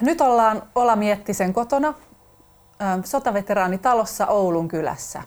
nyt 0.00 0.20
ollaan 0.20 0.62
Ola 0.74 0.96
Miettisen 0.96 1.52
kotona 1.52 1.94
sotaveteraanitalossa 3.04 4.26
Oulun 4.26 4.68
kylässä. 4.68 5.22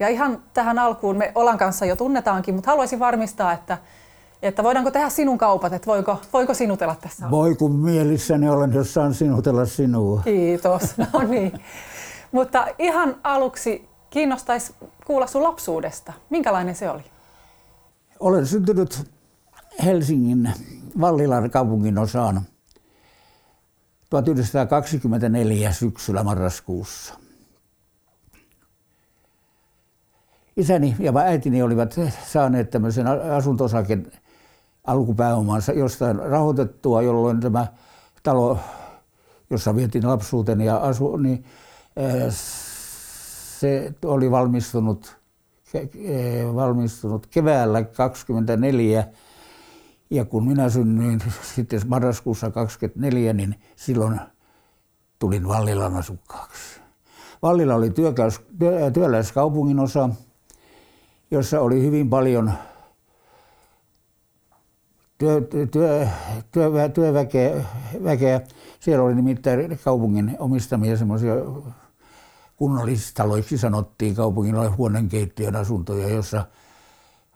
Ja 0.00 0.08
ihan 0.08 0.42
tähän 0.54 0.78
alkuun 0.78 1.16
me 1.16 1.32
Olan 1.34 1.58
kanssa 1.58 1.86
jo 1.86 1.96
tunnetaankin, 1.96 2.54
mutta 2.54 2.70
haluaisin 2.70 2.98
varmistaa, 2.98 3.52
että, 3.52 3.78
että 4.42 4.62
voidaanko 4.62 4.90
tehdä 4.90 5.08
sinun 5.08 5.38
kaupat, 5.38 5.72
että 5.72 5.86
voiko, 5.86 6.20
voiko 6.32 6.54
sinutella 6.54 6.96
tässä? 7.00 7.30
Voi 7.30 7.54
kun 7.54 7.72
mielissäni 7.72 8.48
olen, 8.48 8.72
jos 8.72 8.94
saan 8.94 9.14
sinutella 9.14 9.66
sinua. 9.66 10.20
Kiitos, 10.24 10.82
no 11.12 11.22
niin. 11.28 11.52
mutta 12.32 12.66
ihan 12.78 13.16
aluksi 13.22 13.88
kiinnostaisi 14.10 14.74
kuulla 15.06 15.26
sun 15.26 15.42
lapsuudesta. 15.42 16.12
Minkälainen 16.30 16.74
se 16.74 16.90
oli? 16.90 17.02
Olen 18.20 18.46
syntynyt 18.46 19.10
Helsingin 19.84 20.52
Vallilan 21.00 21.50
kaupungin 21.50 21.98
osaan 21.98 22.40
1924 24.10 25.72
syksyllä 25.72 26.24
marraskuussa. 26.24 27.14
Isäni 30.56 30.96
ja 30.98 31.12
äitini 31.16 31.62
olivat 31.62 31.94
saaneet 32.26 32.70
tämmöisen 32.70 33.06
asuntosaken 33.36 34.12
alkupääomansa 34.84 35.72
jostain 35.72 36.18
rahoitettua, 36.18 37.02
jolloin 37.02 37.40
tämä 37.40 37.66
talo, 38.22 38.58
jossa 39.50 39.76
vietin 39.76 40.08
lapsuuteni 40.08 40.66
ja 40.66 40.76
asu, 40.76 41.16
niin 41.16 41.44
eh, 41.96 42.34
se 43.58 43.94
oli 44.04 44.30
valmistunut, 44.30 45.16
eh, 45.74 46.54
valmistunut 46.54 47.26
keväällä 47.26 47.82
24 47.82 49.06
ja 50.10 50.24
kun 50.24 50.48
minä 50.48 50.70
synnyin 50.70 51.20
sitten 51.54 51.80
marraskuussa 51.86 52.50
24, 52.50 53.32
niin 53.32 53.54
silloin 53.76 54.20
tulin 55.18 55.48
Vallilan 55.48 55.96
asukkaaksi. 55.96 56.80
Vallila 57.42 57.74
oli 57.74 57.90
työkäys, 57.90 58.40
työ, 58.58 58.90
työläiskaupungin 58.90 59.80
osa, 59.80 60.10
jossa 61.30 61.60
oli 61.60 61.82
hyvin 61.82 62.10
paljon 62.10 62.52
työ, 65.18 65.40
työ, 65.40 65.66
työ, 66.52 66.88
työväkeä. 66.94 67.64
Väkeä. 68.04 68.40
Siellä 68.80 69.04
oli 69.04 69.14
nimittäin 69.14 69.78
kaupungin 69.84 70.36
omistamia 70.38 70.96
semmoisia 70.96 71.34
kunnallistaloiksi 72.56 73.58
sanottiin 73.58 74.14
kaupungilla 74.14 74.70
huoneenkeittiön 74.70 75.56
asuntoja, 75.56 76.08
jossa 76.08 76.44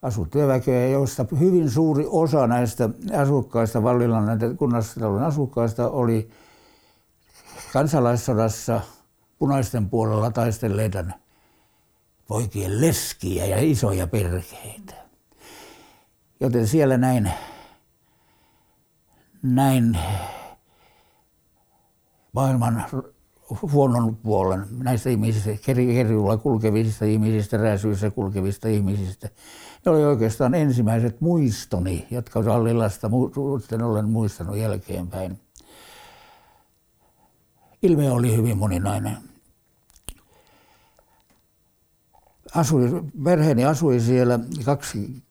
asui 0.03 0.27
työväkeä, 0.31 0.89
joista 0.89 1.27
hyvin 1.41 1.71
suuri 1.71 2.05
osa 2.09 2.47
näistä 2.47 2.91
asukkaista, 3.23 3.83
Vallilan 3.83 4.27
näitä 4.27 4.55
kunnallistalon 4.55 5.23
asukkaista 5.23 5.91
oli 5.91 6.31
kansalaissodassa 7.73 8.81
punaisten 9.39 9.91
puolella 9.91 10.31
taistelleita 10.31 11.05
poikien 12.29 12.81
leskiä 12.81 13.47
ja 13.47 13.57
isoja 13.61 14.07
perheitä. 14.07 14.95
Joten 16.41 16.67
siellä 16.67 16.99
näin, 16.99 17.31
näin 19.43 19.99
maailman 22.33 22.85
huonon 23.73 24.17
puolen 24.17 24.67
näistä 24.83 25.11
ihmisistä, 25.11 25.51
kerjulla 25.67 26.37
kulkevista 26.37 27.05
ihmisistä, 27.05 27.57
rääsyissä 27.57 28.11
kulkevista 28.11 28.69
ihmisistä. 28.69 29.29
Ne 29.87 29.93
oli 29.93 30.05
oikeastaan 30.05 30.55
ensimmäiset 30.55 31.21
muistoni, 31.21 32.07
jotka 32.11 32.43
Sallilasta 32.43 33.11
sitten 33.61 33.83
olen 33.83 34.09
muistanut 34.09 34.57
jälkeenpäin. 34.57 35.41
Ilme 37.83 38.11
oli 38.11 38.37
hyvin 38.37 38.59
moninainen. 38.59 39.17
Asui, 42.55 43.03
perheeni 43.25 43.65
asui 43.65 44.01
siellä 44.01 44.39
kaksi 44.65 45.23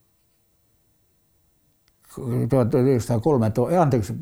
1903, 2.49 3.51
anteeksi, 3.79 4.13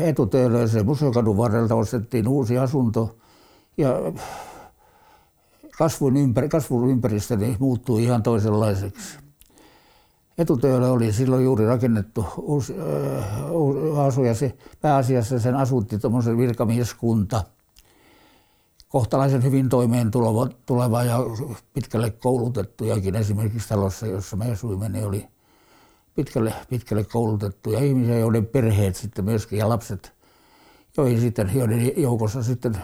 etutöölöisen 0.03 0.85
Museokadun 0.85 1.37
varrelta 1.37 1.75
ostettiin 1.75 2.27
uusi 2.27 2.57
asunto 2.57 3.15
ja 3.77 3.89
kasvun, 5.77 6.17
ympär, 6.17 6.49
kasvun 6.49 6.89
ympäristöni 6.89 7.57
muuttui 7.59 8.03
ihan 8.03 8.23
toisenlaiseksi. 8.23 9.17
Etutöölö 10.37 10.87
oli 10.87 11.13
silloin 11.13 11.43
juuri 11.43 11.65
rakennettu 11.65 12.25
uusi, 12.37 12.75
äh, 12.79 13.99
asu 13.99 14.23
ja 14.23 14.33
se, 14.33 14.57
pääasiassa 14.81 15.39
sen 15.39 15.55
asutti 15.55 15.99
tuommoisen 15.99 16.37
virkamieskunta, 16.37 17.43
kohtalaisen 18.89 19.43
hyvin 19.43 19.69
toimeen 19.69 20.11
tuleva, 20.11 20.49
tuleva 20.65 21.03
ja 21.03 21.19
pitkälle 21.73 22.11
koulutettujakin 22.11 23.15
esimerkiksi 23.15 23.69
talossa, 23.69 24.07
jossa 24.07 24.35
me 24.35 24.51
asuimme, 24.51 24.89
niin 24.89 25.05
oli 25.05 25.27
pitkälle, 26.15 26.53
pitkälle 26.69 27.03
koulutettuja 27.03 27.79
ihmisiä, 27.79 28.19
joiden 28.19 28.45
perheet 28.45 28.95
sitten 28.95 29.25
myöskin 29.25 29.59
ja 29.59 29.69
lapset, 29.69 30.13
joihin 30.97 31.21
sitten, 31.21 31.51
joiden 31.53 32.01
joukossa 32.01 32.43
sitten 32.43 32.77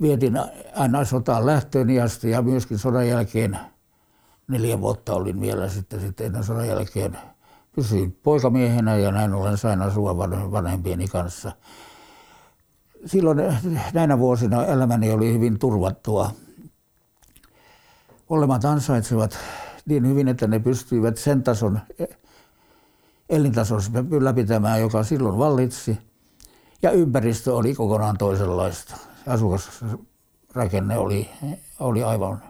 vietin 0.00 0.34
aina 0.76 1.04
sotaan 1.04 1.46
lähtöön 1.46 1.88
asti 2.04 2.30
ja 2.30 2.42
myöskin 2.42 2.78
sodan 2.78 3.08
jälkeen 3.08 3.58
neljä 4.48 4.80
vuotta 4.80 5.14
olin 5.14 5.40
vielä 5.40 5.68
sitten, 5.68 6.00
sitten 6.00 6.26
ennen 6.26 6.44
sodan 6.44 6.68
jälkeen 6.68 7.18
pysyin 7.72 8.18
poikamiehenä 8.22 8.96
ja 8.96 9.12
näin 9.12 9.34
ollen 9.34 9.58
sain 9.58 9.82
asua 9.82 10.18
vanhempieni 10.52 11.08
kanssa. 11.08 11.52
Silloin 13.06 13.38
näinä 13.92 14.18
vuosina 14.18 14.64
elämäni 14.64 15.10
oli 15.10 15.32
hyvin 15.32 15.58
turvattua. 15.58 16.30
Olemat 18.28 18.64
ansaitsevat 18.64 19.38
niin 19.86 20.08
hyvin, 20.08 20.28
että 20.28 20.46
ne 20.46 20.58
pystyivät 20.58 21.16
sen 21.16 21.42
tason 21.42 21.80
elintason 23.28 23.80
ylläpitämään, 24.10 24.80
joka 24.80 25.02
silloin 25.02 25.38
vallitsi. 25.38 25.98
Ja 26.82 26.90
ympäristö 26.90 27.54
oli 27.54 27.74
kokonaan 27.74 28.18
toisenlaista. 28.18 28.96
Asukasrakenne 29.26 30.98
oli, 30.98 31.30
oli 31.80 32.02
aivan, 32.02 32.42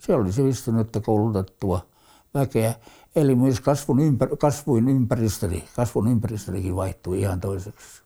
se 0.00 0.14
oli 0.14 0.32
sivistynyttä 0.32 1.00
koulutettua 1.00 1.86
väkeä. 2.34 2.74
Eli 3.16 3.34
myös 3.34 3.60
kasvun, 3.60 4.00
ympär, 4.00 4.36
kasvuin 4.36 4.88
ympäristöni, 4.88 5.64
kasvun 5.76 6.08
ympäristönikin 6.08 6.76
vaihtui 6.76 7.20
ihan 7.20 7.40
toiseksi. 7.40 8.02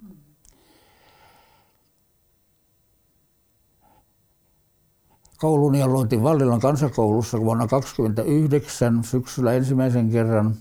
Kouluni 5.38 5.82
aloitin 5.82 6.22
Vallilan 6.22 6.60
kansakoulussa 6.60 7.40
vuonna 7.40 7.66
1929 7.66 9.04
syksyllä 9.04 9.52
ensimmäisen 9.52 10.10
kerran. 10.10 10.56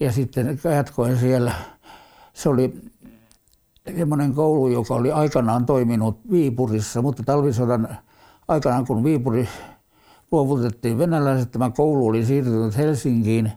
Ja 0.00 0.12
sitten 0.12 0.60
jatkoin 0.76 1.18
siellä. 1.18 1.52
Se 2.32 2.48
oli 2.48 2.74
semmoinen 3.96 4.34
koulu, 4.34 4.68
joka 4.68 4.94
oli 4.94 5.12
aikanaan 5.12 5.66
toiminut 5.66 6.20
Viipurissa, 6.30 7.02
mutta 7.02 7.22
talvisodan 7.22 7.98
aikanaan 8.48 8.86
kun 8.86 9.04
Viipuri 9.04 9.48
luovutettiin 10.32 10.98
venäläiset, 10.98 11.50
tämä 11.50 11.70
koulu 11.70 12.06
oli 12.06 12.24
siirtynyt 12.24 12.76
Helsinkiin 12.76 13.52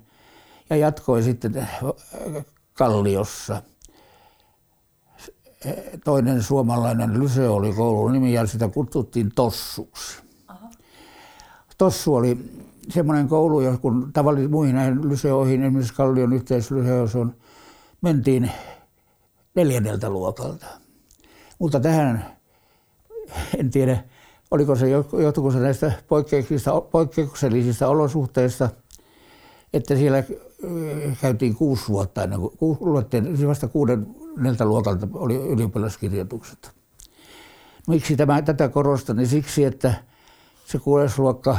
ja 0.70 0.76
jatkoi 0.76 1.24
sitten 1.24 1.68
Kalliossa– 2.74 3.62
toinen 6.04 6.44
suomalainen 6.44 7.20
lyse 7.24 7.50
oli 7.50 7.74
koulun 7.74 8.12
nimi 8.12 8.34
ja 8.34 8.46
sitä 8.46 8.68
kutsuttiin 8.68 9.32
Tossuksi. 9.36 10.22
Aha. 10.48 10.70
Tossu 11.78 12.16
oli 12.16 12.38
semmoinen 12.90 13.28
koulu, 13.28 13.78
kun 13.82 14.14
tavallisesti 14.14 14.52
muihin 14.52 14.76
näihin 14.76 15.10
lyseoihin, 15.10 15.64
esimerkiksi 15.64 15.94
Kallion 15.94 16.34
yhteislyseoon, 16.34 17.36
mentiin 18.02 18.52
neljänneltä 19.56 20.10
luokalta. 20.10 20.66
Mutta 21.60 21.80
tähän, 21.80 22.26
en 23.58 23.72
tiedä, 23.72 24.04
oliko 24.52 24.76
se, 24.76 24.90
johtuiko 24.90 25.52
se 25.52 25.60
näistä 25.60 25.92
poikkeuksellisista 26.92 27.88
olosuhteista, 27.88 28.70
että 29.74 29.96
siellä 29.96 30.24
käytiin 31.22 31.56
kuusi 31.56 31.88
vuotta 31.88 32.24
ennen 32.24 32.40
kuin, 32.40 32.78
luettiin, 32.80 33.48
vasta 33.48 33.68
kuuden 33.68 34.16
neljältä 34.38 34.66
luokalta 34.66 35.08
oli 35.14 35.36
ylioppilaskirjoitukset. 35.36 36.72
Miksi 37.88 38.16
tämä, 38.16 38.42
tätä 38.42 38.70
korostan? 38.70 39.16
Niin 39.16 39.28
siksi, 39.28 39.66
että 39.66 39.94
se 40.66 40.80
kuudes 40.80 41.20
luokka 41.20 41.58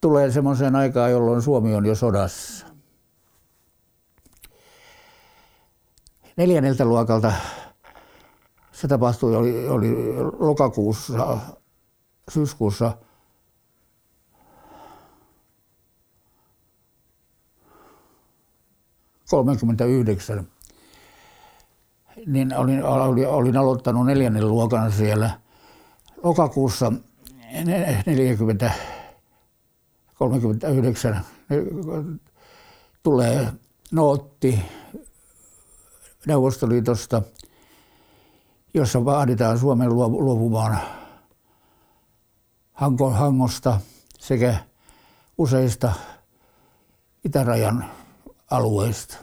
tulee 0.00 0.30
semmoiseen 0.30 0.76
aikaan, 0.76 1.10
jolloin 1.10 1.42
Suomi 1.42 1.74
on 1.74 1.86
jo 1.86 1.94
sodassa. 1.94 2.66
neljänneltä 6.36 6.84
luokalta 6.84 7.32
se 8.72 8.88
tapahtui, 8.88 9.36
oli, 9.36 9.68
oli 9.68 9.88
lokakuussa, 10.38 11.38
syyskuussa 12.30 12.92
39, 19.34 20.48
niin 22.26 22.56
olin, 22.56 22.84
olin, 22.84 23.28
olin 23.28 23.56
aloittanut 23.56 24.06
neljännen 24.06 24.48
luokan 24.48 24.92
siellä. 24.92 25.30
Lokakuussa 26.22 26.92
40, 27.64 28.70
39 30.14 31.20
tulee 33.02 33.52
nootti 33.92 34.62
Neuvostoliitosta, 36.26 37.22
jossa 38.74 39.04
vaaditaan 39.04 39.58
Suomen 39.58 39.88
luopumaan 39.96 40.78
Hangosta 43.12 43.80
sekä 44.18 44.56
useista 45.38 45.92
itärajan 47.24 47.84
alueista. 48.50 49.16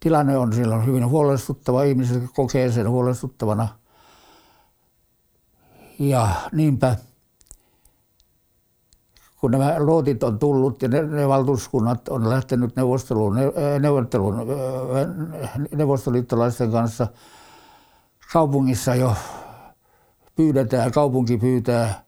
Tilanne 0.00 0.36
on 0.36 0.52
silloin 0.52 0.86
hyvin 0.86 1.06
huolestuttava, 1.06 1.82
ihmiset 1.82 2.22
kokee 2.34 2.72
sen 2.72 2.90
huolestuttavana. 2.90 3.68
Ja 5.98 6.28
niinpä, 6.52 6.96
kun 9.40 9.50
nämä 9.50 9.74
lootit 9.78 10.22
on 10.22 10.38
tullut 10.38 10.82
ja 10.82 10.88
ne, 10.88 11.02
ne 11.02 11.28
valtuuskunnat 11.28 12.08
on 12.08 12.30
lähtenyt 12.30 12.76
neuvosteluun, 12.76 13.34
ne, 13.34 13.42
neuvotteluun 13.78 14.36
neuvostoliittolaisten 15.74 16.70
kanssa, 16.70 17.06
kaupungissa 18.32 18.94
jo 18.94 19.14
pyydetään, 20.36 20.92
kaupunki 20.92 21.38
pyytää 21.38 22.04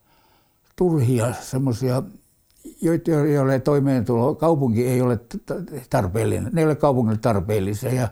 turhia 0.77 1.35
semmoisia 1.35 2.03
joille 3.35 3.61
toimeentulo, 3.61 4.35
kaupunki 4.35 4.87
ei 4.87 5.03
ole 5.03 5.21
tarpeellinen, 5.91 6.53
ne 6.53 6.61
ei 6.61 6.67
ole 6.67 6.77
kaupungille 6.77 7.19
tarpeellisia 7.19 7.93
ja, 7.93 8.09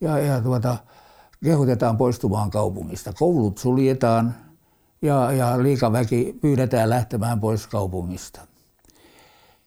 ja, 0.00 0.18
ja 0.18 0.40
tuota, 0.40 0.76
kehotetaan 1.44 1.96
poistumaan 1.96 2.50
kaupungista. 2.50 3.12
Koulut 3.12 3.58
suljetaan 3.58 4.34
ja, 5.02 5.32
ja 5.32 5.62
liikaväki 5.62 6.38
pyydetään 6.40 6.90
lähtemään 6.90 7.40
pois 7.40 7.66
kaupungista. 7.66 8.40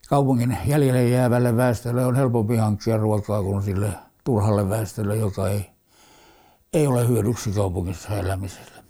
Kaupungin 0.10 0.58
jäljelle 0.66 1.10
jäävälle 1.10 1.58
väestölle 1.58 2.06
on 2.06 2.16
helpompi 2.16 2.56
hankkia 2.56 2.98
ruokaa 2.98 3.44
kuin 3.44 3.64
sille 3.64 3.90
turhalle 4.24 4.70
väestölle, 4.70 5.16
joka 5.16 5.50
ei, 5.50 5.70
ei 6.74 6.88
ole 6.88 7.08
hyödyksi 7.08 7.52
kaupungissa 7.52 8.10
elämiselle. 8.10 8.84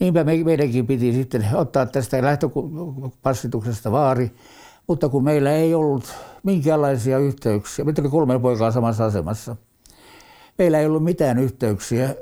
Niinpä 0.00 0.24
me, 0.24 0.44
meidänkin 0.44 0.86
piti 0.86 1.12
sitten 1.12 1.48
ottaa 1.54 1.86
tästä 1.86 2.22
lähtöpassituksesta 2.22 3.92
vaari, 3.92 4.34
mutta 4.88 5.08
kun 5.08 5.24
meillä 5.24 5.52
ei 5.52 5.74
ollut 5.74 6.14
minkäänlaisia 6.42 7.18
yhteyksiä, 7.18 7.84
meitä 7.84 8.02
oli 8.02 8.08
kolme 8.08 8.38
poikaa 8.38 8.70
samassa 8.70 9.04
asemassa, 9.04 9.56
meillä 10.58 10.78
ei 10.78 10.86
ollut 10.86 11.04
mitään 11.04 11.38
yhteyksiä 11.38 12.14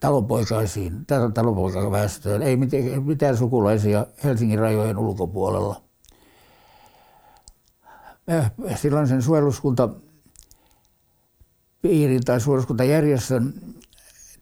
talonpoikaisiin, 0.00 1.06
talonpoikaväestöön, 1.34 2.42
ei 2.42 2.56
mitään 3.04 3.36
sukulaisia 3.36 4.06
Helsingin 4.24 4.58
rajojen 4.58 4.98
ulkopuolella. 4.98 5.82
Silloin 8.74 9.06
sen 9.06 9.22
suojeluskunta 9.22 9.88
piirin 11.82 12.24
tai 12.24 12.40
suojeluskuntajärjestön 12.40 13.54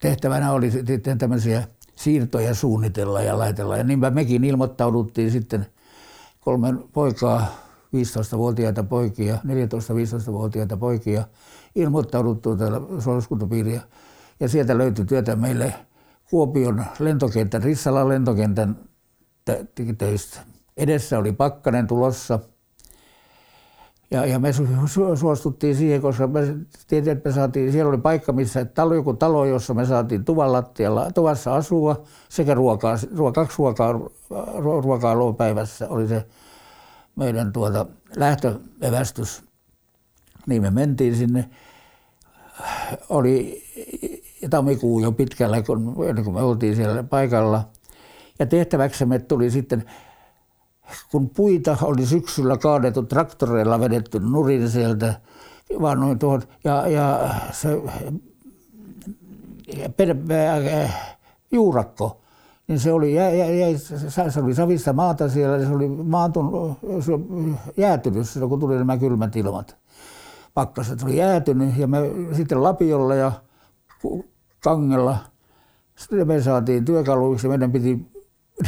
tehtävänä 0.01 0.53
oli 0.53 0.71
sitten 0.71 1.19
tämmöisiä 1.19 1.69
siirtoja 1.97 2.55
suunnitella 2.55 3.23
ja 3.23 3.39
laitella. 3.39 3.77
Ja 3.77 3.85
niinpä 3.85 4.11
mekin 4.11 4.45
ilmoittauduttiin 4.45 5.31
sitten 5.31 5.67
kolmen 6.45 6.85
poikaa, 6.93 7.47
15-vuotiaita 7.97 8.83
poikia, 8.83 9.35
14-15-vuotiaita 9.35 10.77
poikia, 10.77 11.25
ilmoittauduttu 11.75 12.57
täällä 12.57 12.81
suojeluskuntapiiriä. 13.01 13.83
Ja 14.41 14.49
sieltä 14.49 14.79
löytyi 14.79 15.05
työtä 15.05 15.37
meille 15.37 15.75
Kuopion 16.31 16.85
lentokentän, 16.99 17.63
Rissalan 17.63 18.09
lentokentän 18.09 18.77
töistä. 19.99 20.41
Edessä 20.77 21.19
oli 21.19 21.33
pakkanen 21.33 21.87
tulossa– 21.87 22.39
ja, 24.15 24.27
ja 24.27 24.39
me 24.39 24.51
suostuttiin 25.15 25.77
siihen, 25.77 26.03
koska 26.03 26.27
me 26.27 26.41
tietysti, 26.89 27.11
että 27.11 27.29
me 27.29 27.35
saatiin, 27.35 27.73
siellä 27.73 27.89
oli 27.89 27.99
paikka, 27.99 28.33
missä 28.33 28.65
talo, 28.65 28.95
joku 28.95 29.15
talo, 29.15 29.45
jossa 29.45 29.75
me 29.75 29.85
saatiin 29.87 30.25
tuvan 30.25 30.53
lattialla, 30.53 31.11
tuvassa 31.13 31.55
asua 31.55 32.03
sekä 32.29 32.55
ruokaa, 32.55 32.97
ruokaa 33.17 33.45
kaksi 33.45 33.59
ruokaa, 33.59 35.15
ruokaa 35.15 35.33
päivässä 35.33 35.89
oli 35.89 36.09
se 36.09 36.27
meidän 37.17 37.53
tuota 37.53 37.87
lähtöevästys. 38.17 39.43
Niin 40.47 40.63
me 40.63 40.71
mentiin 40.71 41.17
sinne. 41.17 41.51
Oli 43.09 43.63
tammikuu 44.51 45.01
jo 45.01 45.13
pitkällä, 45.13 45.63
kun, 45.63 45.95
ennen 46.09 46.25
kuin 46.25 46.35
me 46.35 46.43
oltiin 46.43 46.77
siellä 46.77 47.03
paikalla. 47.03 47.69
Ja 48.39 48.47
tehtäväksemme 48.47 49.19
tuli 49.19 49.51
sitten 49.51 49.85
kun 51.11 51.31
puita 51.31 51.77
oli 51.83 52.07
syksyllä 52.07 52.57
kaadettu 52.57 53.03
traktoreilla 53.03 53.81
vedetty 53.81 54.21
nurin 54.21 54.71
sieltä, 54.71 55.21
vaan 55.81 56.01
noin 56.01 56.19
tuohon, 56.19 56.43
ja, 56.65 56.89
ja 56.89 57.31
se 57.53 57.83
per, 59.97 60.17
äh, 60.31 61.19
juurakko, 61.53 62.21
niin 62.69 62.81
se 62.81 62.93
oli, 62.93 63.15
jä, 63.15 63.31
jä, 63.31 63.47
jä, 63.47 63.79
se 64.31 64.41
oli 64.41 64.55
savista 64.55 64.93
maata 64.93 65.29
siellä, 65.29 65.67
se 65.67 65.73
oli 65.73 65.89
maantun, 65.89 66.77
se 67.01 67.13
jäätynyt 67.77 68.29
silloin, 68.29 68.51
kun 68.51 68.61
tuli 68.61 68.79
nämä 68.79 68.97
kylmät 68.99 69.37
ilmat. 69.37 69.77
Pakkaset 70.55 71.03
oli 71.03 71.17
jäätynyt 71.17 71.77
ja 71.77 71.87
me 71.87 71.99
sitten 72.33 72.63
Lapiolla 72.63 73.15
ja 73.15 73.33
Kangella, 74.65 75.19
sitten 75.97 76.29
me 76.29 76.43
saatiin 76.43 76.85
työkaluiksi, 76.85 77.49
meidän 77.49 77.73
piti 77.73 78.07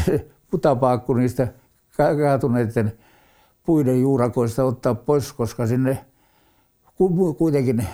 putapaakku 0.50 1.14
niistä 1.14 1.48
kaatuneiden 1.96 2.92
puiden 3.66 4.00
juurakoista 4.00 4.64
ottaa 4.64 4.94
pois, 4.94 5.32
koska 5.32 5.66
sinne 5.66 6.06
kuitenkin 7.38 7.86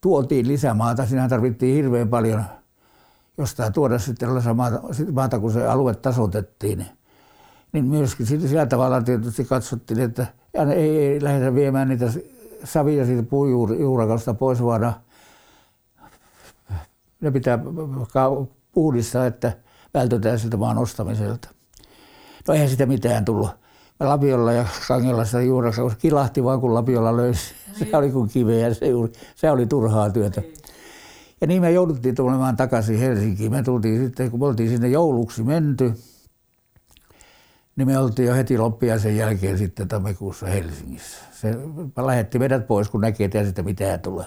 tuotiin 0.00 0.48
lisämaata. 0.48 1.06
Siinä 1.06 1.28
tarvittiin 1.28 1.76
hirveän 1.76 2.08
paljon 2.08 2.44
jostain 3.38 3.72
tuoda 3.72 3.98
sitten 3.98 4.28
maata, 4.54 4.80
maata, 5.12 5.38
kun 5.38 5.52
se 5.52 5.66
alue 5.66 5.94
tasotettiin. 5.94 6.86
Niin 7.72 7.84
myöskin 7.84 8.26
sillä 8.26 8.66
tavalla 8.66 9.02
tietysti 9.02 9.44
katsottiin, 9.44 10.00
että 10.00 10.26
ei, 10.74 10.98
ei 10.98 11.22
lähdetä 11.22 11.54
viemään 11.54 11.88
niitä 11.88 12.12
savia 12.64 13.06
siitä 13.06 13.22
puujuurakosta 13.22 14.34
pois, 14.34 14.62
vaan 14.62 14.94
ne 17.20 17.30
pitää 17.30 17.58
puhdistaa, 18.72 19.26
että 19.26 19.52
vältytään 19.94 20.38
siltä 20.38 20.56
maan 20.56 20.78
ostamiselta. 20.78 21.55
No 22.48 22.54
eihän 22.54 22.68
sitä 22.68 22.86
mitään 22.86 23.24
tullut. 23.24 23.50
Lapiolla 24.00 24.52
ja 24.52 24.66
Kangella 24.88 25.24
sitä 25.24 25.40
juurassa, 25.40 25.82
kilahti 25.98 26.44
vaan 26.44 26.60
kun 26.60 26.74
Lapiolla 26.74 27.16
löysi. 27.16 27.54
Se 27.78 27.96
oli 27.96 28.10
kuin 28.10 28.28
kiveä, 28.28 28.74
se, 28.74 28.86
juuri, 28.86 29.12
se 29.36 29.50
oli 29.50 29.66
turhaa 29.66 30.10
työtä. 30.10 30.42
Ja 31.40 31.46
niin 31.46 31.62
me 31.62 31.72
jouduttiin 31.72 32.14
tulemaan 32.14 32.56
takaisin 32.56 32.98
Helsinkiin. 32.98 33.52
Me 33.52 33.62
tultiin 33.62 34.04
sitten, 34.04 34.30
kun 34.30 34.40
me 34.40 34.46
oltiin 34.46 34.68
sinne 34.68 34.88
jouluksi 34.88 35.42
menty, 35.42 35.94
niin 37.76 37.88
me 37.88 37.98
oltiin 37.98 38.28
jo 38.28 38.34
heti 38.34 38.58
loppiaisen 38.58 39.16
jälkeen 39.16 39.58
sitten 39.58 39.88
tammikuussa 39.88 40.46
Helsingissä. 40.46 41.18
Se 41.32 41.54
lähetti 41.96 42.38
meidät 42.38 42.66
pois, 42.66 42.88
kun 42.88 43.00
näki, 43.00 43.24
että 43.24 43.44
sitä 43.44 43.62
mitään 43.62 44.00
tule. 44.00 44.26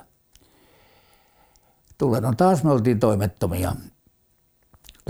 Tulee. 1.97 2.21
No 2.21 2.33
taas 2.37 2.63
me 2.63 2.71
oltiin 2.71 2.99
toimettomia. 2.99 3.75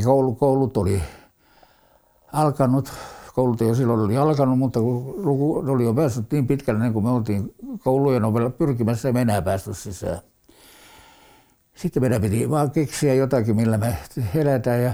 Koulu, 0.04 0.36
koulut 0.36 0.78
oli 0.78 1.02
alkanut, 2.34 2.92
koulut 3.34 3.62
jo 3.62 3.76
silloin 3.76 4.00
oli 4.00 4.18
alkanut, 4.18 4.60
mutta 4.60 4.80
kun 4.80 5.14
luku 5.18 5.64
oli 5.68 5.84
jo 5.84 5.94
päässyt 5.94 6.32
niin 6.32 6.48
pitkälle, 6.48 6.82
niin 6.82 6.94
kuin 6.94 7.06
me 7.06 7.12
oltiin 7.12 7.56
koulujen 7.84 8.26
ovella 8.26 8.50
pyrkimässä, 8.50 9.12
me 9.12 9.22
enää 9.22 9.42
päästy 9.42 9.74
sisään. 9.74 10.20
Sitten 11.76 12.04
meidän 12.04 12.22
piti 12.22 12.50
vaan 12.50 12.72
keksiä 12.72 13.14
jotakin, 13.14 13.56
millä 13.56 13.78
me 13.78 13.98
eletään 14.36 14.84
ja 14.84 14.94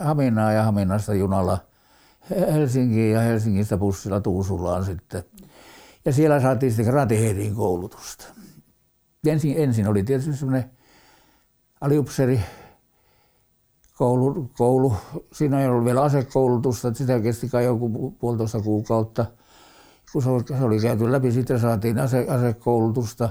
Haminaa 0.00 0.52
ja 0.52 0.62
Haminasta 0.62 1.14
junalla 1.14 1.58
Helsinkiin 2.30 3.12
ja 3.12 3.20
Helsingistä 3.20 3.76
bussilla 3.76 4.20
Tuusulaan 4.20 4.84
sitten. 4.84 5.24
Ja 6.04 6.12
siellä 6.12 6.40
saatiin 6.40 6.72
sitten 6.72 6.92
gratiheitin 6.92 7.54
koulutusta. 7.54 8.24
Ensin, 9.26 9.54
ensin 9.58 9.88
oli 9.88 10.02
tietysti 10.02 10.36
semmoinen 10.36 10.70
aliupseri 11.80 12.40
koulu, 13.98 14.50
koulu. 14.56 14.94
Siinä 15.32 15.60
ei 15.60 15.68
ollut 15.68 15.84
vielä 15.84 16.02
asekoulutusta, 16.02 16.94
sitä 16.94 17.20
kesti 17.20 17.48
kai 17.48 17.64
joku 17.64 18.10
puolitoista 18.10 18.60
kuukautta. 18.60 19.26
Kun 20.12 20.22
se 20.22 20.28
oli 20.64 20.80
käyty 20.80 21.12
läpi, 21.12 21.32
sitten 21.32 21.60
saatiin 21.60 21.98
ase, 21.98 22.26
asekoulutusta. 22.28 23.28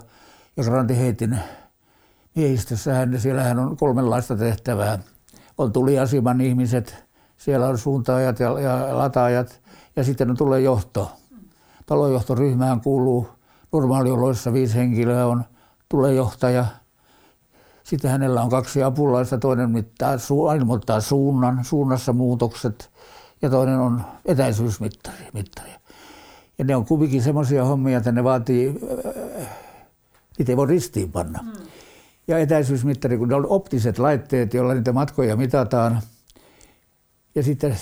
Ja 0.59 0.65
Granti 0.65 0.97
Heitin 0.97 1.39
miehistössähän, 2.35 3.19
siellähän 3.19 3.59
on 3.59 3.77
kolmenlaista 3.77 4.35
tehtävää. 4.35 4.99
On 5.57 5.71
tuliasiman 5.71 6.41
ihmiset, 6.41 7.03
siellä 7.37 7.67
on 7.67 7.77
suuntaajat 7.77 8.39
ja, 8.39 8.59
ja 8.59 8.97
lataajat 8.97 9.61
ja 9.95 10.03
sitten 10.03 10.29
on 10.29 10.37
tulee 10.37 10.61
johto. 10.61 11.11
Talojohtoryhmään 11.85 12.81
kuuluu 12.81 13.27
normaalioloissa 13.71 14.53
viisi 14.53 14.75
henkilöä 14.75 15.25
on 15.25 15.43
tulejohtaja– 15.89 16.65
sitten 17.83 18.11
hänellä 18.11 18.41
on 18.41 18.49
kaksi 18.49 18.83
apulaista, 18.83 19.37
toinen 19.37 19.71
mittaa, 19.71 20.13
ilmoittaa 20.57 21.01
suunnan, 21.01 21.65
suunnassa 21.65 22.13
muutokset 22.13 22.91
ja 23.41 23.49
toinen 23.49 23.79
on 23.79 24.01
etäisyysmittari. 24.25 25.27
Mittari. 25.33 25.69
Ja 26.57 26.65
ne 26.65 26.75
on 26.75 26.85
kuitenkin 26.85 27.23
semmoisia 27.23 27.65
hommia, 27.65 27.97
että 27.97 28.11
ne 28.11 28.23
vaatii, 28.23 28.79
äh, 29.37 29.47
niitä 30.39 30.51
ei 30.51 30.57
voi 30.57 30.67
ristiin 30.67 31.11
panna. 31.11 31.39
Hmm. 31.39 31.51
Ja 32.27 32.37
etäisyysmittari, 32.37 33.17
kun 33.17 33.27
ne 33.27 33.35
on 33.35 33.45
optiset 33.49 33.99
laitteet, 33.99 34.53
joilla 34.53 34.73
niitä 34.73 34.93
matkoja 34.93 35.35
mitataan, 35.35 36.01
ja 37.35 37.43
sitten 37.43 37.77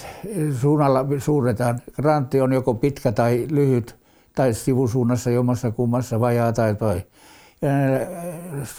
suunnalla 0.62 1.06
suuretaan. 1.20 1.80
Grantti 1.94 2.42
on 2.42 2.54
joko 2.54 2.74
pitkä 2.74 3.12
tai 3.12 3.48
lyhyt, 3.50 3.96
tai 4.36 4.54
sivusuunnassa 4.54 5.30
jommassa 5.30 5.72
kummassa 5.72 6.20
vajaa 6.20 6.54
tai 6.54 6.76
toi. 6.76 7.04
Ja 7.62 7.70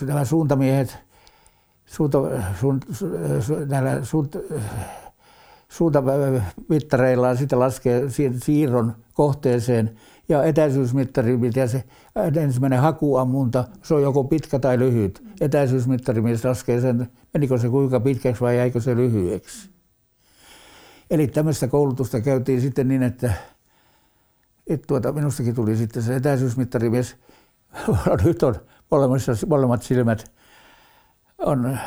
nämä 0.07 0.25
suuntamiehet 0.25 0.99
suunta, 1.87 2.19
suun, 2.61 2.81
näillä 3.67 4.05
suun, 4.05 4.29
suuntamittareillaan 5.69 7.37
sitten 7.37 7.59
laskee 7.59 8.03
siirron 8.43 8.95
kohteeseen 9.15 9.91
ja 10.29 10.45
etäisyysmittari, 10.45 11.37
mitä 11.37 11.67
se 11.67 11.85
ensimmäinen 12.25 12.81
hakuammunta, 12.81 13.65
se 13.83 13.95
on 13.95 14.03
joko 14.03 14.25
pitkä 14.25 14.59
tai 14.59 14.79
lyhyt. 14.79 15.23
Etäisyysmittari, 15.41 16.21
missä 16.21 16.49
laskee 16.49 16.81
sen, 16.81 17.09
menikö 17.35 17.59
se 17.59 17.69
kuinka 17.69 18.01
pitkäksi 18.01 18.41
vai 18.41 18.57
jäikö 18.57 18.81
se 18.81 18.97
lyhyeksi. 18.97 19.71
Eli 21.11 21.27
tämmöistä 21.27 21.69
koulutusta 21.69 22.21
käytiin 22.21 22.61
sitten 22.61 22.89
niin, 22.89 23.03
että, 23.03 23.33
että 24.67 24.87
tuota, 24.87 25.13
minustakin 25.13 25.55
tuli 25.55 25.77
sitten 25.77 26.03
se 26.03 26.17
etäisyysmittarimies. 26.17 27.17
Nyt 28.25 28.43
on 28.43 28.55
molemmat 29.49 29.83
silmät 29.83 30.33
on 31.39 31.67
äh, 31.67 31.81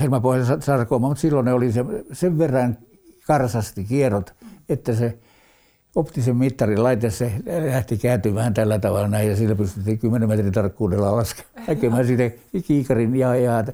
helmapohjaisen 0.00 0.62
sarkooma, 0.62 1.08
mutta 1.08 1.20
silloin 1.20 1.44
ne 1.44 1.52
oli 1.52 1.72
se, 1.72 1.84
sen 2.12 2.38
verran 2.38 2.78
karsasti 3.26 3.84
kierrot, 3.84 4.34
että 4.68 4.94
se 4.94 5.18
optisen 5.96 6.36
mittarin 6.36 6.82
laite 6.82 7.10
se 7.10 7.32
lähti 7.70 7.98
kääntymään 7.98 8.54
tällä 8.54 8.78
tavalla 8.78 9.08
näin 9.08 9.28
ja 9.28 9.36
sillä 9.36 9.54
pystyttiin 9.54 9.98
10 9.98 10.28
metrin 10.28 10.52
tarkkuudella 10.52 11.24
näkemään 11.68 12.06
siitä 12.06 12.30
kiikarin 12.66 13.16
ja, 13.16 13.34
ja 13.34 13.64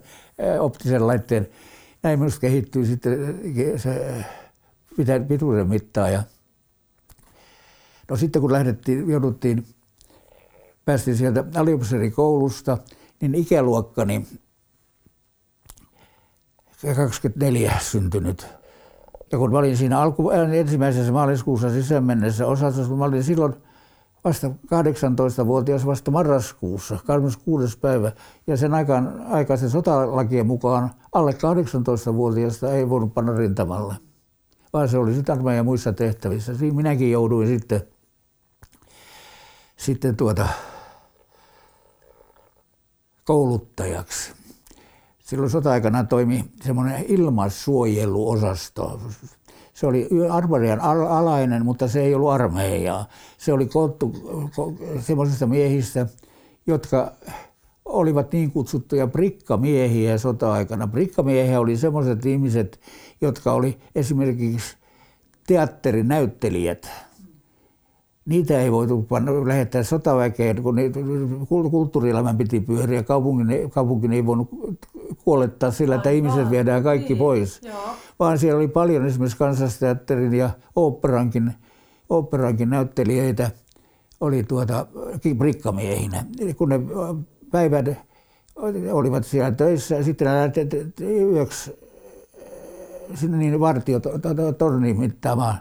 optisen 0.60 1.06
laitteen. 1.06 1.48
Näin 2.02 2.18
minusta 2.18 2.40
kehittyy 2.40 2.86
sitten 2.86 3.40
se 3.76 4.20
pituuden 5.28 5.68
mittaa. 5.68 6.08
Ja 6.08 6.22
no 8.10 8.16
sitten 8.16 8.42
kun 8.42 8.52
lähdettiin, 8.52 9.10
jouduttiin, 9.10 9.66
päästiin 10.84 11.16
sieltä 11.16 11.44
aliupseerikoulusta, 11.54 12.78
niin 13.20 13.34
ikäluokkani 13.34 14.26
24 16.96 17.78
syntynyt. 17.80 18.61
Ja 19.32 19.38
kun 19.38 19.52
mä 19.52 19.58
olin 19.58 19.76
siinä 19.76 20.00
alku, 20.00 20.30
äh, 20.30 20.52
ensimmäisessä 20.52 21.12
maaliskuussa 21.12 21.70
sisään 21.70 22.04
mennessä 22.04 22.46
osastossa, 22.46 22.94
mä 22.94 23.04
olin 23.04 23.24
silloin 23.24 23.54
vasta 24.24 24.46
18-vuotias 24.46 25.86
vasta 25.86 26.10
marraskuussa, 26.10 26.98
26. 27.06 27.78
päivä. 27.78 28.12
Ja 28.46 28.56
sen 28.56 28.74
aikaan, 28.74 29.26
aikaisen 29.30 29.70
sotalakien 29.70 30.46
mukaan 30.46 30.90
alle 31.12 31.32
18-vuotiaasta 31.32 32.72
ei 32.72 32.88
voinut 32.88 33.14
panna 33.14 33.36
rintamalle, 33.36 33.94
vaan 34.72 34.88
se 34.88 34.98
oli 34.98 35.14
sitten 35.14 35.32
armeijan 35.32 35.64
muissa 35.64 35.92
tehtävissä. 35.92 36.56
Siinä 36.56 36.76
minäkin 36.76 37.10
jouduin 37.10 37.48
sitten, 37.48 37.82
sitten 39.76 40.16
tuota, 40.16 40.48
kouluttajaksi 43.24 44.41
silloin 45.32 45.50
sota-aikana 45.50 46.04
toimi 46.04 46.44
semmoinen 46.62 47.04
ilmassuojeluosasto. 47.08 49.00
Se 49.74 49.86
oli 49.86 50.08
armeijan 50.30 50.80
alainen, 50.80 51.64
mutta 51.64 51.88
se 51.88 52.00
ei 52.00 52.14
ollut 52.14 52.30
armeijaa. 52.30 53.06
Se 53.38 53.52
oli 53.52 53.66
koottu 53.66 54.12
semmoisista 55.00 55.46
miehistä, 55.46 56.06
jotka 56.66 57.12
olivat 57.84 58.32
niin 58.32 58.50
kutsuttuja 58.50 59.06
brikkamiehiä 59.06 60.18
sota-aikana. 60.18 60.86
Brikkamiehiä 60.86 61.60
oli 61.60 61.76
semmoiset 61.76 62.26
ihmiset, 62.26 62.80
jotka 63.20 63.52
oli 63.52 63.78
esimerkiksi 63.94 64.76
teatterinäyttelijät– 65.46 66.90
niitä 68.26 68.60
ei 68.60 68.72
voitu 68.72 69.02
panna, 69.02 69.48
lähettää 69.48 69.82
sotaväkeen, 69.82 70.62
kun 70.62 70.76
kulttuurielämän 71.70 72.38
piti 72.38 72.60
pyöriä. 72.60 73.02
Kaupungin, 73.02 73.70
kaupungin 73.70 74.12
ei 74.12 74.26
voinut 74.26 74.48
kuolettaa 75.24 75.70
sillä, 75.70 75.94
että 75.94 76.10
ihmiset 76.10 76.50
viedään 76.50 76.82
kaikki 76.82 77.12
niin. 77.12 77.18
pois. 77.18 77.60
Joo. 77.62 77.76
Vaan 78.18 78.38
siellä 78.38 78.58
oli 78.58 78.68
paljon 78.68 79.06
esimerkiksi 79.06 79.38
kansallisteatterin 79.38 80.34
ja 80.34 80.50
oopperankin, 80.76 81.54
oopperankin 82.08 82.70
näyttelijöitä 82.70 83.50
oli 84.20 84.42
tuota, 84.42 84.86
brikkamiehinä. 85.38 86.24
Kun 86.56 86.68
ne 86.68 86.80
päivät 87.50 87.86
olivat 88.92 89.24
siellä 89.24 89.50
töissä 89.50 89.94
ja 89.94 90.04
sitten 90.04 90.28
yöksi 91.32 91.72
sinne 93.14 93.36
niin 93.36 93.60
vartiot 93.60 94.02
torniin 94.58 95.00
mittaamaan 95.00 95.58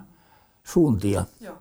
suuntia. 0.64 1.26
Joo. 1.42 1.61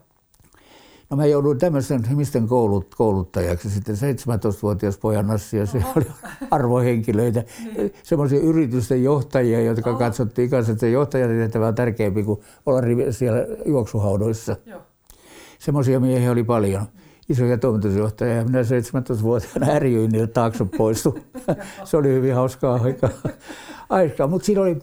No 1.11 1.17
mä 1.17 1.27
jouduin 1.27 1.59
tämmöisen 1.59 2.03
ihmisten 2.11 2.47
koulut, 2.47 2.95
kouluttajaksi 2.95 3.71
sitten 3.71 3.95
17-vuotias 3.95 4.99
pojan 4.99 5.27
Nassi 5.27 5.57
ja 5.57 5.67
siellä 5.67 5.89
oli 5.97 6.07
arvohenkilöitä, 6.51 7.45
niin. 7.77 7.93
semmoisia 8.03 8.41
yritysten 8.41 9.05
johtajia, 9.05 9.61
jotka 9.61 9.91
oh. 9.91 9.99
katsottiin 9.99 10.51
kanssa, 10.51 10.73
että 10.73 10.87
johtajan 10.87 11.31
tehtävä 11.31 11.69
on 11.69 11.75
tärkeämpi 11.75 12.23
kuin 12.23 12.41
olla 12.67 12.81
siellä 13.11 13.47
juoksuhaudoissa. 13.67 14.57
Semmoisia 15.59 16.01
miehiä 16.01 16.31
oli 16.31 16.45
paljon. 16.45 16.87
Isoja 17.29 17.59
toimitusjohtajia 17.59 18.35
ja 18.35 18.45
minä 18.45 18.63
17-vuotiaana 18.63 19.73
ärjyin 19.73 20.11
niiltä 20.11 20.33
taakse 20.33 20.65
poistu. 20.77 21.19
Se 21.85 21.97
oli 21.97 22.09
hyvin 22.09 22.35
hauskaa 22.35 22.81
aikaa. 22.83 23.11
aikaa. 23.89 24.27
Mutta 24.27 24.47
siinä 24.47 24.61
oli, 24.61 24.79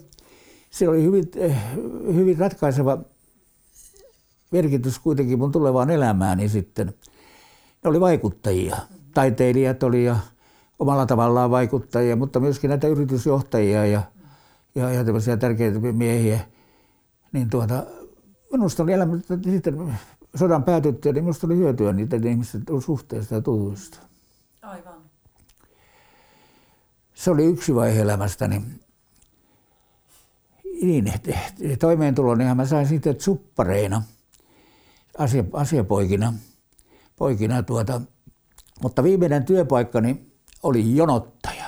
siinä 0.70 0.92
oli 0.92 1.04
hyvin, 1.04 1.24
eh, 1.36 1.58
hyvin 2.16 2.38
ratkaiseva 2.38 2.98
merkitys 4.52 5.00
kuitenkin 5.00 5.40
mun 5.40 5.52
tulevaan 5.52 5.90
elämääni 5.90 6.50
sitten. 6.50 6.88
Ne 7.84 7.90
oli 7.90 8.00
vaikuttajia. 8.00 8.78
Taiteilijat 9.14 9.84
oli 9.84 10.06
ja 10.06 10.18
omalla 10.80 11.06
tavallaan 11.06 11.52
vaikuttajia, 11.52 12.16
mutta 12.16 12.40
myöskin 12.40 12.70
näitä 12.70 12.88
yritysjohtajia 12.88 13.86
ja, 13.86 14.02
ja, 14.76 14.92
ja 14.92 15.04
tämmöisiä 15.04 15.38
tärkeitä 15.38 15.80
miehiä. 15.80 16.40
Niin 17.32 17.50
tuota, 17.50 17.86
minusta 18.52 18.84
oli 18.84 18.94
elämä, 18.94 19.18
sitten 19.44 19.98
sodan 20.36 20.64
päätyttyä, 20.64 21.14
niin 21.14 21.24
minusta 21.24 21.48
oli 21.48 21.58
hyötyä 21.58 21.94
niitä 21.94 22.16
ihmisten 22.16 22.64
suhteista 22.86 23.36
ja 23.36 23.42
tutuista. 23.42 24.00
Aivan. 24.62 25.02
Se 27.14 27.32
oli 27.32 27.46
yksi 27.46 27.76
vaihe 27.76 28.02
elämästäni. 28.02 28.62
Niin, 30.82 31.14
toimeentuloni 31.80 32.56
mä 32.56 32.66
sain 32.66 32.88
sitten 32.88 33.22
suppareina– 33.22 34.04
asia, 35.18 35.44
asiapoikina. 35.54 36.34
Poikina 37.16 37.64
tuota. 37.64 38.02
Mutta 38.82 39.04
viimeinen 39.04 39.46
työpaikkani 39.46 40.28
oli 40.64 40.96
jonottaja. 40.96 41.66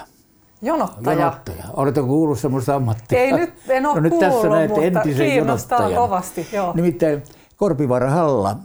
Jonottaja? 0.62 1.20
Jonottaja. 1.20 1.64
Oletko 1.74 2.04
kuullut 2.04 2.40
semmoista 2.40 2.76
ammattia? 2.76 3.20
Ei 3.20 3.32
nyt, 3.32 3.54
en 3.70 3.86
ole 3.86 3.96
no, 3.96 4.02
nyt 4.02 4.10
kuullut, 4.10 4.32
tässä 4.34 4.50
näette 4.50 4.88
entisen 4.88 5.36
jonottajan. 5.36 5.94
kovasti. 5.94 6.48
Joo. 6.54 6.74
Nimittäin 6.76 7.24
Korpivaara 7.56 8.10
Halla 8.10 8.58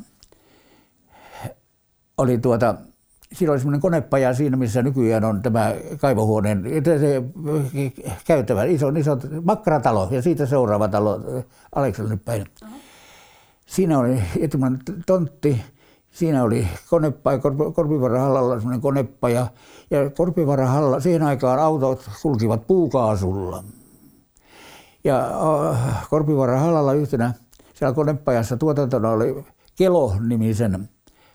oli 2.19 2.39
tuota, 2.39 2.75
siinä 3.33 3.53
oli 3.53 3.59
semmoinen 3.59 3.81
konepaja 3.81 4.35
siinä, 4.35 4.57
missä 4.57 4.83
nykyään 4.83 5.25
on 5.25 5.43
tämä 5.43 5.75
kaivohuoneen 6.01 6.65
se 6.85 7.23
käytävä, 8.27 8.65
iso, 8.65 8.89
iso 8.89 9.19
makkaratalo 9.45 10.09
ja 10.11 10.23
siitä 10.23 10.47
seuraava 10.47 10.89
talo 10.89 11.21
Aleksalle 11.75 12.19
päin. 12.25 12.43
Uh-huh. 12.63 12.84
Siinä 13.67 13.99
oli 13.99 14.23
etumainen 14.41 14.81
tontti, 15.07 15.63
siinä 16.11 16.43
oli 16.43 16.69
konepaja, 16.91 17.39
Korpivaran 17.75 18.21
hallalla 18.21 18.55
semmoinen 18.55 18.81
konepaja. 18.81 19.47
Ja 19.91 20.11
Korpivaran 20.11 20.69
halla, 20.69 21.01
siihen 21.01 21.23
aikaan 21.23 21.59
autot 21.59 22.11
kulkivat 22.23 22.67
puukaasulla. 22.67 23.65
Ja 25.05 25.31
äh, 25.71 26.09
Korpivaran 26.11 26.61
hallalla 26.61 26.93
yhtenä 26.93 27.35
siellä 27.75 27.95
konepajassa 27.95 28.57
tuotantona 28.57 29.11
oli 29.11 29.45
Kelo-nimisen 29.77 30.89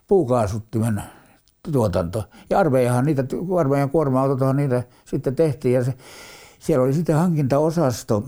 puukaasuttimen 0.08 1.04
tuotanto. 1.72 2.24
Ja 2.50 2.60
armeijahan 2.60 3.06
niitä, 3.06 3.24
armeijan 3.60 3.90
kuorma 3.90 4.54
niitä 4.54 4.84
sitten 5.06 5.36
tehtiin. 5.36 5.74
Ja 5.74 5.84
se, 5.84 5.94
siellä 6.60 6.84
oli 6.84 6.94
sitten 6.94 7.16
hankintaosasto, 7.16 8.24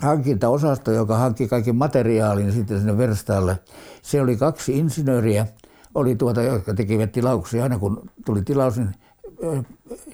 hankintaosasto, 0.00 0.92
joka 0.92 1.16
hankki 1.16 1.48
kaiken 1.48 1.76
materiaalin 1.76 2.52
sitten 2.52 2.78
sinne 2.78 2.98
verstaalle. 2.98 3.58
Se 4.02 4.20
oli 4.20 4.36
kaksi 4.36 4.78
insinööriä, 4.78 5.46
oli 5.94 6.16
tuota, 6.16 6.42
jotka 6.42 6.74
tekivät 6.74 7.12
tilauksia. 7.12 7.62
Aina 7.62 7.78
kun 7.78 8.10
tuli 8.26 8.42
tilaus, 8.42 8.76
niin 8.76 8.94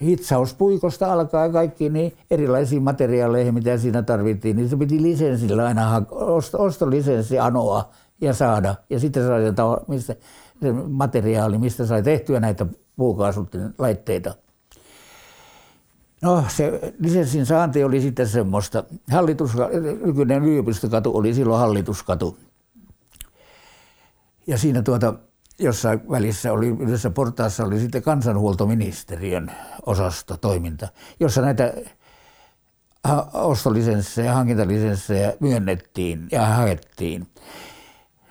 hitsauspuikosta 0.01 1.13
alkaa 1.13 1.49
kaikki 1.49 1.89
niin 1.89 2.17
erilaisiin 2.31 2.83
materiaaleihin, 2.83 3.53
mitä 3.53 3.77
siinä 3.77 4.01
tarvittiin, 4.01 4.55
niin 4.55 4.69
se 4.69 4.77
piti 4.77 5.01
lisenssillä 5.01 5.65
aina 5.65 6.01
osto, 6.11 6.63
ostolisenssi 6.63 7.39
anoa 7.39 7.89
ja 8.21 8.33
saada. 8.33 8.75
Ja 8.89 8.99
sitten 8.99 9.27
sai 9.27 9.41
mistä, 9.87 10.15
se 10.61 10.71
materiaali, 10.87 11.57
mistä 11.57 11.85
sai 11.85 12.03
tehtyä 12.03 12.39
näitä 12.39 12.65
puukaasuttin 12.95 13.61
laitteita. 13.77 14.33
No 16.21 16.45
se 16.47 16.93
lisenssin 16.99 17.45
saanti 17.45 17.83
oli 17.83 18.01
sitten 18.01 18.27
semmoista. 18.27 18.83
Hallitus, 19.11 19.51
nykyinen 20.05 20.43
yliopistokatu 20.43 21.17
oli 21.17 21.33
silloin 21.33 21.59
hallituskatu. 21.59 22.37
Ja 24.47 24.57
siinä 24.57 24.81
tuota, 24.81 25.13
jossain 25.59 26.09
välissä 26.09 26.53
oli, 26.53 26.67
yhdessä 26.67 27.09
portaassa 27.09 27.63
oli 27.63 27.79
sitten 27.79 28.01
kansanhuoltoministeriön 28.01 29.51
osasto 29.85 30.37
toiminta, 30.37 30.87
jossa 31.19 31.41
näitä 31.41 31.73
ostolisenssejä, 33.33 34.33
hankintalisenssejä 34.33 35.33
myönnettiin 35.39 36.27
ja 36.31 36.45
haettiin. 36.45 37.27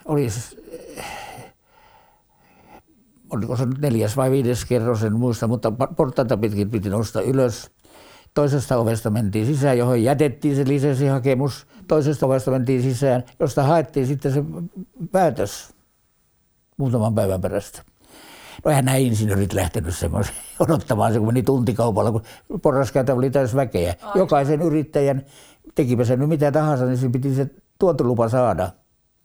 Oli, 0.05 0.29
oliko 3.31 3.57
se 3.57 3.67
nyt 3.67 3.79
neljäs 3.79 4.17
vai 4.17 4.31
viides 4.31 4.65
kerros, 4.65 5.03
en 5.03 5.13
muista, 5.13 5.47
mutta 5.47 5.73
portaita 5.97 6.37
pitkin 6.37 6.71
piti 6.71 6.91
nostaa 6.91 7.23
ylös 7.23 7.71
toisesta 8.35 8.77
ovesta 8.77 9.11
mentiin 9.11 9.47
sisään, 9.47 9.79
johon 9.79 10.03
jätettiin 10.03 10.57
se 10.57 10.65
lisenssihakemus. 10.69 11.67
Toisesta 11.89 12.27
ovesta 12.27 12.51
mentiin 12.51 12.83
sisään, 12.83 13.25
josta 13.41 13.63
haettiin 13.63 14.07
sitten 14.07 14.33
se 14.33 14.45
päätös 15.13 15.75
muutaman 16.77 17.15
päivän 17.15 17.41
perästä. 17.41 17.83
No 18.65 18.71
eihän 18.71 18.85
nämä 18.85 18.97
insinöörit 18.97 19.53
lähtenyt 19.53 19.97
semmoisen 19.97 20.35
odottamaan 20.61 21.13
se, 21.13 21.19
kun 21.19 21.29
meni 21.29 21.43
tuntikaupalla, 21.43 22.13
kun 22.13 22.23
porraskäytä 22.63 23.15
oli 23.15 23.31
täys 23.31 23.55
väkeä. 23.55 23.95
Jokaisen 24.15 24.63
yrittäjän, 24.63 25.23
tekipä 25.75 26.05
sen 26.05 26.19
nyt 26.19 26.29
mitä 26.29 26.53
tahansa, 26.53 26.87
niin 26.87 26.99
se 26.99 27.09
piti 27.09 27.35
se 27.35 27.51
tuontolupa 27.79 28.29
saada. 28.29 28.71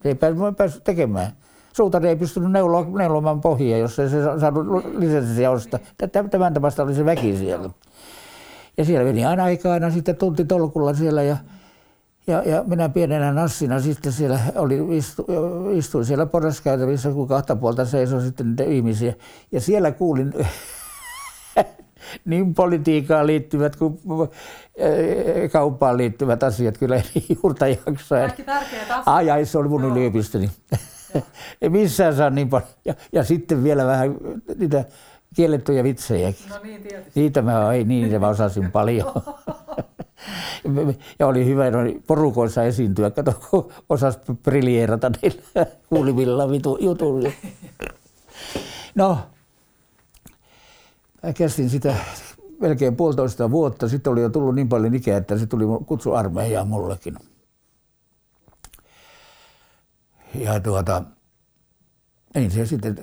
Se 0.03 0.09
ei 0.09 0.15
päässyt 0.57 0.83
tekemään. 0.83 1.31
Suutari 1.79 2.09
ei 2.09 2.15
pystynyt 2.15 2.51
neulomaan 2.97 3.41
pohjia, 3.41 3.77
jos 3.77 3.99
ei 3.99 4.09
se 4.09 4.21
saanut 4.39 4.85
lisenssiä 4.97 5.51
ostaa. 5.51 5.79
Tämän 6.31 6.53
tapasta 6.53 6.83
oli 6.83 6.95
se 6.95 7.05
väki 7.05 7.37
siellä. 7.37 7.69
Ja 8.77 8.85
siellä 8.85 9.05
meni 9.05 9.25
aina 9.25 9.43
aikaa 9.43 9.73
aina 9.73 9.91
sitten 9.91 10.15
tunti 10.15 10.45
tolkulla 10.45 10.93
siellä 10.93 11.23
ja, 11.23 11.37
ja, 12.27 12.43
ja 12.45 12.63
minä 12.67 12.89
pienenä 12.89 13.31
nassina 13.31 13.79
sitten 13.79 14.11
siellä 14.11 14.39
oli, 14.55 14.97
istu, 14.97 15.25
istuin 15.73 16.05
siellä 16.05 16.25
porraskäytävissä, 16.25 17.11
kun 17.11 17.27
kahta 17.27 17.55
puolta 17.55 17.85
seisoi 17.85 18.21
sitten 18.21 18.49
niitä 18.49 18.63
ihmisiä. 18.63 19.13
Ja 19.51 19.61
siellä 19.61 19.91
kuulin 19.91 20.33
niin 22.25 22.53
politiikkaan 22.53 23.27
liittyvät 23.27 23.75
kuin 23.75 23.99
eh, 24.75 25.51
kauppaan 25.51 25.97
liittyvät 25.97 26.43
asiat 26.43 26.77
kyllä 26.77 26.95
ei 26.95 27.25
juurta 27.43 27.67
jaksaa. 27.67 28.19
Kaikki 28.19 28.43
tärkeät 28.43 28.91
asiat. 28.91 29.03
Ai, 29.05 29.29
ai, 29.29 29.45
se 29.45 29.57
oli 29.57 29.67
mun 29.67 29.85
yliopistoni. 29.85 30.49
Ei 31.61 31.69
missään 31.69 32.15
saa 32.15 32.29
niin 32.29 32.49
paljon. 32.49 32.69
Ja, 32.85 32.93
ja 33.11 33.23
sitten 33.23 33.63
vielä 33.63 33.85
vähän 33.85 34.15
niitä 34.57 34.85
kiellettyjä 35.35 35.83
vitsejäkin. 35.83 36.49
No 36.49 36.55
niin, 36.63 36.81
tietysti. 36.81 37.19
Niitä 37.19 37.41
mä, 37.41 37.73
ei, 37.73 37.83
niin, 37.83 38.03
niitä 38.03 38.19
mä 38.19 38.27
osasin 38.27 38.71
paljon. 38.79 39.11
ja 41.19 41.27
oli 41.27 41.45
hyvä 41.45 41.65
oli 41.81 42.01
porukoissa 42.07 42.63
esiintyä, 42.63 43.11
kato 43.11 43.33
kun 43.49 43.71
osas 43.89 44.19
briljeerata 44.43 45.11
niillä 45.21 45.65
kuulivilla 45.89 46.49
vitu 46.49 46.77
jutulla. 46.81 47.29
No, 48.95 49.17
mä 51.23 51.33
kestin 51.33 51.69
sitä 51.69 51.95
melkein 52.59 52.95
puolitoista 52.95 53.51
vuotta. 53.51 53.87
Sitten 53.87 54.13
oli 54.13 54.21
jo 54.21 54.29
tullut 54.29 54.55
niin 54.55 54.69
paljon 54.69 54.95
ikää, 54.95 55.17
että 55.17 55.37
se 55.37 55.45
tuli 55.45 55.63
kutsu 55.85 56.13
armeijaan 56.13 56.67
mullekin. 56.67 57.17
Ja 60.35 60.59
tuota, 60.59 61.03
niin 62.35 62.51
se 62.51 62.65
sitten 62.65 62.95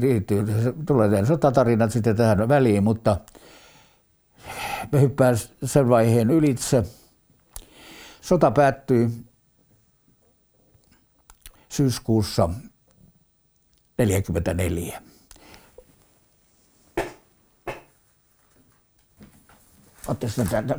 liittyy, 0.00 0.62
se 0.62 0.74
tulee 0.86 1.26
sotatarinat 1.26 1.92
sitten 1.92 2.16
tähän 2.16 2.48
väliin, 2.48 2.84
mutta 2.84 3.16
me 4.92 5.00
hyppään 5.00 5.36
sen 5.64 5.88
vaiheen 5.88 6.30
ylitse. 6.30 6.84
Sota 8.20 8.50
päättyi 8.50 9.10
syyskuussa 11.68 12.42
1944. 13.96 15.02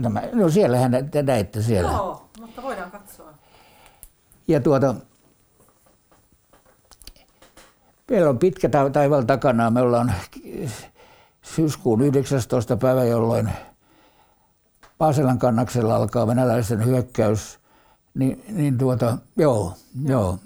tämä, 0.01 0.23
no 0.33 0.49
siellähän 0.49 1.09
te 1.11 1.23
näitte 1.23 1.61
siellä. 1.61 1.91
Joo, 1.91 2.29
mutta 2.39 2.61
voidaan 2.61 2.91
katsoa. 2.91 3.33
Ja 4.47 4.59
tuota, 4.59 4.95
Meillä 8.11 8.29
on 8.29 8.39
pitkä 8.39 8.69
taival 8.93 9.21
takana. 9.21 9.69
Me 9.69 9.81
ollaan 9.81 10.13
syyskuun 11.41 12.01
19. 12.01 12.77
päivä, 12.77 13.03
jolloin 13.03 13.49
Paaselan 14.97 15.39
kannaksella 15.39 15.95
alkaa 15.95 16.27
venäläisten 16.27 16.85
hyökkäys. 16.85 17.59
Ni, 18.13 18.43
niin 18.49 18.77
tuota, 18.77 19.17
joo, 19.35 19.73
joo. 20.05 20.39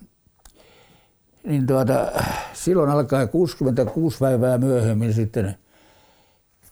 niin 1.43 1.67
tuota, 1.67 2.11
silloin 2.53 2.89
alkaa 2.89 3.27
66 3.27 4.17
päivää 4.19 4.57
myöhemmin 4.57 5.13
sitten 5.13 5.57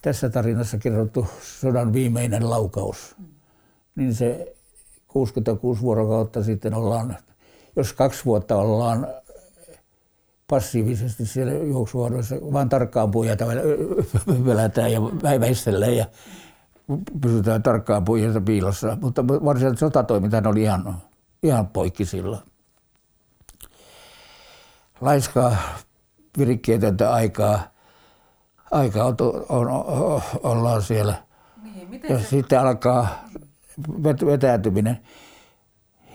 tässä 0.02 0.30
tarinassa 0.30 0.78
kerrottu 0.78 1.28
sodan 1.42 1.94
viimeinen 1.94 2.50
laukaus. 2.50 3.16
Niin 3.96 4.16
se 4.16 4.56
66 5.08 5.82
vuorokautta 5.82 6.44
sitten 6.44 6.74
ollaan, 6.74 7.18
jos 7.76 7.94
kaksi 7.94 8.26
vuotta 8.26 8.56
ollaan 8.56 9.08
passiivisesti 10.50 11.26
siellä 11.26 11.54
juoksuvuoroissa, 11.54 12.36
vaan 12.54 12.70
tarkkaan 12.70 13.12
puijata 13.12 13.46
välätään 14.46 14.92
ja 14.92 15.02
väistellään 15.40 15.96
ja 15.96 16.06
pysytään 17.22 17.64
tarkkaan 17.64 18.06
puijata 18.06 18.42
piilossa. 18.42 18.98
Mutta 19.02 19.28
varsinaisesti 19.28 19.80
sotatoiminta 19.80 20.42
oli 20.46 20.62
ihan, 20.62 21.02
ihan 21.44 21.68
poikki 21.68 22.06
silloin. 22.06 22.42
Laiskaa 25.02 25.56
virikkeetöntä 26.38 27.14
aikaa, 27.14 27.60
aikaa 28.72 29.06
on, 29.06 29.16
on, 29.50 29.68
on, 29.70 30.22
ollaan 30.44 30.82
siellä. 30.82 31.16
Niin, 31.64 32.02
ja 32.10 32.20
se... 32.20 32.26
sitten 32.26 32.60
alkaa 32.60 33.26
vetäytyminen, 34.26 34.98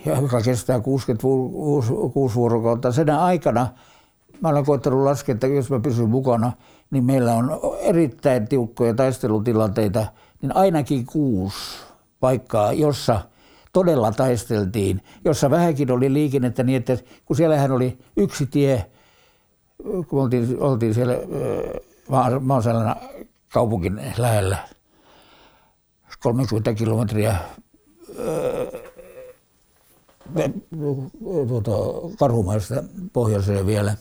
joka 0.07 0.41
kestää 0.43 0.81
66 0.81 2.35
vuorokautta. 2.35 2.93
Sen 2.93 3.11
aikana 3.11 3.69
mä 4.45 4.49
olen 4.49 4.65
koettanut 4.65 5.05
laskea, 5.05 5.33
että 5.33 5.47
jos 5.47 5.71
mä 5.71 5.81
pysyn 5.81 6.11
mukana, 6.11 6.53
niin 6.91 7.05
meillä 7.05 7.35
on 7.35 7.61
erittäin 7.81 8.49
tiukkoja 8.49 8.95
taistelutilanteita, 8.95 10.07
niin 10.43 10.57
ainakin 10.57 11.07
kuusi 11.07 11.57
paikkaa, 12.21 12.73
jossa 12.73 13.21
todella 13.73 14.13
taisteltiin, 14.13 15.03
jossa 15.25 15.51
vähänkin 15.51 15.91
oli 15.91 16.13
liikennettä 16.13 16.63
niin, 16.63 16.77
että 16.77 16.99
kun 17.25 17.37
siellähän 17.37 17.73
oli 17.73 17.99
yksi 18.17 18.47
tie, 18.47 18.87
kun 20.09 20.23
oltiin, 20.23 20.61
oltiin 20.61 20.95
siellä 20.95 21.15
Maasalana 22.41 22.97
kaupunkin 23.53 24.01
lähellä, 24.19 24.59
30 26.23 26.75
kilometriä 26.75 27.37
tuota, 31.49 31.73
Karhumaista 32.19 32.85
pohjoiseen 33.13 33.67
vielä. 33.67 33.97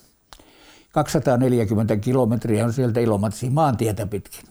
240 0.94 1.98
kilometriä 1.98 2.66
on 2.66 2.74
sieltä 2.74 3.00
Ilomatsiin 3.00 3.54
maantietä 3.54 4.08
pitkin. 4.08 4.44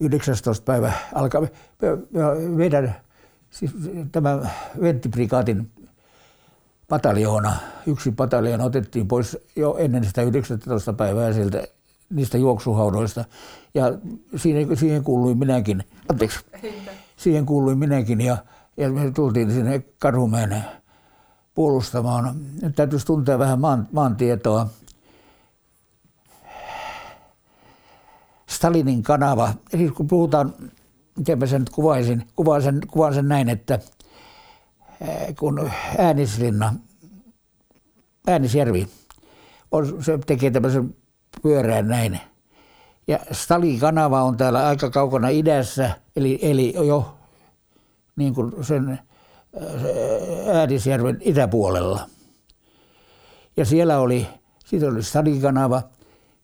19. 0.00 0.64
päivä 0.64 0.92
alkaa 1.14 1.42
meidän, 2.48 2.96
siis 3.50 3.70
tämä 4.12 4.38
Venttiprikaatin 4.80 5.70
pataljoona, 6.88 7.56
yksi 7.86 8.10
pataljoona 8.12 8.64
otettiin 8.64 9.08
pois 9.08 9.38
jo 9.56 9.76
ennen 9.78 10.04
sitä 10.04 10.22
19. 10.22 10.92
päivää 10.92 11.32
sieltä 11.32 11.62
niistä 12.10 12.38
juoksuhaudoista. 12.38 13.24
Ja 13.74 13.84
siihen, 14.36 14.76
siihen 14.76 15.04
kuului 15.04 15.34
minäkin, 15.34 15.84
anteeksi, 16.08 16.40
siihen 17.16 17.46
kuului 17.46 17.74
minäkin 17.74 18.20
ja, 18.20 18.36
ja 18.76 18.90
me 18.90 19.10
tultiin 19.10 19.50
sinne 19.50 19.82
Karhumäen 19.98 20.64
puolustamaan. 21.54 22.36
Nyt 22.62 22.74
täytyisi 22.74 23.06
tuntea 23.06 23.38
vähän 23.38 23.60
maan, 23.60 23.88
maantietoa. 23.92 24.66
Stalinin 28.48 29.02
kanava, 29.02 29.54
eli 29.72 29.88
kun 29.88 30.06
puhutaan, 30.06 30.54
miten 31.16 31.38
mä 31.38 31.46
sen 31.46 31.60
nyt 31.60 31.70
kuvaisin, 31.70 32.26
kuvaan 32.36 32.62
sen, 32.62 32.80
kuvaan 32.90 33.14
sen 33.14 33.28
näin, 33.28 33.48
että 33.48 33.78
kun 35.38 35.70
Äänisrinna, 35.98 36.74
Äänisjärvi, 38.28 38.88
on, 39.72 40.04
se 40.04 40.18
tekee 40.26 40.50
tämmöisen 40.50 40.94
pyörään 41.42 41.88
näin. 41.88 42.20
Ja 43.06 43.18
Stalin 43.32 43.80
kanava 43.80 44.22
on 44.22 44.36
täällä 44.36 44.66
aika 44.66 44.90
kaukana 44.90 45.28
idässä, 45.28 45.90
eli, 46.16 46.38
eli 46.42 46.74
jo 46.86 47.18
niin 48.16 48.34
kuin 48.34 48.64
sen 48.64 48.98
Äänisjärven 50.52 51.18
itäpuolella. 51.20 52.00
Ja 53.56 53.64
siellä 53.64 53.98
oli, 53.98 54.26
siitä 54.66 54.86
oli 54.86 55.02
Stadikanava 55.02 55.82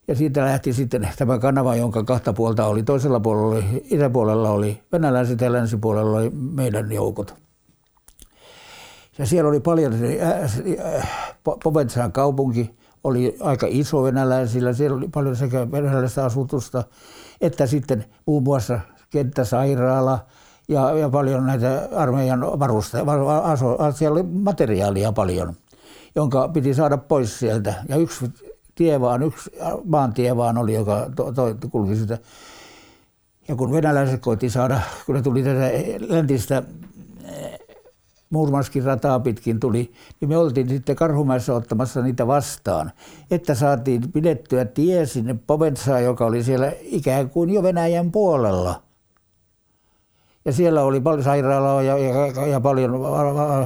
ja 0.09 0.14
siitä 0.14 0.45
lähti 0.45 0.73
sitten 0.73 1.09
tämä 1.19 1.38
kanava, 1.38 1.77
jonka 1.77 2.05
kahta 2.05 2.33
puolta 2.33 2.66
oli. 2.66 2.83
Toisella 2.83 3.21
puolella 3.21 3.49
oli, 3.57 3.87
itäpuolella 3.90 4.51
oli 4.51 4.83
venäläiset 4.92 5.40
ja 5.40 5.53
länsipuolella 5.53 6.19
oli 6.19 6.31
meidän 6.31 6.92
joukot. 6.92 7.35
Ja 9.19 9.27
siellä 9.27 9.49
oli 9.49 9.61
paljon, 9.61 9.92
Povetsaan 11.64 12.12
kaupunki 12.12 12.77
oli 13.05 13.37
aika 13.40 13.66
iso 13.71 14.03
venäläisillä, 14.03 14.73
siellä 14.73 14.97
oli 14.97 15.09
paljon 15.09 15.37
sekä 15.37 15.71
venäläistä 15.73 16.25
asutusta, 16.25 16.85
että 17.40 17.66
sitten 17.66 18.05
muun 18.27 18.42
muassa 18.42 18.81
kenttäsairaala, 19.11 20.27
ja, 20.68 20.98
ja 20.98 21.09
paljon 21.09 21.46
näitä 21.46 21.88
armeijan 21.96 22.40
varusteja, 22.40 23.05
siellä 23.94 24.14
oli 24.14 24.22
materiaalia 24.22 25.12
paljon, 25.12 25.55
jonka 26.14 26.48
piti 26.48 26.74
saada 26.74 26.96
pois 26.96 27.38
sieltä. 27.38 27.74
Ja 27.88 27.96
yksi 27.96 28.31
tie 28.74 29.00
vaan, 29.00 29.22
yksi 29.22 29.50
maantie 29.85 30.37
vaan 30.37 30.59
oli, 30.59 30.74
joka 30.74 31.11
to, 31.16 31.33
to, 31.33 31.55
kulki 31.70 31.96
sitä. 31.96 32.18
Ja 33.48 33.57
kun 33.57 33.72
venäläiset 33.72 34.20
koitti 34.20 34.50
saada, 34.50 34.81
kun 35.07 35.14
ne 35.14 35.22
tuli 35.22 35.42
tätä 35.42 35.70
läntistä 36.00 36.62
eh, 37.24 37.59
Murmanskin 38.31 38.85
rataa 38.85 39.20
pitkin 39.20 39.61
tuli, 39.61 39.92
niin 40.20 40.29
me 40.29 40.37
oltiin 40.37 40.68
sitten 40.68 40.96
Karhumäessä 40.96 41.55
ottamassa 41.55 42.02
niitä 42.02 42.26
vastaan, 42.26 42.92
että 43.31 43.55
saatiin 43.55 44.12
pidettyä 44.12 44.64
tie 44.64 45.07
sinne 45.07 45.37
Povetsaan, 45.46 46.05
joka 46.05 46.26
oli 46.26 46.42
siellä 46.42 46.72
ikään 46.81 47.31
kuin 47.31 47.50
jo 47.50 47.62
Venäjän 47.62 48.12
puolella– 48.12 48.83
ja 50.47 50.53
siellä 50.53 50.83
oli 50.83 51.01
paljon 51.01 51.25
sairaalaa 51.25 51.83
ja, 51.83 51.99
ja, 51.99 52.47
ja 52.47 52.61
paljon 52.61 53.01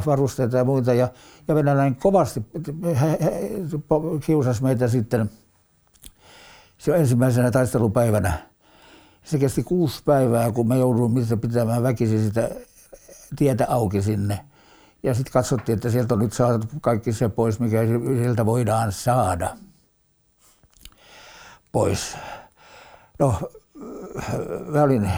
varusteita 0.07 0.57
ja 0.57 0.65
muita. 0.65 0.95
Ja, 0.95 1.09
ja 1.49 1.55
venäläinen 1.55 1.97
kovasti 1.97 2.47
kiusasi 4.27 4.63
meitä 4.63 4.89
sitten 4.89 5.31
se 6.79 6.97
ensimmäisenä 6.97 7.51
taistelupäivänä. 7.51 8.33
Se 9.25 9.39
kesti 9.39 9.63
kuusi 9.63 10.03
päivää, 10.05 10.53
kun 10.53 10.69
me 10.69 10.79
jouduimme 10.79 11.37
pitämään 11.41 11.83
väkisin 11.83 12.25
sitä 12.25 12.51
tietä 13.37 13.67
auki 13.69 14.03
sinne. 14.03 14.41
Ja 15.03 15.15
sitten 15.15 15.33
katsottiin, 15.33 15.77
että 15.77 15.91
sieltä 15.91 16.15
on 16.15 16.21
nyt 16.21 16.33
saatu 16.33 16.67
kaikki 16.81 17.13
se 17.13 17.29
pois, 17.29 17.61
mikä 17.61 17.79
sieltä 18.23 18.47
voidaan 18.47 18.93
saada 18.93 19.57
pois. 21.73 22.17
No, 23.19 23.35
mä 24.67 24.83
olin 24.83 25.11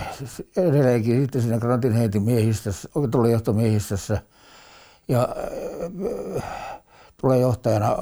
edelleenkin 0.57 1.21
sitten 1.21 1.43
siinä 1.43 1.59
Grantin 1.59 1.93
heitin 1.93 2.23
miehistössä, 2.23 2.89
johtomiehistössä. 3.31 4.23
Ja 5.09 5.29
johtajana 7.41 7.97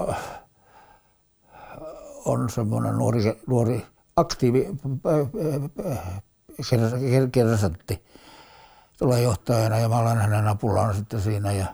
on 2.24 2.50
semmoinen 2.50 2.94
nuori, 2.94 3.40
nuori 3.46 3.86
aktiivi 4.16 4.68
kersantti 7.32 8.04
johtajana 9.22 9.78
ja 9.78 9.88
mä 9.88 9.98
olen 9.98 10.16
hänen 10.16 10.48
apullaan 10.48 10.94
sitten 10.94 11.20
siinä. 11.20 11.52
Ja 11.52 11.66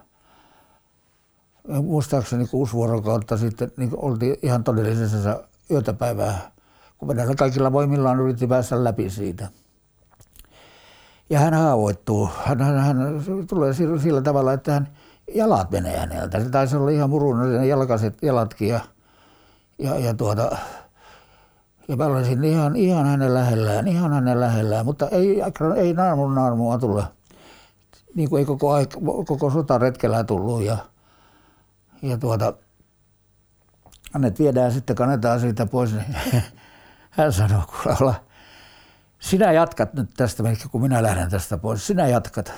muistaakseni 1.82 2.46
kuusi 2.46 2.72
vuorokautta 2.72 3.36
sitten 3.36 3.72
niin 3.76 3.90
oltiin 3.96 4.36
ihan 4.42 4.64
todellisessa 4.64 5.42
yötäpäivää 5.70 6.55
Venäjällä 7.08 7.34
kaikilla 7.34 7.72
voimillaan 7.72 8.20
yritti 8.20 8.46
päästä 8.46 8.84
läpi 8.84 9.10
siitä. 9.10 9.48
Ja 11.30 11.38
hän 11.38 11.54
haavoittuu. 11.54 12.28
Hän, 12.44 12.60
hän, 12.60 12.78
hän 12.78 12.96
tulee 13.48 13.72
sillä 14.02 14.22
tavalla, 14.22 14.52
että 14.52 14.72
hän 14.72 14.88
jalat 15.34 15.70
menee 15.70 15.98
häneltä. 15.98 16.40
Se 16.40 16.50
taisi 16.50 16.76
olla 16.76 16.90
ihan 16.90 17.10
murun 17.10 17.68
jalkaiset 17.68 18.22
jalatkin. 18.22 18.68
Ja, 18.68 18.80
ja, 19.78 19.98
ja 19.98 20.14
tuota, 20.14 20.56
ja 21.88 21.96
mä 21.96 22.06
olisin 22.06 22.44
ihan, 22.44 22.76
ihan 22.76 23.06
hänen 23.06 23.34
lähellään, 23.34 23.88
ihan 23.88 24.12
hänen 24.12 24.40
lähellään, 24.40 24.84
mutta 24.84 25.08
ei, 25.08 25.42
ei 25.76 25.92
naarmun 25.92 26.34
naarmua 26.34 26.78
tule. 26.78 27.04
Niin 28.14 28.30
kuin 28.30 28.40
ei 28.40 28.46
koko, 28.46 28.72
aika, 28.72 29.00
koko 29.26 29.50
sotaretkellä 29.50 30.24
tullut. 30.24 30.62
Ja, 30.62 30.76
ja 32.02 32.18
tuota, 32.18 32.52
hänet 34.12 34.38
viedään 34.38 34.72
sitten, 34.72 34.96
kannetaan 34.96 35.40
siitä 35.40 35.66
pois. 35.66 35.94
Niin 35.94 36.42
hän 37.16 37.32
sanoi, 37.32 37.62
kuule 37.66 38.14
sinä 39.18 39.52
jatkat 39.52 39.94
nyt 39.94 40.10
tästä, 40.16 40.42
kun 40.70 40.82
minä 40.82 41.02
lähden 41.02 41.30
tästä 41.30 41.58
pois. 41.58 41.86
Sinä 41.86 42.08
jatkat. 42.08 42.52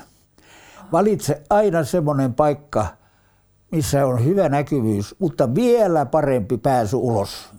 Valitse 0.92 1.42
aina 1.50 1.84
semmoinen 1.84 2.34
paikka, 2.34 2.86
missä 3.70 4.06
on 4.06 4.24
hyvä 4.24 4.48
näkyvyys, 4.48 5.14
mutta 5.18 5.54
vielä 5.54 6.06
parempi 6.06 6.58
pääsy 6.58 6.96
ulos. 6.96 7.50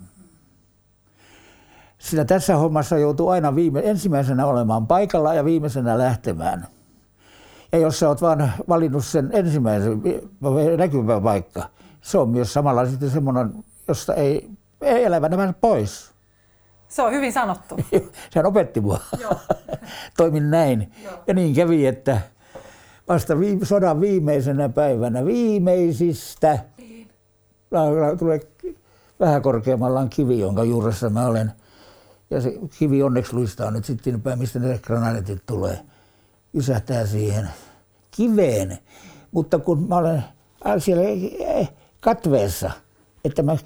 Sillä 1.98 2.26
tässä 2.26 2.56
hommassa 2.56 2.98
joutuu 2.98 3.30
aina 3.30 3.56
viime, 3.56 3.82
ensimmäisenä 3.84 4.46
olemaan 4.46 4.88
paikalla 4.88 5.34
ja 5.34 5.46
viimeisenä 5.46 5.98
lähtemään. 5.98 6.68
Ja 7.72 7.78
jos 7.78 8.00
sä 8.00 8.08
oot 8.08 8.22
vaan 8.22 8.54
valinnut 8.70 9.06
sen 9.06 9.30
ensimmäisen 9.34 10.02
näkyvän 10.78 11.24
paikka, 11.24 11.70
se 12.02 12.18
on 12.18 12.30
myös 12.30 12.54
samalla 12.54 12.86
sitten 12.86 13.10
semmoinen, 13.10 13.64
josta 13.88 14.14
ei, 14.14 14.50
ei 14.82 15.10
mennä 15.20 15.54
pois. 15.62 16.12
Se 16.90 17.02
on 17.02 17.12
hyvin 17.12 17.34
sanottu. 17.34 17.76
Sehän 18.32 18.46
opetti 18.46 18.82
mua. 18.82 19.00
Joo. 19.20 19.36
Toimin 20.18 20.52
näin. 20.52 20.94
Joo. 21.04 21.14
Ja 21.28 21.34
niin 21.34 21.56
kävi, 21.56 21.88
että 21.88 22.22
vasta 23.08 23.40
viime, 23.40 23.66
sodan 23.66 24.02
viimeisenä 24.02 24.70
päivänä, 24.70 25.26
viimeisistä, 25.26 26.60
la- 27.72 28.16
tulee 28.20 28.40
vähän 29.20 29.42
korkeammalla 29.42 30.00
on 30.00 30.10
kivi, 30.10 30.40
jonka 30.40 30.64
juuressa 30.64 31.10
mä 31.10 31.28
olen. 31.28 31.52
Ja 32.30 32.42
se 32.42 32.54
kivi 32.80 33.04
onneksi 33.04 33.34
luistaa 33.34 33.72
nyt 33.72 33.86
sitten 33.86 34.22
päin, 34.22 34.40
mistä 34.40 34.60
ne 34.60 34.78
granaatit 34.84 35.46
tulee. 35.46 35.80
Ysähtää 36.54 37.06
siihen 37.06 37.50
kiveen. 38.12 38.78
Mutta 39.32 39.60
kun 39.60 39.88
mä 39.90 39.96
olen 39.96 40.24
äh, 40.68 40.74
siellä 40.78 41.04
äh, 41.60 41.70
katveessa, 42.02 42.72
että 43.26 43.44
mä, 43.44 43.58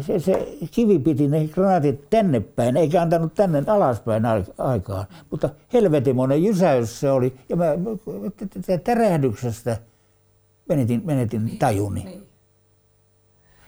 se, 0.00 0.18
se 0.20 0.56
kivi 0.70 0.98
piti 0.98 1.28
ne 1.28 1.46
granaatit 1.46 2.10
tänne 2.10 2.40
päin, 2.40 2.76
eikä 2.76 3.02
antanut 3.02 3.34
tänne 3.34 3.64
alaspäin 3.66 4.26
ai- 4.26 4.44
aikaan. 4.58 5.04
Mutta 5.30 5.48
helvetimoinen 5.72 6.44
jysäys 6.44 7.00
se 7.00 7.10
oli. 7.10 7.36
Ja 7.48 7.56
mä 7.56 7.64
mä- 7.64 8.78
tärähdyksestä 8.84 9.76
menetin, 10.68 11.02
menetin 11.04 11.58
tajuni. 11.58 12.04
Niin. 12.04 12.26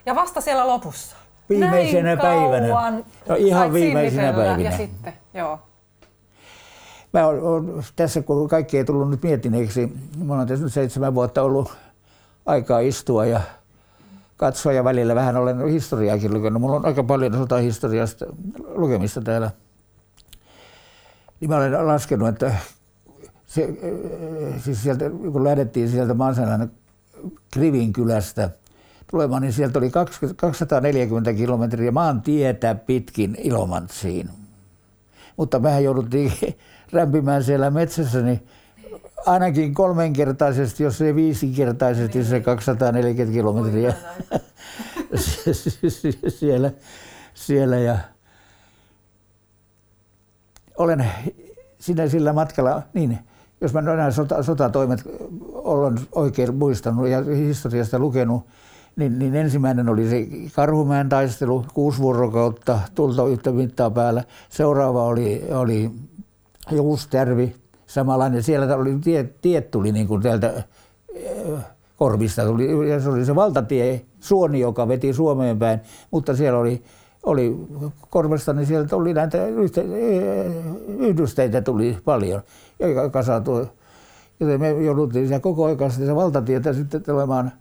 Ja 0.07 0.15
vasta 0.15 0.41
siellä 0.41 0.67
lopussa. 0.67 1.17
Viimeisenä 1.49 2.03
Näin 2.03 2.19
päivänä. 2.19 3.03
No, 3.29 3.35
ihan 3.39 3.73
viimeisenä 3.73 4.33
päivinä. 4.33 4.71
Ja 4.71 4.77
sitten, 4.77 5.13
joo. 5.35 5.59
Mä 7.13 7.27
oon, 7.27 7.85
tässä 7.97 8.23
kun 8.23 8.49
kaikki 8.49 8.79
ei 8.79 8.85
tullut 8.85 9.11
nyt 9.11 9.23
miettineeksi, 9.23 9.93
mä 10.25 10.35
oon 10.35 10.47
tässä 10.47 10.65
nyt 10.65 10.73
seitsemän 10.73 11.15
vuotta 11.15 11.43
ollut 11.43 11.77
aikaa 12.47 12.81
istua 12.81 13.27
ja 13.27 13.41
katsoa 14.37 14.73
ja 14.73 14.85
välillä 14.85 15.15
vähän 15.15 15.37
olen 15.37 15.69
historiaakin 15.69 16.35
lukenut. 16.35 16.63
Mulla 16.63 16.77
on 16.77 16.87
aika 16.87 17.05
paljon 17.05 17.33
sotahistoriasta 17.33 18.27
lukemista 18.75 19.21
täällä. 19.21 19.51
Niin 21.41 21.51
mä 21.51 21.57
olen 21.57 21.87
laskenut, 21.87 22.29
että 22.29 22.55
se, 23.47 23.63
äh, 23.63 24.63
siis 24.63 24.83
sieltä, 24.83 25.11
kun 25.33 25.45
lähdettiin 25.45 25.89
sieltä 25.89 26.15
Mansanan 26.15 26.71
Krivin 27.53 27.93
kylästä 27.93 28.51
tulemaan, 29.11 29.43
niin 29.43 29.53
sieltä 29.53 29.79
oli 29.79 29.91
20 29.91 30.41
240 30.41 31.33
kilometriä 31.33 31.91
maantietä 31.91 32.75
pitkin 32.75 33.37
Ilomantsiin. 33.39 34.31
Mutta 35.37 35.59
mehän 35.59 35.85
jouduttiin 35.85 36.33
rämpimään 36.93 37.45
siellä 37.45 37.71
metsässä, 37.71 38.21
niin 38.23 38.47
ainakin 39.27 39.75
kolmenkertaisesti, 39.75 40.83
jos 40.83 41.03
ei 41.03 41.15
viisinkertaisesti 41.15 42.25
se 42.25 42.41
240 42.41 43.33
kilometriä 43.33 43.95
siellä, 46.39 46.71
siellä 47.35 47.77
ja 47.77 47.99
olen 50.79 51.11
sinä 51.79 52.09
sillä 52.09 52.33
matkalla, 52.33 52.83
niin 52.95 53.19
jos 53.61 53.73
mä 53.73 53.83
nämä 53.83 54.11
sota, 54.11 54.43
sotatoimet 54.43 55.01
olen 55.53 56.01
oikein 56.13 56.55
muistanut 56.55 57.09
ja 57.09 57.23
historiasta 57.23 57.99
lukenut, 57.99 58.47
niin, 58.97 59.19
niin 59.19 59.35
ensimmäinen 59.35 59.89
oli 59.89 60.09
se 60.09 60.27
Karhumäen 60.55 61.09
taistelu, 61.09 61.67
kuusi 61.75 61.99
vuorokautta, 61.99 62.81
tulta 62.95 63.27
yhtä 63.27 63.53
mittaa 63.53 63.91
päällä. 63.91 64.25
Seuraava 64.49 65.05
oli, 65.05 65.45
oli 65.51 65.91
Juustjärvi, 66.71 67.55
samanlainen. 67.97 68.43
Siellä 68.43 68.77
oli, 68.77 68.99
tie, 69.05 69.25
tiet 69.43 69.71
tuli 69.71 69.93
niin 69.93 70.07
kuin 70.07 70.23
täältä 70.23 70.63
eh, 71.15 71.59
korvista, 71.97 72.45
tuli, 72.45 72.91
ja 72.91 73.01
se 73.01 73.09
oli 73.09 73.25
se 73.25 73.35
valtatie, 73.35 74.05
suoni, 74.21 74.61
joka 74.61 74.89
veti 74.89 75.13
Suomeen 75.13 75.59
päin, 75.59 75.81
mutta 76.11 76.37
siellä 76.37 76.59
oli, 76.59 76.83
oli 77.23 77.57
korvesta, 78.11 78.53
niin 78.53 78.67
sieltä 78.67 78.89
tuli 78.89 79.15
näitä 79.15 79.39
eh, 79.47 79.55
yhdysteitä 80.99 81.63
tuli 81.63 81.99
paljon 82.05 82.43
ja 82.79 83.11
kasautui. 83.11 83.67
Joten 84.41 84.61
me 84.61 84.71
jouduttiin 84.71 85.27
siellä 85.29 85.41
koko 85.41 85.65
ajan 85.65 85.91
sitä 85.91 86.15
valtatietä 86.15 86.73
sitten 86.73 87.03
tulemaan, 87.03 87.53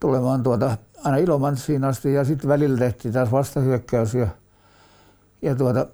tulemaan 0.00 0.42
tuota, 0.42 0.76
aina 1.04 1.16
Ilomantsiin 1.16 1.84
asti 1.84 2.14
ja 2.14 2.24
sitten 2.24 2.48
välillä 2.48 2.78
tehtiin 2.78 3.14
taas 3.14 3.32
vastahyökkäys 3.32 4.14
ja, 4.14 4.26
ja 5.42 5.54
tuota, 5.54 5.86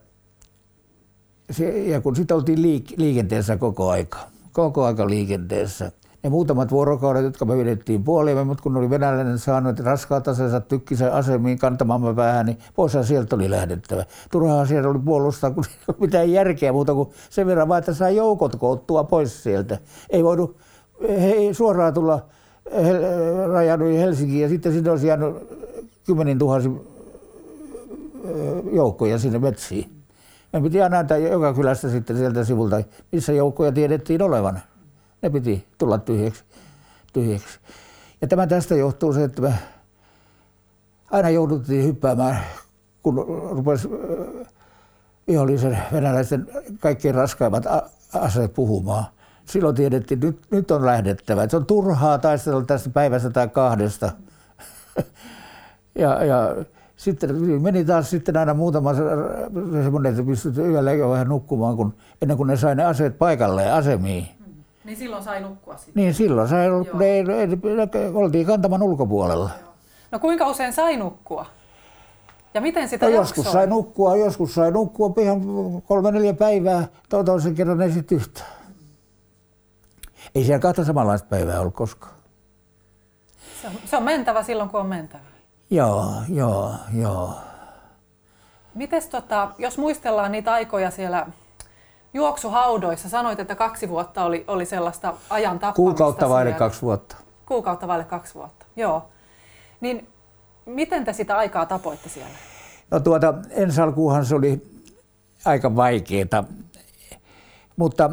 se, 1.51 1.79
ja 1.79 2.01
kun 2.01 2.17
sitten 2.17 2.37
oltiin 2.37 2.59
liik- 2.59 2.95
liikenteessä 2.97 3.57
koko 3.57 3.91
aika, 3.91 4.19
koko 4.53 4.85
aika 4.85 5.09
liikenteessä. 5.09 5.93
Ne 6.23 6.31
muutamat 6.31 6.71
vuorokaudet, 6.71 7.25
jotka 7.25 7.45
me 7.45 7.59
vedettiin 7.59 8.05
puoliimme, 8.05 8.45
mutta 8.45 8.63
kun 8.63 8.77
oli 8.77 8.91
venäläinen 8.91 9.39
saanut 9.39 9.81
raskaat 9.81 10.29
aseensa 10.29 10.61
tykkisä 10.61 11.15
asemiin 11.15 11.59
kantamamme 11.59 12.15
päähän, 12.15 12.47
niin 12.47 12.59
poishan 12.75 13.05
sieltä 13.05 13.37
oli 13.37 13.51
lähdettävä. 13.51 14.05
Turhaa 14.31 14.67
siellä 14.67 14.91
oli 14.91 14.99
puolustaa, 14.99 15.51
kun 15.51 15.65
ei 15.71 15.77
ollut 15.89 16.01
mitään 16.01 16.33
järkeä 16.33 16.73
muuta 16.73 16.95
kuin 16.95 17.09
sen 17.31 17.47
verran 17.47 17.69
vaan, 17.69 17.79
että 17.79 17.95
saa 17.95 18.11
joukot 18.11 18.57
koottua 18.57 19.05
pois 19.05 19.43
sieltä. 19.43 19.79
Ei 20.11 20.25
voinut 20.25 20.57
he, 21.09 21.35
suoraan 21.53 21.95
tulla 21.95 22.27
hel, 22.85 23.03
rajannut 23.49 23.93
Helsinkiin 23.93 24.43
ja 24.43 24.49
sitten 24.49 24.73
sinne 24.73 24.91
olisi 24.91 25.07
jäänyt 25.07 25.37
kymmenin 26.07 26.39
tuhansi 26.39 26.71
joukkoja 28.73 29.19
sinne 29.19 29.39
metsiin. 29.39 29.94
Me 30.55 30.61
piti 30.61 30.83
aina 30.83 30.97
näyttää 30.97 31.17
joka 31.17 31.55
kylästä 31.55 31.89
sitten 31.89 32.17
sieltä 32.17 32.45
sivulta, 32.45 32.83
missä 33.13 33.33
joukkoja 33.33 33.73
tiedettiin 33.73 34.23
olevan. 34.23 34.63
Ne 35.23 35.31
piti 35.31 35.67
tulla 35.79 35.99
tyhjäksi. 35.99 36.45
tyhjäksi. 37.13 37.59
Ja 38.21 38.29
tämä 38.29 38.47
tästä 38.47 38.75
johtuu 38.75 39.13
se, 39.13 39.25
että 39.25 39.43
me 39.43 39.55
aina 41.11 41.31
jouduttiin 41.31 41.85
hyppäämään, 41.85 42.41
kun 43.03 43.15
rupesi 43.51 43.89
vihollisen 45.29 45.79
venäläisten 45.93 46.49
kaikkein 46.81 47.15
raskaimmat 47.15 47.65
aseet 48.13 48.55
puhumaan. 48.55 49.05
Silloin 49.45 49.75
tiedettiin, 49.75 50.19
että 50.19 50.27
nyt, 50.27 50.51
nyt 50.51 50.71
on 50.71 50.87
lähdettävä. 50.87 51.43
Että 51.43 51.51
se 51.51 51.57
on 51.57 51.67
turhaa 51.67 52.19
taistella 52.19 52.65
tästä 52.65 52.91
päivästä 52.91 53.31
tai 53.31 53.49
kahdesta. 53.49 54.13
ja, 56.03 56.25
ja 56.25 56.65
sitten 57.05 57.63
meni 57.63 57.85
taas 57.85 58.11
sitten 58.11 58.37
aina 58.37 58.55
muutama 58.55 58.95
semmoinen, 58.95 60.13
että 60.13 60.23
pystyt 60.23 60.59
yöllä 60.59 60.93
jo 60.93 61.11
vähän 61.11 61.29
nukkumaan, 61.29 61.77
kun, 61.77 61.95
ennen 62.23 62.37
kuin 62.37 62.47
ne 62.47 62.57
sai 62.57 62.75
ne 62.75 62.85
aseet 62.85 63.19
paikalle 63.19 63.71
asemiin. 63.71 64.29
Niin 64.85 64.97
silloin 64.97 65.23
sai 65.23 65.41
nukkua 65.41 65.77
sitten. 65.77 65.95
Niin 65.95 66.15
silloin 66.15 66.49
sai, 66.49 66.67
ne, 66.95 67.23
ne, 67.23 67.47
ne, 67.47 68.11
oltiin 68.15 68.47
kantaman 68.47 68.83
ulkopuolella. 68.83 69.51
No 70.13 70.19
kuinka 70.19 70.49
usein 70.49 70.73
sai 70.73 70.97
nukkua? 70.97 71.47
Ja 72.55 72.61
miten 72.61 72.89
sitä 72.89 73.07
no, 73.07 73.13
joskus 73.13 73.53
sai 73.53 73.67
nukkua, 73.67 74.17
joskus 74.17 74.55
sai 74.55 74.71
nukkua 74.71 75.13
ihan 75.21 75.41
kolme 75.83 76.11
neljä 76.11 76.35
päivää, 76.35 76.89
toisen 77.09 77.55
kerran 77.55 77.83
ei 77.83 77.93
sitten 77.93 78.17
yhtään. 78.17 78.49
Ei 80.35 80.45
siellä 80.45 80.61
kahta 80.61 80.85
samanlaista 80.85 81.29
päivää 81.29 81.61
ollut 81.61 81.75
koskaan. 81.75 82.15
Se 83.63 83.69
on, 83.69 83.73
se 83.85 83.97
on 83.97 84.03
mentävä 84.03 84.43
silloin, 84.43 84.69
kun 84.69 84.81
on 84.81 84.87
mentävä. 84.87 85.34
Joo, 85.75 86.13
joo, 86.29 86.75
joo. 86.93 87.35
Mites 88.75 89.07
tota, 89.07 89.51
jos 89.59 89.79
muistellaan 89.79 90.33
niitä 90.33 90.53
aikoja 90.53 90.91
siellä 90.91 91.27
juoksuhaudoissa, 92.15 93.09
sanoit, 93.09 93.41
että 93.41 93.55
kaksi 93.55 93.89
vuotta 93.89 94.25
oli, 94.25 94.45
oli 94.49 94.67
sellaista 94.67 95.15
ajan 95.31 95.59
tappamista 95.59 95.75
Kuukautta 95.77 96.29
vaille 96.29 96.51
siellä. 96.51 96.59
kaksi 96.59 96.83
vuotta. 96.83 97.17
Kuukautta 97.47 97.89
vaille 97.89 98.05
kaksi 98.05 98.35
vuotta, 98.35 98.67
joo. 98.77 99.09
Niin 99.81 100.09
miten 100.67 101.05
te 101.05 101.13
sitä 101.13 101.37
aikaa 101.37 101.67
tapoitte 101.67 102.09
siellä? 102.09 102.35
No 102.91 103.01
tuota, 103.01 103.35
ensi 103.51 103.81
alkuunhan 103.81 104.27
se 104.27 104.35
oli 104.35 104.81
aika 105.45 105.77
vaikeeta, 105.77 106.45
mutta 107.77 108.11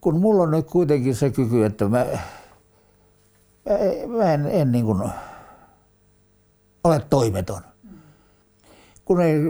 kun 0.00 0.20
mulla 0.20 0.42
on 0.42 0.50
nyt 0.50 0.66
kuitenkin 0.70 1.14
se 1.14 1.30
kyky, 1.30 1.64
että 1.64 1.88
mä, 1.88 2.06
mä 4.06 4.34
en, 4.34 4.46
en 4.46 4.72
niin 4.72 4.84
kuin 4.84 5.02
ole 6.86 7.00
toimeton. 7.10 7.60
Kun 9.04 9.20
ei 9.20 9.40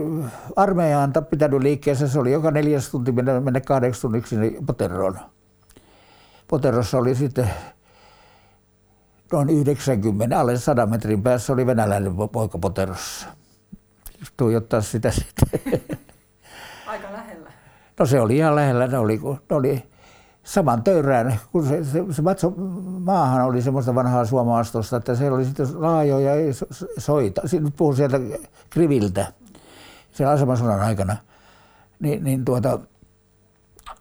armeijaan 0.55 1.13
pitänyt 1.29 1.61
liikkeessä, 1.61 2.07
se 2.07 2.19
oli 2.19 2.31
joka 2.31 2.51
neljäs 2.51 2.89
tunti 2.89 3.11
mennä, 3.11 3.39
mennä 3.39 3.61
kahdeksi 3.61 4.01
tunniksi 4.01 4.29
sinne 4.29 4.51
Poteroon. 4.67 5.19
Poterossa 6.47 6.97
oli 6.97 7.15
sitten 7.15 7.49
noin 9.31 9.49
90, 9.49 10.39
alle 10.39 10.57
100 10.57 10.85
metrin 10.85 11.23
päässä 11.23 11.53
oli 11.53 11.65
venäläinen 11.65 12.13
poika 12.31 12.57
Poterossa. 12.57 13.27
Tuijottaa 14.37 14.81
sitä 14.81 15.11
sitten. 15.11 15.81
Aika 16.87 17.13
lähellä. 17.13 17.51
No 17.99 18.05
se 18.05 18.19
oli 18.19 18.37
ihan 18.37 18.55
lähellä, 18.55 18.87
ne 18.87 18.97
oli, 18.97 19.19
ne 19.49 19.55
oli 19.55 19.83
saman 20.47 20.83
töyrään, 20.83 21.39
kun 21.51 21.65
se, 21.65 21.83
se, 21.83 22.03
se 22.11 22.21
matso, 22.21 22.53
maahan 22.99 23.45
oli 23.45 23.61
semmoista 23.61 23.95
vanhaa 23.95 24.25
suomaastosta, 24.25 24.97
että 24.97 25.15
siellä 25.15 25.35
oli 25.35 25.45
sitten 25.45 25.81
laajoja 25.81 26.31
soita. 26.97 27.41
Nyt 27.59 27.75
puhun 27.77 27.95
sieltä 27.95 28.19
Kriviltä, 28.69 29.33
siellä 30.11 30.33
asemasodan 30.33 30.79
aikana. 30.79 31.17
Ni, 31.99 32.19
niin 32.19 32.45
tuota, 32.45 32.79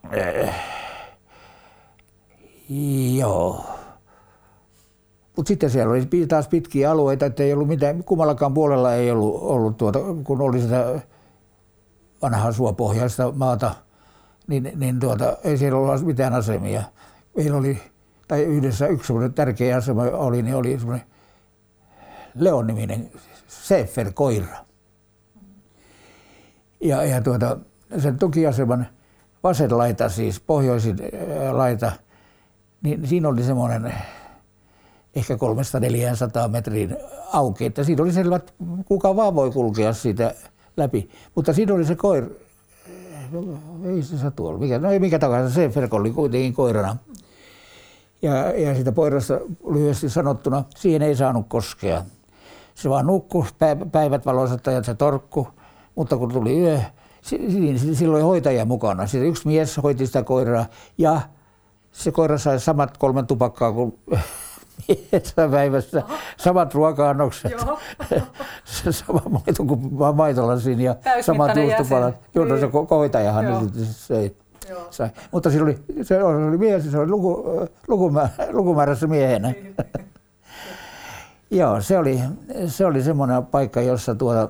äh, 0.04 0.54
joo. 3.16 3.66
Mutta 5.36 5.48
sitten 5.48 5.70
siellä 5.70 5.90
oli 5.90 6.26
taas 6.28 6.48
pitkiä 6.48 6.90
alueita, 6.90 7.26
että 7.26 7.42
ei 7.42 7.52
ollut 7.52 7.68
mitään, 7.68 8.04
kummallakaan 8.04 8.54
puolella 8.54 8.94
ei 8.94 9.10
ollut, 9.10 9.38
ollut 9.40 9.76
tuota, 9.76 9.98
kun 10.24 10.40
oli 10.40 10.60
sitä 10.60 11.00
vanhaa 12.22 12.52
suopohjaista 12.52 13.32
maata, 13.32 13.74
niin, 14.46 14.72
niin 14.76 15.00
tuota, 15.00 15.36
ei 15.44 15.58
siellä 15.58 15.78
ollut 15.78 16.06
mitään 16.06 16.34
asemia. 16.34 16.82
Meillä 17.36 17.56
oli, 17.56 17.78
tai 18.28 18.42
yhdessä 18.42 18.86
yksi 18.86 19.06
semmoinen 19.06 19.34
tärkeä 19.34 19.76
asema 19.76 20.02
oli, 20.02 20.42
niin 20.42 20.56
oli 20.56 20.78
semmoinen 20.78 21.06
Leon-niminen 22.34 23.10
Sefer-koira. 23.48 24.56
Ja, 26.80 27.04
ja 27.04 27.20
tuota, 27.22 27.56
sen 27.98 28.18
tukiaseman 28.18 28.86
vasen 29.42 29.78
laita, 29.78 30.08
siis 30.08 30.40
pohjoisin 30.40 30.96
laita, 31.52 31.92
niin 32.82 33.06
siinä 33.06 33.28
oli 33.28 33.42
semmoinen 33.42 33.94
ehkä 35.14 35.34
300-400 35.34 36.48
metrin 36.48 36.96
auki, 37.32 37.64
että 37.66 37.84
siinä 37.84 38.02
oli 38.02 38.12
selvä, 38.12 38.36
että 38.36 38.52
kuka 38.84 39.16
vaan 39.16 39.34
voi 39.34 39.50
kulkea 39.50 39.92
siitä 39.92 40.34
läpi. 40.76 41.10
Mutta 41.34 41.52
siinä 41.52 41.74
oli 41.74 41.84
se 41.84 41.94
koira, 41.94 42.26
ei 43.84 44.02
se 44.02 44.18
satu 44.18 44.46
ollut, 44.46 44.60
mikä, 44.60 44.78
no 44.78 44.90
ei 44.90 44.98
mikä 44.98 45.18
tahansa, 45.18 45.54
se 45.54 45.68
Ferko 45.68 45.96
oli 45.96 46.10
kuitenkin 46.10 46.54
koirana. 46.54 46.96
Ja, 48.22 48.34
ja 48.36 48.74
sitä 48.74 48.92
poirasta 48.92 49.40
lyhyesti 49.70 50.08
sanottuna, 50.08 50.64
siihen 50.76 51.02
ei 51.02 51.16
saanut 51.16 51.46
koskea. 51.48 52.04
Se 52.74 52.90
vaan 52.90 53.06
nukkui 53.06 53.44
päivät 53.92 54.26
valoisat 54.26 54.66
ja 54.66 54.82
se 54.82 54.94
torkku, 54.94 55.48
mutta 55.94 56.16
kun 56.16 56.32
tuli 56.32 56.60
yö, 56.60 56.80
silloin 57.92 58.24
hoitaja 58.24 58.64
mukana. 58.64 59.06
Sitten 59.06 59.28
yksi 59.28 59.46
mies 59.46 59.76
hoiti 59.82 60.06
sitä 60.06 60.22
koiraa 60.22 60.66
ja 60.98 61.20
se 61.92 62.12
koira 62.12 62.38
sai 62.38 62.60
samat 62.60 62.98
kolme 62.98 63.22
tupakkaa 63.22 63.72
kuin 63.72 63.98
päivässä, 65.50 66.02
samat 66.36 66.74
ruoka-annokset, 66.74 67.52
sama 68.90 69.22
maito 69.30 69.64
kuin 69.64 69.80
maitolasin 70.14 70.80
ja 70.80 70.96
samat 71.20 71.56
juustopalat. 71.56 72.14
Joo, 72.34 72.46
se 72.46 72.66
niin. 72.66 72.88
hoitajahan 72.90 73.44
Joo. 73.44 73.62
ne 73.62 73.84
söi. 73.84 74.36
Sai. 74.90 75.10
Mutta 75.32 75.50
se 75.50 75.62
oli, 75.62 75.78
se 76.02 76.22
oli 76.22 76.58
mies, 76.58 76.90
se 76.90 76.98
oli 76.98 77.10
luku, 77.10 77.44
lukumäärä, 77.88 78.30
lukumäärässä 78.50 79.06
miehenä. 79.06 79.50
Niin. 79.50 79.74
Joo, 81.50 81.80
se 81.80 81.98
oli, 81.98 82.20
se 82.66 82.86
oli 82.86 83.02
semmoinen 83.02 83.46
paikka, 83.46 83.80
jossa 83.80 84.14
tuota, 84.14 84.48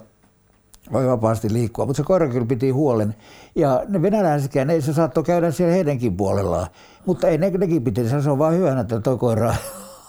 voi 0.93 1.07
vapaasti 1.07 1.53
liikkua, 1.53 1.87
mutta 1.87 1.97
se 1.97 2.07
koira 2.07 2.29
kyllä 2.29 2.47
piti 2.47 2.71
huolen. 2.71 3.15
Ja 3.55 3.83
ne 3.89 4.03
venäläisetkään, 4.03 4.71
ei 4.71 4.83
se 4.83 4.93
saattoi 4.93 5.25
käydä 5.25 5.51
siellä 5.51 5.75
heidänkin 5.75 6.17
puolellaan. 6.17 6.67
Mutta 7.07 7.29
ei 7.29 7.39
ne, 7.39 7.51
nekin 7.51 7.85
piti, 7.85 8.09
se 8.09 8.31
on 8.31 8.39
vaan 8.39 8.55
hyvänä, 8.55 8.81
että 8.81 9.01
tuo 9.01 9.17
koira 9.19 9.55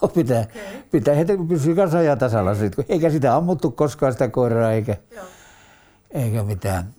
pitää, 0.16 0.42
okay. 0.42 0.82
pitää 0.92 1.16
heitä 1.16 1.34
pysyä 1.48 1.76
kanssa 1.76 1.98
ajan 1.98 2.18
tasalla. 2.18 2.56
Sit, 2.56 2.74
eikä 2.90 3.10
sitä 3.10 3.36
ammuttu 3.36 3.72
koskaan 3.72 4.12
sitä 4.12 4.28
koiraa 4.28 4.72
eikä, 4.72 4.98
joo. 5.16 5.26
eikä 6.12 6.44
mitään. 6.44 6.94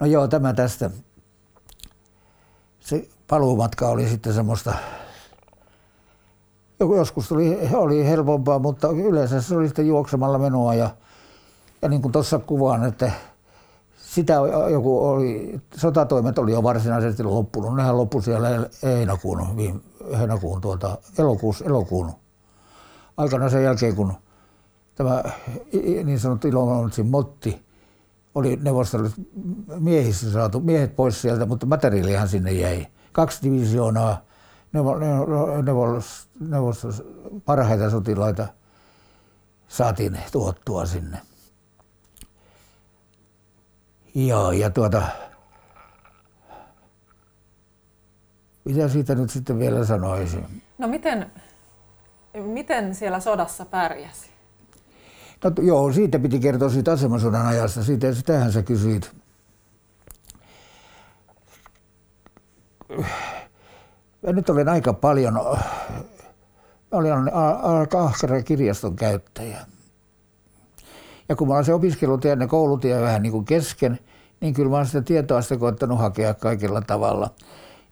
No 0.00 0.06
joo, 0.06 0.28
tämä 0.28 0.52
tästä. 0.52 0.90
Se 2.80 3.08
paluumatka 3.28 3.88
oli 3.88 4.08
sitten 4.08 4.34
semmoista, 4.34 4.74
joskus 6.80 7.32
oli, 7.32 7.58
oli 7.72 8.06
helpompaa, 8.06 8.58
mutta 8.58 8.88
yleensä 8.88 9.40
se 9.40 9.56
oli 9.56 9.66
sitten 9.66 9.86
juoksemalla 9.86 10.38
menoa 10.38 10.74
ja, 10.74 10.90
ja 11.82 11.88
niin 11.88 12.02
kuin 12.02 12.12
tuossa 12.12 12.38
kuvaan, 12.38 12.84
että 12.84 13.10
sitä 13.96 14.34
joku 14.70 15.06
oli, 15.06 15.60
sotatoimet 15.76 16.38
oli 16.38 16.52
jo 16.52 16.62
varsinaisesti 16.62 17.22
loppunut. 17.22 17.76
Nehän 17.76 17.96
loppui 17.96 18.22
siellä 18.22 18.48
heinäkuun, 18.82 19.56
viime, 19.56 19.80
heinäkuun 20.18 20.60
tuota, 20.60 20.98
elokuun, 21.18 21.54
elokuun 21.64 22.12
aikana 23.16 23.48
sen 23.48 23.64
jälkeen, 23.64 23.96
kun 23.96 24.12
tämä 24.94 25.22
niin 26.04 26.20
sanottu 26.20 26.48
Ilomantsin 26.48 27.06
motti 27.06 27.66
oli 28.34 28.56
neuvostoliiton 28.62 29.26
miehissä 29.78 30.32
saatu, 30.32 30.60
miehet 30.60 30.96
pois 30.96 31.22
sieltä, 31.22 31.46
mutta 31.46 31.66
materiaalihan 31.66 32.28
sinne 32.28 32.52
jäi. 32.52 32.86
Kaksi 33.12 33.42
divisioonaa 33.42 34.22
neuvostos, 36.40 37.02
parhaita 37.44 37.90
sotilaita 37.90 38.46
saatiin 39.68 40.18
tuottua 40.32 40.86
sinne. 40.86 41.20
Joo, 44.14 44.52
ja 44.52 44.70
tuota, 44.70 45.02
mitä 48.66 48.88
siitä 48.88 49.14
nyt 49.14 49.30
sitten 49.30 49.58
vielä 49.58 49.84
sanoisin? 49.84 50.46
No 50.78 50.88
miten, 50.88 51.30
miten 52.34 52.94
siellä 52.94 53.20
sodassa 53.20 53.64
pärjäsi? 53.64 54.30
No, 55.44 55.52
joo, 55.62 55.92
siitä 55.92 56.18
piti 56.18 56.38
kertoa 56.38 56.68
siitä 56.68 56.92
asemasodan 56.92 57.46
ajasta. 57.46 57.84
Siitä, 57.84 58.14
sitähän 58.14 58.52
sä 58.52 58.62
kysyit. 58.62 59.12
Ja 64.22 64.32
nyt 64.32 64.50
olen 64.50 64.68
aika 64.68 64.92
paljon, 64.92 65.40
olin 66.90 67.12
aika 67.62 68.02
ahkera 68.02 68.42
kirjaston 68.42 68.96
käyttäjä. 68.96 69.58
Ja 71.28 71.36
kun 71.36 71.48
mä 71.48 71.54
olen 71.54 71.64
se 71.64 71.74
opiskelutie 71.74 72.36
ja 72.40 72.46
koulutie 72.46 73.00
vähän 73.00 73.22
niin 73.22 73.32
kuin 73.32 73.44
kesken, 73.44 73.98
niin 74.40 74.54
kyllä 74.54 74.70
mä 74.70 74.76
olen 74.76 74.86
sitä 74.86 75.02
tietoa 75.02 75.42
sitä 75.42 75.56
koettanut 75.56 75.98
hakea 75.98 76.34
kaikilla 76.34 76.80
tavalla. 76.80 77.30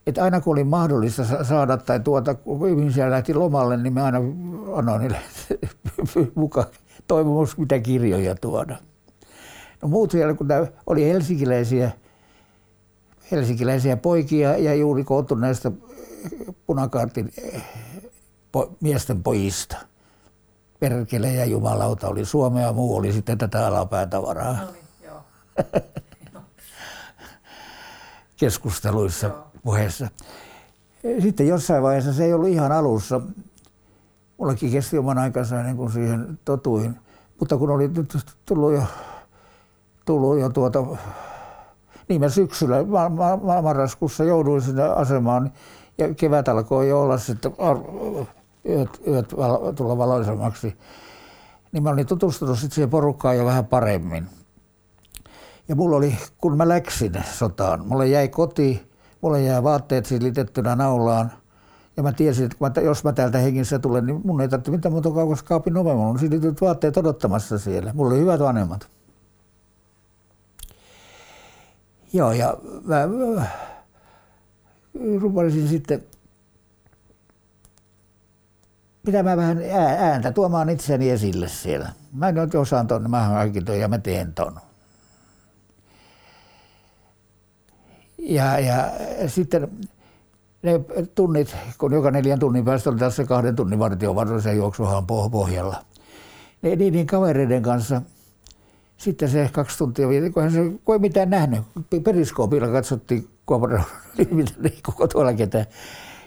Että 0.06 0.24
aina 0.24 0.40
kun 0.40 0.52
oli 0.52 0.64
mahdollista 0.64 1.44
saada 1.44 1.76
tai 1.76 2.00
tuota, 2.00 2.34
kun 2.34 2.68
ihmisiä 2.68 3.10
lähti 3.10 3.34
lomalle, 3.34 3.76
niin 3.76 3.92
mä 3.92 4.04
aina 4.04 4.18
annoin 4.74 5.00
niille 5.00 5.18
mukaan 6.34 6.66
toivomus, 7.06 7.58
mitä 7.58 7.78
kirjoja 7.78 8.34
tuoda. 8.34 8.76
No 9.82 9.88
muut 9.88 10.10
siellä, 10.10 10.34
kun 10.34 10.48
oli 10.86 11.08
helsinkiläisiä, 11.08 11.90
helsinkiläisiä 13.30 13.96
poikia 13.96 14.58
ja 14.58 14.74
juuri 14.74 15.04
koottu 15.04 15.34
näistä 15.34 15.70
punakaartin 16.66 17.32
po, 18.52 18.76
miesten 18.80 19.22
pojista– 19.22 19.76
perkele 20.80 21.32
ja 21.32 21.44
jumalauta 21.44 22.08
oli 22.08 22.24
Suomea, 22.24 22.72
muu 22.72 22.96
oli 22.96 23.12
sitten 23.12 23.38
tätä 23.38 23.66
alapäätavaraa. 23.66 24.52
No 24.52 24.72
niin, 24.72 24.84
joo. 25.04 25.22
Keskusteluissa, 28.36 29.26
joo. 29.26 29.53
Puheessa. 29.64 30.09
Sitten 31.22 31.48
jossain 31.48 31.83
vaiheessa, 31.83 32.12
se 32.12 32.24
ei 32.24 32.35
ollut 32.35 32.48
ihan 32.48 32.72
alussa, 32.72 33.20
mullakin 34.38 34.70
kesti 34.70 34.98
oman 34.98 35.18
aikansa 35.18 35.61
ennen 35.61 35.77
kuin 35.77 35.92
siihen 35.92 36.38
totuin, 36.44 36.96
mutta 37.40 37.57
kun 37.57 37.70
oli 37.70 37.88
nyt 37.88 38.16
tullut 38.46 38.72
jo, 38.72 38.83
tullut 40.05 40.40
jo 40.40 40.48
tuota, 40.48 40.85
niin 42.09 42.20
mä 42.20 42.29
syksyllä, 42.29 42.77
marraskuussa 43.62 44.24
jouduin 44.24 44.62
sinne 44.62 44.83
asemaan 44.83 45.53
ja 45.98 46.14
kevät 46.14 46.48
alkoi 46.48 46.88
jo 46.88 47.03
olla 47.03 47.18
sitten 47.18 47.53
yöt, 48.68 49.00
yöt 49.07 49.37
valo, 49.37 49.72
tulla 49.72 49.98
valoisammaksi, 49.98 50.77
niin 51.72 51.83
mä 51.83 51.90
olin 51.90 52.07
tutustunut 52.07 52.59
sitten 52.59 52.74
siihen 52.74 52.90
porukkaan 52.90 53.37
jo 53.37 53.44
vähän 53.44 53.66
paremmin. 53.66 54.27
Ja 55.68 55.77
mulla 55.77 55.96
oli, 55.96 56.16
kun 56.38 56.57
mä 56.57 56.68
läksin 56.68 57.12
sotaan, 57.33 57.87
mulle 57.87 58.07
jäi 58.07 58.29
koti, 58.29 58.93
mulle 59.24 59.42
jäi 59.42 59.62
vaatteet 59.62 60.06
silitettynä 60.06 60.76
naulaan. 60.76 61.32
Ja 61.96 62.02
mä 62.02 62.12
tiesin, 62.12 62.44
että 62.44 62.56
mä, 62.60 62.72
jos 62.84 63.04
mä 63.04 63.12
täältä 63.12 63.38
hengissä 63.38 63.78
tulen, 63.78 64.06
niin 64.06 64.20
mun 64.24 64.40
ei 64.40 64.48
tarvitse 64.48 64.70
mitään 64.70 64.92
muuta 64.92 65.10
kauas 65.10 65.42
kaapin 65.42 65.76
oveen. 65.76 65.96
Mulla 65.96 66.10
on 66.10 66.18
silityt 66.18 66.60
vaatteet 66.60 66.96
odottamassa 66.96 67.58
siellä. 67.58 67.92
Mulla 67.92 68.10
oli 68.10 68.20
hyvät 68.20 68.40
vanhemmat. 68.40 68.88
Joo, 72.12 72.32
ja 72.32 72.56
mä, 72.84 73.06
mä 73.06 73.46
rupesin 75.20 75.68
sitten 75.68 76.02
pitämään 79.06 79.38
vähän 79.38 79.58
ääntä, 79.98 80.33
tuomaan 80.33 80.68
itseni 80.68 81.10
esille 81.10 81.48
siellä. 81.48 81.92
Mä 82.12 82.29
en 82.29 82.35
nyt 82.35 82.54
osaan 82.54 82.87
tuonne, 82.87 83.08
mä 83.08 83.22
hankin 83.22 83.64
ja 83.81 83.88
mä 83.88 83.98
teen 83.98 84.35
ton. 84.35 84.60
Ja, 88.25 88.58
ja 88.58 88.90
sitten 89.27 89.68
ne 90.62 90.81
tunnit, 91.14 91.56
kun 91.79 91.92
joka 91.92 92.10
neljän 92.10 92.38
tunnin 92.38 92.64
päästä 92.64 92.90
oli 92.90 92.98
tässä 92.98 93.25
kahden 93.25 93.56
tunnin 93.56 93.79
vartiovaroisen 93.79 94.56
juoksuhan 94.56 95.06
pohjalla. 95.06 95.85
Ne 96.62 96.77
niiden 96.77 97.06
kavereiden 97.06 97.62
kanssa 97.62 98.02
sitten 98.96 99.29
se 99.29 99.50
kaksi 99.52 99.79
tuntia, 99.79 100.06
kun 100.35 100.42
hän 100.42 100.52
se 100.52 100.72
kun 100.85 100.94
ei 100.94 100.98
mitään 100.98 101.31
nähnyt. 101.31 101.62
Periskoopilla 102.04 102.68
katsottiin, 102.68 103.29
kun 103.46 103.72
ei 104.64 104.81
koko 104.83 105.08
tuolla 105.08 105.33
ketään. 105.33 105.66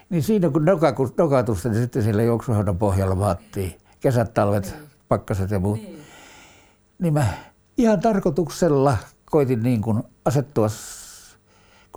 Niin 0.09 0.23
siinä 0.23 0.49
kun 0.49 0.65
nokatusta, 1.17 1.69
niin 1.69 1.81
sitten 1.81 2.03
siellä 2.03 2.23
juoksuhaudan 2.23 2.77
pohjalla 2.77 3.19
vaattiin 3.19 3.75
kesät, 3.99 4.33
talvet, 4.33 4.65
niin. 4.65 4.89
pakkaset 5.07 5.51
ja 5.51 5.59
muut. 5.59 5.79
Niin. 5.79 5.99
niin 6.99 7.13
mä 7.13 7.27
ihan 7.77 7.99
tarkoituksella 7.99 8.97
koitin 9.25 9.63
niin 9.63 9.81
kuin 9.81 10.03
asettua, 10.25 10.67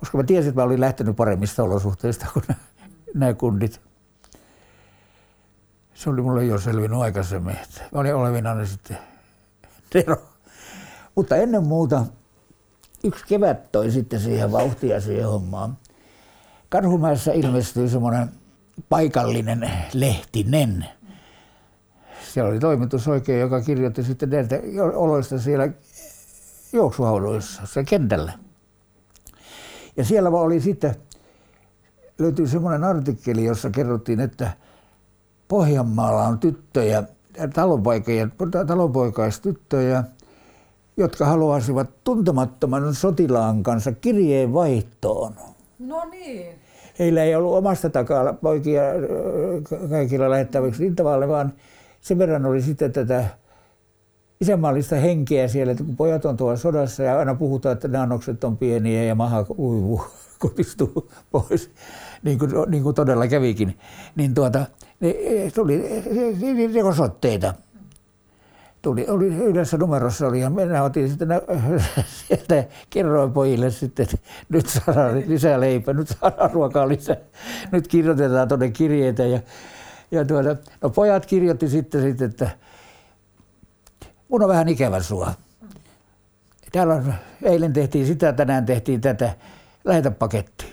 koska 0.01 0.17
mä 0.17 0.23
tiesin, 0.23 0.49
että 0.49 0.61
mä 0.61 0.65
olin 0.65 0.81
lähtenyt 0.81 1.15
paremmista 1.15 1.63
olosuhteista 1.63 2.25
kuin 2.33 2.45
nämä 3.13 3.33
kundit. 3.33 3.81
Se 5.93 6.09
oli 6.09 6.21
mulle 6.21 6.45
jo 6.45 6.59
selvinnyt 6.59 6.99
aikaisemmin, 6.99 7.55
että 7.55 7.81
mä 7.91 7.99
olin 7.99 8.15
olevinani 8.15 8.67
sitten 8.67 8.97
Tero. 9.89 10.15
Mutta 11.15 11.35
ennen 11.35 11.63
muuta 11.63 12.05
yksi 13.03 13.25
kevät 13.27 13.71
toi 13.71 13.91
sitten 13.91 14.19
siihen 14.19 14.51
vauhtia 14.51 15.01
siihen 15.01 15.27
hommaan. 15.27 15.77
Karhumäessä 16.69 17.31
ilmestyi 17.31 17.89
semmoinen 17.89 18.31
paikallinen 18.89 19.71
lehtinen. 19.93 20.85
Siellä 22.33 22.51
oli 22.51 22.59
toimitus 22.59 23.07
oikein, 23.07 23.39
joka 23.39 23.61
kirjoitti 23.61 24.03
sitten 24.03 24.29
näitä 24.29 24.55
oloista 24.95 25.39
siellä 25.39 25.69
juoksuhaudoissa, 26.73 27.65
se 27.65 27.83
kentällä. 27.83 28.33
Ja 29.97 30.05
siellä 30.05 30.29
oli 30.29 30.59
sitten, 30.59 30.95
löytyi 32.19 32.47
semmoinen 32.47 32.83
artikkeli, 32.83 33.45
jossa 33.45 33.69
kerrottiin, 33.69 34.19
että 34.19 34.51
Pohjanmaalla 35.47 36.23
on 36.23 36.39
tyttöjä, 36.39 37.03
talonpoikaistyttöjä, 38.67 40.03
jotka 40.97 41.25
haluaisivat 41.25 41.89
tuntemattoman 42.03 42.95
sotilaan 42.95 43.63
kanssa 43.63 43.91
kirjeen 43.91 44.53
vaihtoon. 44.53 45.33
No 45.79 46.05
niin. 46.05 46.55
Heillä 46.99 47.23
ei 47.23 47.35
ollut 47.35 47.53
omasta 47.53 47.89
takaa 47.89 48.33
poikia 48.33 48.81
kaikilla 49.89 50.29
lähettäviksi 50.29 50.83
rintavalle, 50.83 51.27
vaan 51.27 51.53
sen 52.01 52.17
verran 52.17 52.45
oli 52.45 52.61
sitten 52.61 52.91
tätä 52.91 53.25
isänmaallista 54.41 54.95
henkeä 54.95 55.47
siellä, 55.47 55.71
että 55.71 55.83
kun 55.83 55.95
pojat 55.95 56.25
on 56.25 56.37
tuolla 56.37 56.57
sodassa 56.57 57.03
ja 57.03 57.19
aina 57.19 57.35
puhutaan, 57.35 57.73
että 57.73 57.87
ne 57.87 57.97
annokset 57.97 58.43
on 58.43 58.57
pieniä 58.57 59.03
ja 59.03 59.15
maha 59.15 59.45
uivuu, 59.57 60.01
kutistuu 60.39 61.11
pois, 61.31 61.71
niin 62.23 62.39
kuin, 62.39 62.51
niin 62.67 62.83
kuin 62.83 62.95
todella 62.95 63.27
kävikin, 63.27 63.77
niin 64.15 64.33
tuota, 64.33 64.65
ne, 64.99 65.15
tuli 65.55 66.03
rikosotteita 66.73 67.53
tuli, 68.81 69.05
oli 69.09 69.27
yhdessä 69.27 69.77
numerossa 69.77 70.27
oli 70.27 70.41
ja 70.41 70.49
minä 70.49 70.83
otin 70.83 71.09
sitten 71.09 71.29
sieltä, 72.27 72.63
kerroin 72.89 73.31
pojille 73.31 73.71
sitten, 73.71 74.03
että 74.03 74.17
nyt 74.49 74.67
saadaan 74.67 75.23
lisää 75.27 75.59
leipää, 75.59 75.93
nyt 75.93 76.07
saadaan 76.07 76.51
ruokaa 76.51 76.87
lisää, 76.87 77.17
nyt 77.71 77.87
kirjoitetaan 77.87 78.47
tuonne 78.47 78.69
kirjeitä 78.69 79.23
ja, 79.23 79.39
ja 80.11 80.25
tuota, 80.25 80.55
no 80.81 80.89
pojat 80.89 81.25
kirjoitti 81.25 81.67
sitten, 81.67 82.01
sitten, 82.01 82.29
että 82.29 82.49
mun 84.31 84.43
on 84.43 84.49
vähän 84.49 84.69
ikävä 84.69 84.99
sua. 84.99 85.31
Täällä 86.71 86.93
on, 86.93 87.13
eilen 87.43 87.73
tehtiin 87.73 88.05
sitä, 88.05 88.33
tänään 88.33 88.65
tehtiin 88.65 89.01
tätä, 89.01 89.33
lähetä 89.85 90.11
paketti. 90.11 90.65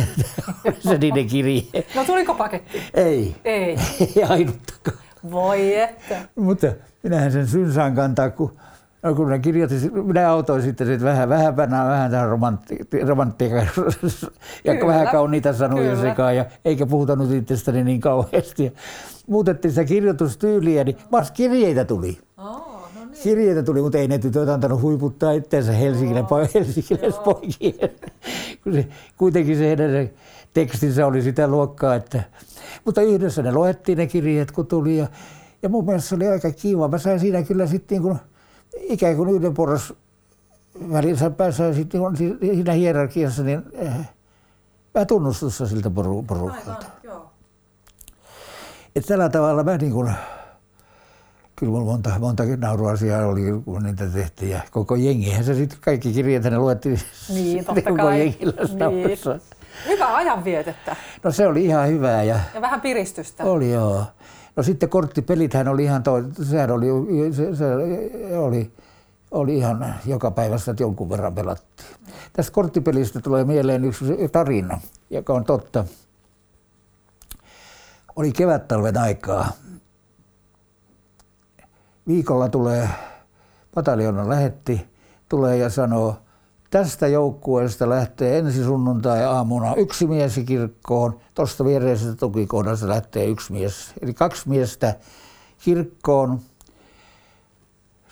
se 0.88 0.98
niiden 0.98 1.26
kirje. 1.26 1.62
No 1.94 2.04
tuliko 2.04 2.34
paketti? 2.34 2.82
Ei. 2.94 3.36
Ei. 3.44 3.78
Ei 4.00 4.24
ainuttakaan. 4.28 4.98
Voi 5.30 5.74
että. 5.80 6.16
Mutta 6.34 6.66
minähän 7.02 7.32
sen 7.32 7.46
synsaan 7.46 7.94
kantaa, 7.94 8.30
kun 8.30 8.56
No 9.02 9.14
kun 9.14 9.30
ne 9.30 9.38
kirjoitti, 9.38 9.90
minä 9.90 10.30
autoin 10.30 10.62
sitten 10.62 10.90
että 10.90 11.06
vähän, 11.06 11.28
vähän, 11.28 11.56
vähän, 11.56 11.88
vähän 11.88 12.10
tähän 12.10 12.28
romantti, 12.28 13.44
ja 14.64 14.74
kyllä, 14.74 14.86
vähän 14.86 15.08
kauniita 15.08 15.52
sanoja 15.52 16.00
sekaan, 16.00 16.36
ja 16.36 16.44
eikä 16.64 16.86
puhutanut 16.86 17.32
itsestäni 17.32 17.84
niin 17.84 18.00
kauheasti. 18.00 18.64
Ja 18.64 18.70
muutettiin 19.26 19.72
sitä 19.72 19.84
kirjoitustyyliä, 19.84 20.84
niin 20.84 20.96
vasta 21.12 21.34
kirjeitä 21.34 21.84
tuli. 21.84 22.18
Oh. 22.38 22.75
Kirjeitä 23.26 23.62
tuli, 23.62 23.82
mutta 23.82 23.98
ei 23.98 24.08
ne 24.08 24.18
tytöt 24.18 24.48
antanut 24.48 24.82
huiputtaa 24.82 25.32
itseensä 25.32 25.72
Helsingille, 25.72 26.20
oh, 26.20 26.54
helsinkiläispoikien. 26.54 27.90
se, 28.72 28.88
kuitenkin 29.16 29.56
se 29.56 29.66
heidän 29.66 30.10
tekstinsä 30.54 31.06
oli 31.06 31.22
sitä 31.22 31.48
luokkaa, 31.48 31.94
että... 31.94 32.22
Mutta 32.84 33.02
yhdessä 33.02 33.42
ne 33.42 33.52
luettiin 33.52 33.98
ne 33.98 34.06
kirjeet, 34.06 34.50
kun 34.50 34.66
tuli, 34.66 34.96
ja 34.96 35.06
ja 35.62 35.68
mun 35.68 35.84
mielestä 35.84 36.08
se 36.08 36.14
oli 36.14 36.26
aika 36.26 36.52
kiva. 36.52 36.88
Mä 36.88 36.98
sain 36.98 37.20
siinä 37.20 37.42
kyllä 37.42 37.66
sitten 37.66 37.96
niin 37.96 38.02
kuin, 38.02 38.18
ikään 38.80 39.16
kuin 39.16 39.30
yhden 39.30 39.54
porras 39.54 39.92
välissä 40.92 41.30
päässä 41.30 41.74
sitten 41.74 42.00
niin 42.18 42.38
siinä 42.40 42.72
hierarkiassa, 42.72 43.42
niin 43.42 43.62
äh, 43.86 44.10
vähän 44.94 45.06
tunnustusta 45.06 45.66
siltä 45.66 45.90
poru, 45.90 46.22
porukalta. 46.22 46.86
Että 48.96 49.08
tällä 49.08 49.28
tavalla 49.28 49.62
mä 49.62 49.76
niin 49.76 49.92
kuin, 49.92 50.12
kyllä 51.56 51.72
mulla 51.72 51.84
monta, 51.84 52.18
monta 52.18 52.42
nauruasiaa 52.56 53.26
oli, 53.26 53.42
kun 53.64 53.82
niitä 53.82 54.06
tehtiin. 54.06 54.50
Ja 54.50 54.60
koko 54.70 54.94
jengihän 54.96 55.44
se 55.44 55.54
sitten, 55.54 55.78
kaikki 55.80 56.12
kirjat 56.12 56.42
ne 56.42 56.58
luettiin 56.58 57.00
niin, 57.28 57.64
totta 57.64 57.82
koko 57.82 57.96
kai. 57.96 58.18
jengillä 58.20 58.88
niin. 58.90 59.18
Hyvää 59.86 60.16
ajanvietettä. 60.16 60.96
No 61.22 61.32
se 61.32 61.46
oli 61.46 61.64
ihan 61.64 61.88
hyvää. 61.88 62.22
Ja, 62.22 62.40
ja 62.54 62.60
vähän 62.60 62.80
piristystä. 62.80 63.44
Oli 63.44 63.72
joo. 63.72 64.04
No 64.56 64.62
sitten 64.62 64.88
korttipelithän 64.88 65.68
oli 65.68 65.84
ihan 65.84 66.02
toi, 66.02 66.24
sehän 66.42 66.70
oli, 66.70 66.86
se, 67.32 67.56
se 67.56 67.64
oli, 68.36 68.72
oli 69.30 69.56
ihan 69.56 69.94
joka 70.06 70.30
päivästä 70.30 70.70
että 70.70 70.82
jonkun 70.82 71.10
verran 71.10 71.34
pelattiin. 71.34 71.88
Tästä 72.32 72.52
korttipelistä 72.52 73.20
tulee 73.20 73.44
mieleen 73.44 73.84
yksi 73.84 74.04
tarina, 74.32 74.80
joka 75.10 75.32
on 75.32 75.44
totta. 75.44 75.84
Oli 78.16 78.32
kevät-talven 78.32 78.98
aikaa. 78.98 79.52
Viikolla 82.08 82.48
tulee, 82.48 82.88
pataljonan 83.74 84.28
lähetti, 84.28 84.86
tulee 85.28 85.56
ja 85.56 85.70
sanoo, 85.70 86.16
Tästä 86.70 87.06
joukkueesta 87.06 87.88
lähtee 87.88 88.38
ensi 88.38 88.64
sunnuntai-aamuna 88.64 89.74
yksi 89.74 90.06
mies 90.06 90.40
kirkkoon. 90.46 91.20
Tuosta 91.34 91.64
viereisestä 91.64 92.16
tukikohdasta 92.16 92.88
lähtee 92.88 93.26
yksi 93.26 93.52
mies. 93.52 93.92
Eli 94.02 94.14
kaksi 94.14 94.48
miestä 94.48 94.94
kirkkoon. 95.64 96.40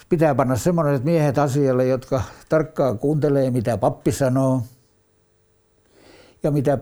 Pitää 0.08 0.34
panna 0.34 0.56
semmoiset 0.56 1.04
miehet 1.04 1.38
asialle, 1.38 1.86
jotka 1.86 2.22
tarkkaan 2.48 2.98
kuuntelee, 2.98 3.50
mitä 3.50 3.78
pappi 3.78 4.12
sanoo. 4.12 4.62
Ja 6.42 6.50
mitä 6.50 6.78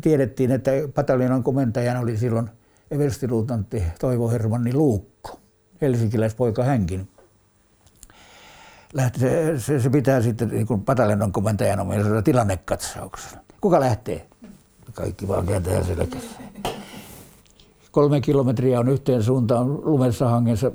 tiedettiin, 0.00 0.50
että 0.50 0.70
pataljonan 0.94 1.42
komentajan 1.42 1.96
oli 1.96 2.16
silloin 2.16 2.50
everstiluutantti 2.90 3.82
Toivo 4.00 4.30
Hermanni 4.30 4.74
Luukko, 4.74 5.39
helsinkiläispoika 5.80 6.64
hänkin 6.64 7.08
lähti, 8.92 9.20
se, 9.20 9.58
se, 9.58 9.80
se 9.80 9.90
pitää 9.90 10.22
sitten 10.22 10.48
niin 10.48 10.66
kuin 10.66 10.82
pataljonan 10.82 11.32
komentajan 11.32 11.80
omaisuudella 11.80 12.22
tilannekatsauksella. 12.22 13.38
Kuka 13.60 13.80
lähtee? 13.80 14.26
Kaikki 14.94 15.28
vaan 15.28 15.46
kääntää 15.46 15.84
selkässä. 15.84 16.40
Kolme 17.90 18.20
kilometriä 18.20 18.80
on 18.80 18.88
yhteen 18.88 19.22
suuntaan 19.22 19.84
lumessa 19.84 20.28
hangessa 20.28 20.72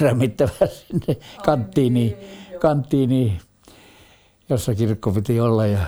rämmittävä 0.00 0.66
sinne 0.66 1.16
kanttiiniin, 1.44 2.16
kanttiiniin, 2.60 3.38
jossa 4.48 4.74
kirkko 4.74 5.12
piti 5.12 5.40
olla. 5.40 5.66
Ja 5.66 5.86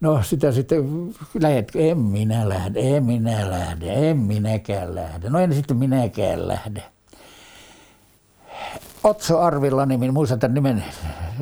No 0.00 0.22
sitä 0.22 0.52
sitten, 0.52 1.14
lähet, 1.40 1.72
en 1.74 1.98
minä 1.98 2.48
lähde, 2.48 2.80
en 2.80 3.04
minä 3.04 3.50
lähde, 3.50 4.10
en 4.10 4.16
minäkään 4.16 4.94
lähde. 4.94 5.30
No 5.30 5.38
en 5.38 5.54
sitten 5.54 5.76
minäkään 5.76 6.48
lähde. 6.48 6.82
Otso 9.04 9.40
Arvilla 9.40 9.86
nimi, 9.86 10.10
muistan 10.10 10.38
tämän 10.38 10.54
nimen, 10.54 10.84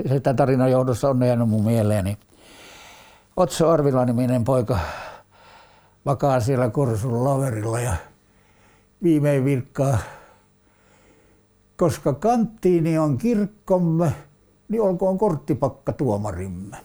se 0.08 0.20
tämän 0.20 0.36
tarinan 0.36 0.70
johdossa 0.70 1.08
on 1.08 1.26
jäänyt 1.26 1.48
mun 1.48 1.64
mieleeni. 1.64 2.18
Otso 3.36 3.70
Arvilla 3.70 4.04
niminen 4.04 4.44
poika 4.44 4.78
vakaa 6.06 6.40
siellä 6.40 6.70
Korsun 6.70 7.24
laverilla 7.24 7.80
ja 7.80 7.96
viimein 9.02 9.44
virkkaa. 9.44 9.98
Koska 11.76 12.12
kanttiini 12.12 12.98
on 12.98 13.18
kirkkomme, 13.18 14.12
niin 14.68 14.82
olkoon 14.82 15.18
korttipakka 15.18 15.92
tuomarimme. 15.92 16.76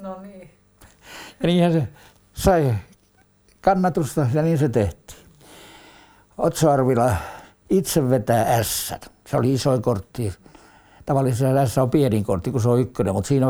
No 0.00 0.20
niin. 0.22 0.50
Ja 1.42 1.46
niinhän 1.46 1.72
se 1.72 1.88
sai 2.34 2.74
kannatusta 3.60 4.26
ja 4.34 4.42
niin 4.42 4.58
se 4.58 4.68
tehtiin. 4.68 5.20
Otso 6.38 6.70
Arvila 6.70 7.16
itse 7.70 8.10
vetää 8.10 8.62
S. 8.62 8.94
Se 9.26 9.36
oli 9.36 9.52
iso 9.52 9.80
kortti. 9.80 10.32
Tavallisesti 11.06 11.44
S 11.66 11.78
on 11.78 11.90
pieni 11.90 12.22
kortti, 12.24 12.50
kun 12.50 12.60
se 12.60 12.68
on 12.68 12.80
ykkönen, 12.80 13.14
mutta 13.14 13.28
siinä, 13.28 13.46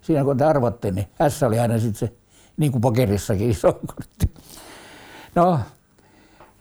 siinä 0.00 0.24
kun 0.24 0.36
te 0.36 0.44
arvotte, 0.44 0.90
niin 0.90 1.08
S 1.28 1.42
oli 1.42 1.58
aina 1.58 1.78
sitten 1.78 2.08
se, 2.08 2.12
niin 2.56 2.72
kuin 2.72 2.82
pokerissakin 2.82 3.50
iso 3.50 3.72
kortti. 3.72 4.34
No, 5.34 5.60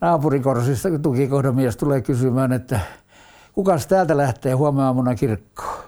naapurikorsista 0.02 0.90
tukikohdan 1.02 1.56
mies 1.56 1.78
tulee 1.78 2.02
kysymään, 2.02 2.54
että 2.54 2.80
kukas 3.54 3.88
täältä 3.88 4.18
lähtee 4.18 4.54
huomenna 4.54 4.86
aamuna 4.86 5.16
kirkkoon? 5.16 5.84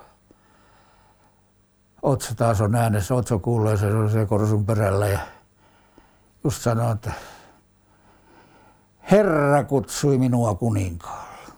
Otso 2.01 2.35
taas 2.35 2.61
on 2.61 2.75
äänessä, 2.75 3.15
Otso 3.15 3.39
kuulee 3.39 3.77
se, 3.77 3.87
se 4.11 4.25
korsun 4.25 4.65
perällä 4.65 5.07
ja 5.07 5.19
just 6.43 6.61
sanoo, 6.61 6.91
että 6.91 7.11
Herra 9.11 9.63
kutsui 9.63 10.17
minua 10.17 10.55
kuninkaalla. 10.55 11.53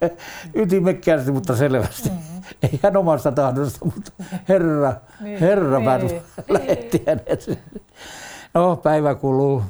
Ytimekkäästi, 0.54 1.32
mutta 1.32 1.56
selvästi. 1.56 2.08
Mm-hmm. 2.08 2.42
Ei 2.62 2.80
hän 2.82 2.96
omasta 2.96 3.32
tahdosta, 3.32 3.84
mutta 3.84 4.12
Herra, 4.48 4.92
niin, 5.20 5.38
Herra 5.40 5.98
niin, 5.98 6.22
lähetti 6.48 7.02
hänet. 7.06 7.60
No, 8.54 8.76
päivä 8.76 9.14
kuluu. 9.14 9.62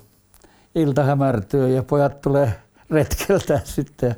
ilta 0.75 1.05
hämärtyy 1.05 1.69
ja 1.69 1.83
pojat 1.83 2.21
tulee 2.21 2.53
retkeltä 2.91 3.61
sitten. 3.65 4.17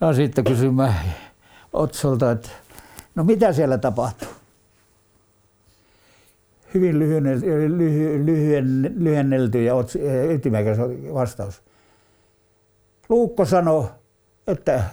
No 0.00 0.12
sitten 0.12 0.44
kysymään 0.44 0.94
Otsolta, 1.72 2.30
että 2.30 2.48
no 3.14 3.24
mitä 3.24 3.52
siellä 3.52 3.78
tapahtuu? 3.78 4.28
Hyvin 6.74 6.98
lyhyen, 6.98 7.24
lyhyen, 8.26 8.94
lyhennelty 8.96 9.64
ja 9.64 9.74
ytimekäs 10.30 10.78
vastaus. 11.14 11.62
Luukko 13.08 13.44
sanoi, 13.44 13.84
että 14.46 14.84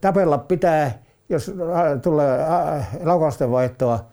tapella 0.00 0.38
pitää, 0.38 1.02
jos 1.28 1.52
tulee 2.02 2.38
laukausten 3.04 3.50
vaihtoa. 3.50 4.06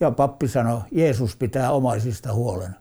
Ja 0.00 0.10
pappi 0.10 0.48
sanoi, 0.48 0.80
Jeesus 0.92 1.36
pitää 1.36 1.70
omaisista 1.70 2.32
huolen. 2.32 2.76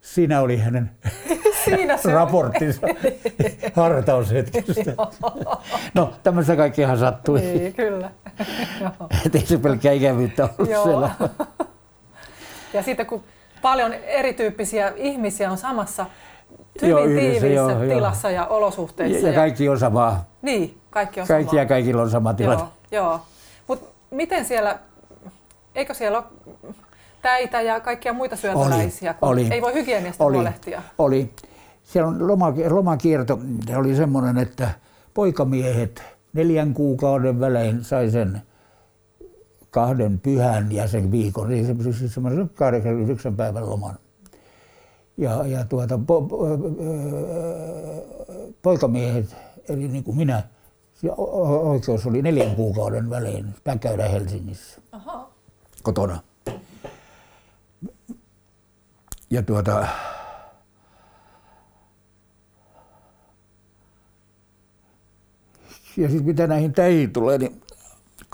Siinä 0.00 0.40
oli 0.40 0.56
hänen 0.56 0.90
Siinä 1.64 1.96
se 1.96 2.12
raporttinsa 2.12 2.80
hartaushetkestä. 3.76 4.94
no, 5.94 6.12
tämmöistä 6.22 6.56
kaikkihan 6.56 6.98
sattui. 6.98 7.40
Niin, 7.40 7.74
kyllä. 7.74 8.10
Ei 9.34 9.46
se 9.46 9.58
pelkkää 9.58 9.92
ikävyyttä 9.92 10.48
ollut 10.58 10.82
siellä. 10.84 11.10
ja 12.74 12.82
sitten 12.82 13.06
kun 13.06 13.24
paljon 13.62 13.94
erityyppisiä 13.94 14.92
ihmisiä 14.96 15.50
on 15.50 15.58
samassa 15.58 16.06
hyvin 16.82 16.90
joo, 16.90 17.06
tiiviissä 17.06 17.46
joo, 17.46 17.80
tilassa 17.88 18.30
joo. 18.30 18.42
ja 18.42 18.46
olosuhteissa. 18.46 19.26
Ja, 19.26 19.32
ja 19.32 19.34
kaikki 19.34 19.68
on 19.68 19.78
samaa. 19.78 20.24
Niin, 20.42 20.78
kaikki 20.90 21.20
on 21.20 21.26
kaikki 21.26 21.50
samaa. 21.50 21.62
ja 21.62 21.68
kaikilla 21.68 22.02
on 22.02 22.10
sama 22.10 22.34
tilanne. 22.34 22.64
Joo, 22.90 23.04
joo. 23.04 23.20
Mutta 23.66 23.86
miten 24.10 24.44
siellä, 24.44 24.78
eikö 25.74 25.94
siellä 25.94 26.18
ole 26.18 26.26
täitä 27.22 27.60
ja 27.60 27.80
kaikkia 27.80 28.12
muita 28.12 28.36
syötäläisiä, 28.36 29.14
kun 29.14 29.28
oli, 29.28 29.46
ei 29.50 29.62
voi 29.62 29.74
hygieniasta 29.74 30.24
oli, 30.24 30.36
huolehtia? 30.36 30.82
Oli. 30.98 31.30
Siellä 31.82 32.08
on 32.08 32.28
loma, 32.28 32.52
lomakierto, 32.70 33.38
oli 33.76 33.96
semmoinen, 33.96 34.38
että 34.38 34.70
poikamiehet 35.14 36.02
neljän 36.32 36.74
kuukauden 36.74 37.40
välein 37.40 37.84
sai 37.84 38.10
sen 38.10 38.42
kahden 39.74 40.20
pyhän 40.20 40.72
ja 40.72 40.88
sen 40.88 41.10
viikon, 41.10 41.52
eli 41.52 41.64
siis 41.64 42.14
semmoisen 42.14 42.50
kahdeksan 42.54 43.00
yhdeksän 43.00 43.36
päivän 43.36 43.70
loman. 43.70 43.98
Ja, 45.16 45.46
ja 45.46 45.64
tuota, 45.64 45.98
po, 46.06 46.22
po, 46.22 46.38
poikamiehet, 48.62 49.36
eli 49.68 49.88
niin 49.88 50.04
kuin 50.04 50.16
minä, 50.16 50.42
oikeus 51.62 52.06
oli 52.06 52.22
neljän 52.22 52.56
kuukauden 52.56 53.10
välein 53.10 53.54
käydä 53.80 54.08
Helsingissä 54.08 54.80
Aha. 54.92 55.30
kotona. 55.82 56.18
Ja 59.30 59.42
tuota, 59.42 59.86
ja 65.96 66.08
sitten 66.08 66.26
mitä 66.26 66.46
näihin 66.46 66.72
täihin 66.72 67.12
tulee, 67.12 67.38
niin 67.38 67.63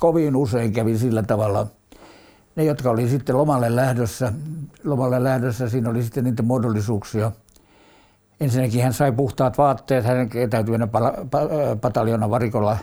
kovin 0.00 0.36
usein 0.36 0.72
kävi 0.72 0.98
sillä 0.98 1.22
tavalla, 1.22 1.66
ne, 2.56 2.64
jotka 2.64 2.90
oli 2.90 3.08
sitten 3.08 3.36
lomalle 3.36 3.76
lähdössä, 3.76 4.32
lomalle 4.84 5.24
lähdössä, 5.24 5.68
siinä 5.68 5.90
oli 5.90 6.02
sitten 6.02 6.24
niitä 6.24 6.42
muodollisuuksia. 6.42 7.32
Ensinnäkin 8.40 8.82
hän 8.82 8.92
sai 8.92 9.12
puhtaat 9.12 9.58
vaatteet, 9.58 10.04
hän 10.04 10.30
täytyi 10.50 10.78
mennä 10.78 10.88
pataljona 11.80 12.30
varikolla, 12.30 12.78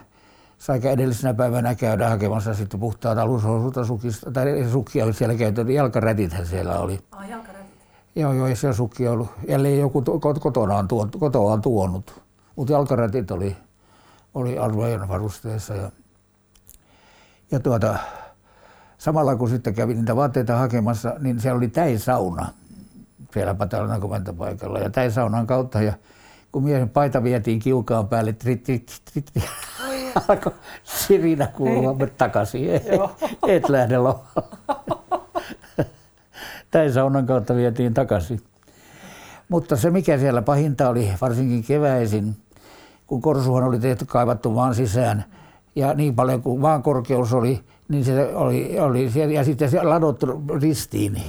sai 0.58 0.80
edellisenä 0.84 1.34
päivänä 1.34 1.76
käydä 1.76 2.10
hakemassa 2.10 2.54
sitten 2.54 2.80
puhtaat 2.80 3.18
alushousut 3.18 3.88
sukista, 3.88 4.32
tai 4.32 4.68
sukkia 4.72 5.06
oli 5.06 5.14
siellä 5.14 5.36
käytetty, 5.36 5.74
jalkarätithän 5.74 6.46
siellä 6.46 6.80
oli. 6.80 7.00
Ah, 7.12 7.30
jalkarätit. 7.30 7.68
Joo, 8.16 8.34
joo, 8.34 8.48
ei 8.48 8.56
se 8.56 8.74
sukki 8.74 9.08
ollut. 9.08 9.30
Jälleen 9.48 9.80
joku 9.80 10.04
kotona 10.40 10.76
on 10.76 10.88
tuonut, 10.88 11.16
kotoa 11.20 11.54
on 11.54 11.62
tuonut, 11.62 12.22
mutta 12.56 12.74
jalkarätit 12.74 13.32
oli 13.32 13.56
oli 14.38 14.58
armeijan 14.58 15.08
varusteessa. 15.08 15.74
Ja, 15.74 15.92
ja 17.52 17.60
tuota, 17.60 17.98
samalla 18.98 19.36
kun 19.36 19.50
sitten 19.50 19.74
kävi 19.74 19.94
niitä 19.94 20.16
vaatteita 20.16 20.58
hakemassa, 20.58 21.16
niin 21.20 21.40
siellä 21.40 21.58
oli 21.58 21.68
täisauna 21.68 22.48
siellä 23.34 23.54
Patalan 23.54 24.02
komentopaikalla. 24.02 24.80
Ja 24.80 24.90
täisaunan 24.90 25.48
kautta, 25.48 25.82
ja 25.82 25.94
kun 26.52 26.64
miehen 26.64 26.90
paita 26.90 27.24
vietiin 27.24 27.60
kiukaan 27.60 28.08
päälle, 28.08 28.34
trit, 28.34 28.64
trit, 28.64 29.02
trit, 29.12 29.26
trit, 29.26 29.46
alkoi 30.28 30.54
sirinä 30.84 31.48
kuulua 31.48 31.96
takaisin. 32.18 32.70
Et, 32.70 32.84
et 33.48 33.70
lähde 33.70 33.98
lomalle. 33.98 34.28
Täisaunan 36.72 37.26
kautta 37.26 37.56
vietiin 37.56 37.94
takaisin. 37.94 38.42
Mutta 39.50 39.76
se 39.76 39.92
mikä 39.92 40.18
siellä 40.18 40.42
pahinta 40.42 40.90
oli, 40.90 41.14
varsinkin 41.22 41.64
keväisin, 41.64 42.36
kun 43.08 43.22
korsuhan 43.22 43.64
oli 43.64 43.80
tehty 43.80 44.06
kaivattu 44.06 44.50
maan 44.52 44.76
sisään 44.76 45.26
ja 45.78 45.94
niin 45.94 46.16
paljon 46.16 46.42
kuin 46.42 46.62
maan 46.62 46.84
korkeus 46.84 47.34
oli, 47.34 47.64
niin 47.90 48.06
se 48.06 48.36
oli, 48.36 48.80
oli 48.80 49.12
siellä, 49.12 49.34
ja 49.34 49.44
sitten 49.44 49.72
se 49.72 49.84
ladottu 49.84 50.44
ristiin 50.62 51.22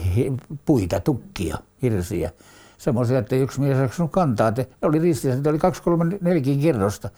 puita, 0.64 1.00
tukkia, 1.00 1.58
hirsiä. 1.82 2.30
Semmoisia, 2.78 3.18
että 3.18 3.36
yksi 3.36 3.60
mies 3.60 3.78
ei 3.78 4.08
kantaa. 4.10 4.48
Että 4.48 4.66
oli 4.82 4.98
ristiä, 4.98 5.34
että 5.34 5.50
oli 5.50 5.58
kaksi, 5.58 5.82
kolme, 5.82 6.18
neljäkin 6.20 6.60
kerrosta 6.60 7.10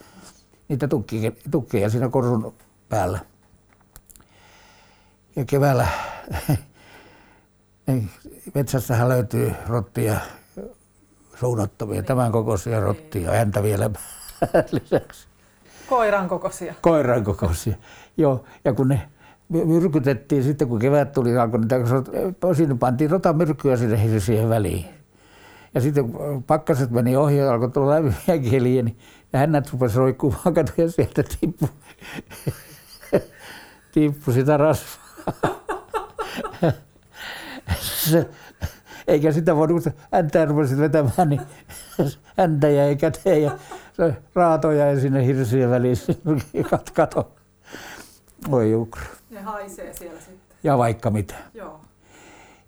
niitä 0.68 0.88
tukkia, 0.88 1.32
tukkeja 1.50 1.90
siinä 1.90 2.08
korsun 2.08 2.54
päällä. 2.88 3.18
Ja 5.36 5.44
keväällä 5.44 5.88
metsästähän 8.54 9.08
löytyy 9.08 9.52
rottia, 9.68 10.20
suunnattomia, 11.40 12.02
tämän 12.02 12.32
kokoisia 12.32 12.80
rottia, 12.80 13.30
häntä 13.30 13.62
vielä 13.62 13.90
lisäksi. 14.72 15.29
Koiran 15.90 16.28
kokoisia. 16.28 16.74
Koiran 16.80 17.24
kokoisia, 17.24 17.74
joo. 18.16 18.44
Ja 18.64 18.72
kun 18.72 18.88
ne 18.88 19.08
myrkytettiin 19.48 20.42
sitten, 20.42 20.68
kun 20.68 20.78
kevät 20.78 21.12
tuli, 21.12 21.38
alkoi 21.38 21.60
niitä, 21.60 21.76
sinne 22.56 22.74
pantiin 22.74 23.10
rotamyrkkyä 23.10 23.76
sinne 23.76 24.20
siihen 24.20 24.48
väliin. 24.48 24.86
Ja 25.74 25.80
sitten 25.80 26.04
pakkaset 26.46 26.90
meni 26.90 27.16
ohi 27.16 27.36
ja 27.36 27.52
alkoi 27.52 27.70
tulla 27.70 27.90
lämpiä 27.90 28.38
keliä, 28.50 28.82
niin 28.82 28.98
hännät 29.34 29.72
rupesi 29.72 29.98
roikkumaan 29.98 30.54
ja 30.76 30.90
sieltä 30.90 31.22
tippu, 31.22 31.68
tippu 33.92 34.32
sitä 34.32 34.56
rasvaa. 34.56 35.24
eikä 39.10 39.32
sitä 39.32 39.56
voinut, 39.56 39.82
kun 39.82 39.92
häntää 40.12 40.44
rupesi 40.44 40.78
vetämään, 40.78 41.28
niin 41.28 41.40
häntä 42.38 42.68
jäi 42.68 42.96
käteen 42.96 43.42
ja 43.42 43.50
se 43.92 44.16
raato 44.34 44.72
jäi 44.72 45.00
sinne 45.00 45.26
hirsien 45.26 45.70
väliin 45.70 45.96
kato. 46.94 47.32
Oi 48.50 48.74
ukra. 48.74 49.04
Ne 49.30 49.40
haisee 49.40 49.94
siellä 49.94 50.20
sitten. 50.20 50.56
Ja 50.62 50.78
vaikka 50.78 51.10
mitä. 51.10 51.34
Joo. 51.54 51.80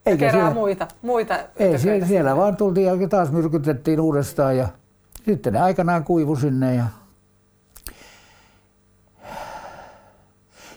Eikä 0.07 0.19
kerää 0.19 0.33
siellä, 0.33 0.55
muita, 0.55 0.89
muita 1.03 1.39
Ei, 1.57 1.79
siellä, 1.79 2.07
siellä 2.07 2.37
vaan 2.37 2.57
tultiin 2.57 2.87
ja 3.01 3.09
taas 3.09 3.33
myrkytettiin 3.33 4.01
uudestaan 4.01 4.57
ja 4.57 4.69
sitten 5.25 5.53
ne 5.53 5.61
aikanaan 5.61 6.05
kuivu 6.05 6.37
sinne 6.37 6.75
ja 6.75 6.85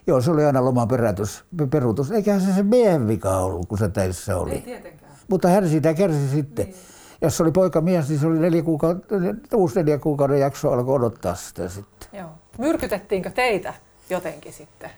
Joo, 0.07 0.22
se 0.22 0.32
oli 0.32 0.45
aina 0.45 0.66
loman 0.66 0.88
perätys, 0.88 1.43
peruutus. 1.70 2.11
Eiköhän 2.11 2.41
se 2.41 2.53
se 2.53 2.63
miehen 2.63 3.07
vika 3.07 3.38
ollut, 3.38 3.68
kun 3.68 3.78
se 3.78 3.89
teissä 3.89 4.38
oli. 4.38 4.51
Ei 4.51 4.61
tietenkään. 4.61 5.04
Mutta 5.28 5.47
hän 5.47 5.69
sitä 5.69 5.93
kärsi 5.93 6.30
sitten. 6.30 6.65
Niin. 6.65 6.76
Jos 7.21 7.38
se 7.38 7.43
oli 7.43 7.51
poika 7.51 7.82
mies, 7.82 8.09
niin 8.09 8.19
se 8.19 8.28
oli 8.28 8.39
neljä 8.39 8.63
kuukautta, 8.63 9.15
uusi 9.55 9.76
neljä 9.76 9.97
kuukauden 9.97 10.39
jakso 10.39 10.71
alkoi 10.71 10.95
odottaa 10.95 11.36
sitä 11.36 11.69
sitten. 11.69 12.09
Joo. 12.13 12.30
Myrkytettiinkö 12.57 13.30
teitä 13.30 13.73
jotenkin 14.09 14.53
sitten? 14.53 14.89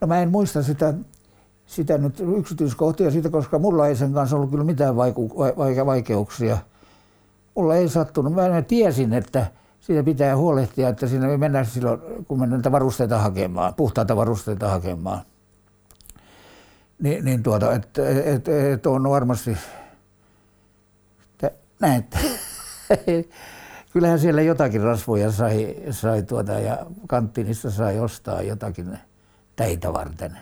No 0.00 0.06
mä 0.06 0.22
en 0.22 0.30
muista 0.30 0.62
sitä, 0.62 0.94
sitä 1.66 1.98
nyt 1.98 2.20
yksityiskohtia 2.38 3.10
siitä, 3.10 3.30
koska 3.30 3.58
mulla 3.58 3.88
ei 3.88 3.96
sen 3.96 4.12
kanssa 4.12 4.36
ollut 4.36 4.50
kyllä 4.50 4.64
mitään 4.64 4.96
vaiku, 4.96 5.38
vaike, 5.56 5.86
vaikeuksia. 5.86 6.58
Mulla 7.54 7.76
ei 7.76 7.88
sattunut. 7.88 8.32
Mä 8.32 8.62
tiesin, 8.62 9.12
että 9.12 9.46
siitä 9.80 10.02
pitää 10.02 10.36
huolehtia, 10.36 10.88
että 10.88 11.06
siinä 11.06 11.28
ei 11.28 11.36
mennä 11.36 11.64
silloin, 11.64 12.00
kun 12.28 12.38
mennään 12.38 12.72
varusteita 12.72 13.18
hakemaan, 13.18 13.74
puhtaita 13.74 14.16
varusteita 14.16 14.68
hakemaan. 14.68 15.20
Ni, 17.00 17.20
niin 17.20 17.42
tuota, 17.42 17.74
että 17.74 18.08
et, 18.08 18.48
et, 18.48 18.86
on 18.86 19.10
varmasti 19.10 19.56
näin. 21.80 22.04
Kyllähän 23.92 24.18
siellä 24.18 24.42
jotakin 24.42 24.82
rasvoja 24.82 25.32
sai, 25.32 25.76
sai 25.90 26.22
tuota 26.22 26.52
ja 26.52 26.86
kanttiinissa 27.08 27.70
sai 27.70 28.00
ostaa 28.00 28.42
jotakin 28.42 28.98
täitä 29.56 29.92
varten. 29.92 30.38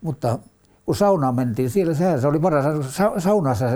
Mutta 0.00 0.38
kun 0.84 0.96
saunaan 0.96 1.34
mentiin, 1.34 1.70
siellä 1.70 1.94
sehän 1.94 2.20
se 2.20 2.26
oli 2.26 2.38
paras, 2.38 2.64
saunassa 3.18 3.66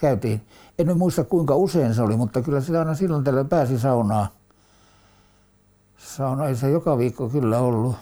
käytiin. 0.00 0.40
En 0.78 0.98
muista 0.98 1.24
kuinka 1.24 1.56
usein 1.56 1.94
se 1.94 2.02
oli, 2.02 2.16
mutta 2.16 2.42
kyllä 2.42 2.60
sitä 2.60 2.78
aina 2.78 2.94
silloin 2.94 3.24
tällä 3.24 3.44
pääsi 3.44 3.78
saunaan. 3.78 4.26
Sauna 5.96 6.46
ei 6.46 6.56
se 6.56 6.70
joka 6.70 6.98
viikko 6.98 7.28
kyllä 7.28 7.58
ollut. 7.58 7.96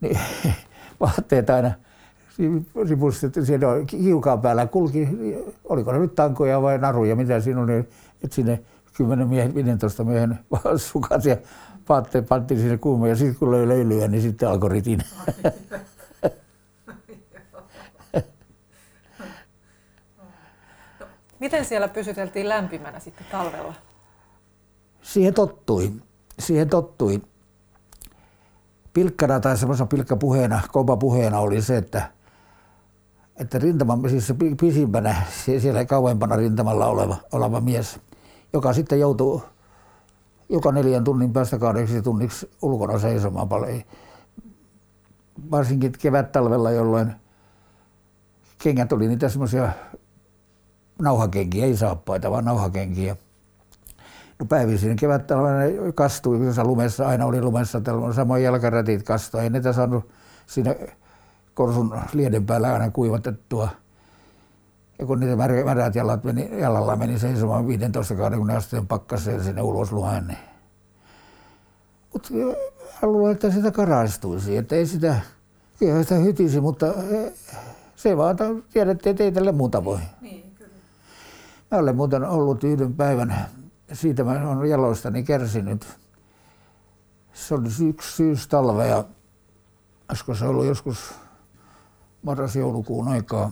Niin, 0.00 0.18
vaatteet 1.02 1.50
aina 1.50 1.72
ripustettu 2.88 3.44
siinä 3.44 3.66
kiukaan 3.86 4.40
päällä 4.40 4.66
kulki, 4.66 5.08
oliko 5.64 5.92
ne 5.92 5.98
nyt 5.98 6.14
tankoja 6.14 6.62
vai 6.62 6.78
naruja, 6.78 7.16
mitä 7.16 7.40
siinä 7.40 7.60
oli, 7.60 7.78
että 8.24 8.34
sinne 8.34 8.62
10 8.96 9.28
miehen, 9.28 9.54
15 9.54 10.04
miehen 10.04 10.38
sukat 10.76 11.24
ja 11.24 11.36
paatteet 11.86 12.28
pantiin 12.28 12.60
sinne 12.60 12.78
kuumaan 12.78 13.10
ja 13.10 13.16
sitten 13.16 13.38
kun 13.38 13.50
löi 13.50 13.68
löylyä, 13.68 14.08
niin 14.08 14.22
sitten 14.22 14.48
alkoi 14.48 14.70
ritin. 14.70 15.00
Miten 21.40 21.64
siellä 21.64 21.88
pysyteltiin 21.88 22.48
lämpimänä 22.48 23.00
sitten 23.00 23.26
talvella? 23.30 23.74
Siihen 25.02 25.34
tottui. 25.34 25.92
Siihen 26.38 26.68
tottui. 26.68 27.22
Pilkkana 28.92 29.40
tai 29.40 29.58
semmoisena 29.58 29.86
pilkkapuheena, 29.86 30.60
puheena 31.00 31.38
oli 31.38 31.62
se, 31.62 31.76
että, 31.76 32.10
että 33.36 33.58
rintama, 33.58 34.08
siis 34.08 34.26
se 34.26 34.34
pisimpänä, 34.60 35.22
siellä 35.44 35.84
kauempana 35.84 36.36
rintamalla 36.36 36.86
oleva, 36.86 37.16
oleva 37.32 37.60
mies, 37.60 38.00
joka 38.52 38.72
sitten 38.72 39.00
joutuu 39.00 39.42
joka 40.52 40.72
neljän 40.72 41.04
tunnin 41.04 41.32
päästä 41.32 41.58
kahdeksi 41.58 42.02
tunniksi 42.02 42.50
ulkona 42.62 42.98
seisomaan 42.98 43.48
paljon. 43.48 43.82
Varsinkin 45.50 45.92
kevät-talvella, 45.98 46.70
jolloin 46.70 47.12
kengät 48.62 48.92
oli 48.92 49.08
niitä 49.08 49.28
semmoisia 49.28 49.72
nauhakenkiä, 50.98 51.64
ei 51.64 51.76
saappaita, 51.76 52.30
vaan 52.30 52.44
nauhakenkiä. 52.44 53.16
Päivisin 54.48 54.96
kevät 54.96 55.22
kastui, 55.94 56.38
kun 56.38 56.66
lumessa, 56.66 57.08
aina 57.08 57.26
oli 57.26 57.42
lumessa, 57.42 57.80
samoin 58.14 58.42
jalkarätit 58.42 59.02
kastui. 59.02 59.40
Ei 59.40 59.50
niitä 59.50 59.72
saanut 59.72 60.10
siinä 60.46 60.74
korsun 61.54 61.98
lieden 62.12 62.46
päällä 62.46 62.72
aina 62.72 62.90
kuivatettua. 62.90 63.68
Ja 64.98 65.06
kun 65.06 65.20
niitä 65.20 65.36
märät 65.64 65.94
jalat 65.94 66.24
meni, 66.24 66.50
jalalla 66.60 66.96
meni 66.96 67.18
seisomaan 67.18 67.64
15-20 67.64 68.52
asteen 68.56 68.86
pakkaseen 68.86 69.44
sinne 69.44 69.62
ulos 69.62 69.92
luhen, 69.92 70.26
niin 70.26 70.38
mutta 72.12 72.28
luulen, 73.02 73.32
että 73.32 73.50
sitä 73.50 73.70
karaistuisi, 73.70 74.56
että 74.56 74.76
ei 74.76 74.86
sitä, 74.86 75.20
kyllä 75.78 76.02
sitä 76.02 76.14
hytisi, 76.14 76.60
mutta 76.60 76.86
se 77.96 78.16
vaan 78.16 78.36
tiedätte, 78.72 79.10
että 79.10 79.24
ei 79.24 79.32
tälle 79.32 79.52
muuta 79.52 79.84
voi. 79.84 79.98
Niin. 80.20 80.56
Mä 81.70 81.78
olen 81.78 81.96
muuten 81.96 82.24
ollut 82.24 82.64
yhden 82.64 82.94
päivän, 82.94 83.34
siitä 83.92 84.24
mä 84.24 84.48
olen 84.48 84.70
jaloistani 84.70 85.22
kärsinyt. 85.22 85.98
Se 87.32 87.54
oli 87.54 87.68
yksi 87.88 88.16
syys 88.16 88.48
talvea, 88.48 89.04
olisiko 90.08 90.34
se 90.34 90.44
ollut 90.44 90.66
joskus 90.66 91.14
marras-joulukuun 92.22 93.08
aikaa. 93.08 93.50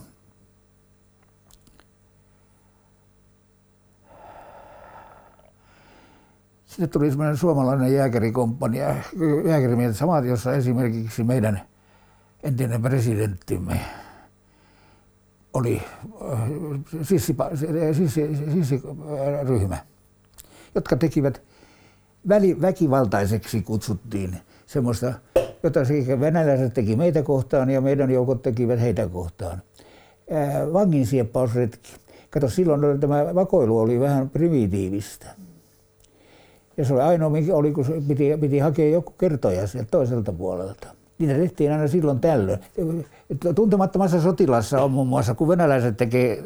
Sinne 6.65 6.87
tuli 6.87 7.09
semmoinen 7.09 7.37
suomalainen 7.37 7.93
jääkärikomppania, 7.93 8.95
jääkärimiehet 9.47 9.97
samat, 9.97 10.25
jossa 10.25 10.53
esimerkiksi 10.53 11.23
meidän 11.23 11.61
entinen 12.43 12.81
presidenttimme 12.81 13.81
oli 15.53 15.81
sissiryhmä, 17.03 17.49
sissi, 17.93 18.35
sissi, 18.53 18.81
jotka 20.75 20.95
tekivät 20.95 21.41
väli, 22.29 22.61
väkivaltaiseksi 22.61 23.61
kutsuttiin 23.61 24.37
semmoista, 24.65 25.13
jota 25.63 25.85
sekä 25.85 26.19
venäläiset 26.19 26.73
teki 26.73 26.95
meitä 26.95 27.23
kohtaan 27.23 27.69
ja 27.69 27.81
meidän 27.81 28.11
joukot 28.11 28.41
tekivät 28.41 28.81
heitä 28.81 29.07
kohtaan. 29.07 29.61
Vangin 30.73 31.05
sieppausretki. 31.05 31.91
Kato, 32.29 32.49
silloin 32.49 32.99
tämä 32.99 33.35
vakoilu 33.35 33.79
oli 33.79 33.99
vähän 33.99 34.29
primitiivistä. 34.29 35.27
Ja 36.77 36.85
se 36.85 36.93
oli 36.93 37.01
ainoa, 37.01 37.29
mikä 37.29 37.55
oli, 37.55 37.71
kun 37.71 37.85
piti, 38.07 38.37
piti 38.41 38.59
hakea 38.59 38.89
joku 38.89 39.11
kertoja 39.11 39.67
sieltä 39.67 39.91
toiselta 39.91 40.31
puolelta. 40.31 40.87
Niitä 41.19 41.33
tehtiin 41.33 41.71
aina 41.71 41.87
silloin 41.87 42.19
tällöin. 42.19 42.59
Tuntemattomassa 43.55 44.21
sotilassa 44.21 44.83
on 44.83 44.91
muun 44.91 45.07
muassa, 45.07 45.33
kun 45.33 45.47
venäläiset 45.47 45.97
tekee 45.97 46.43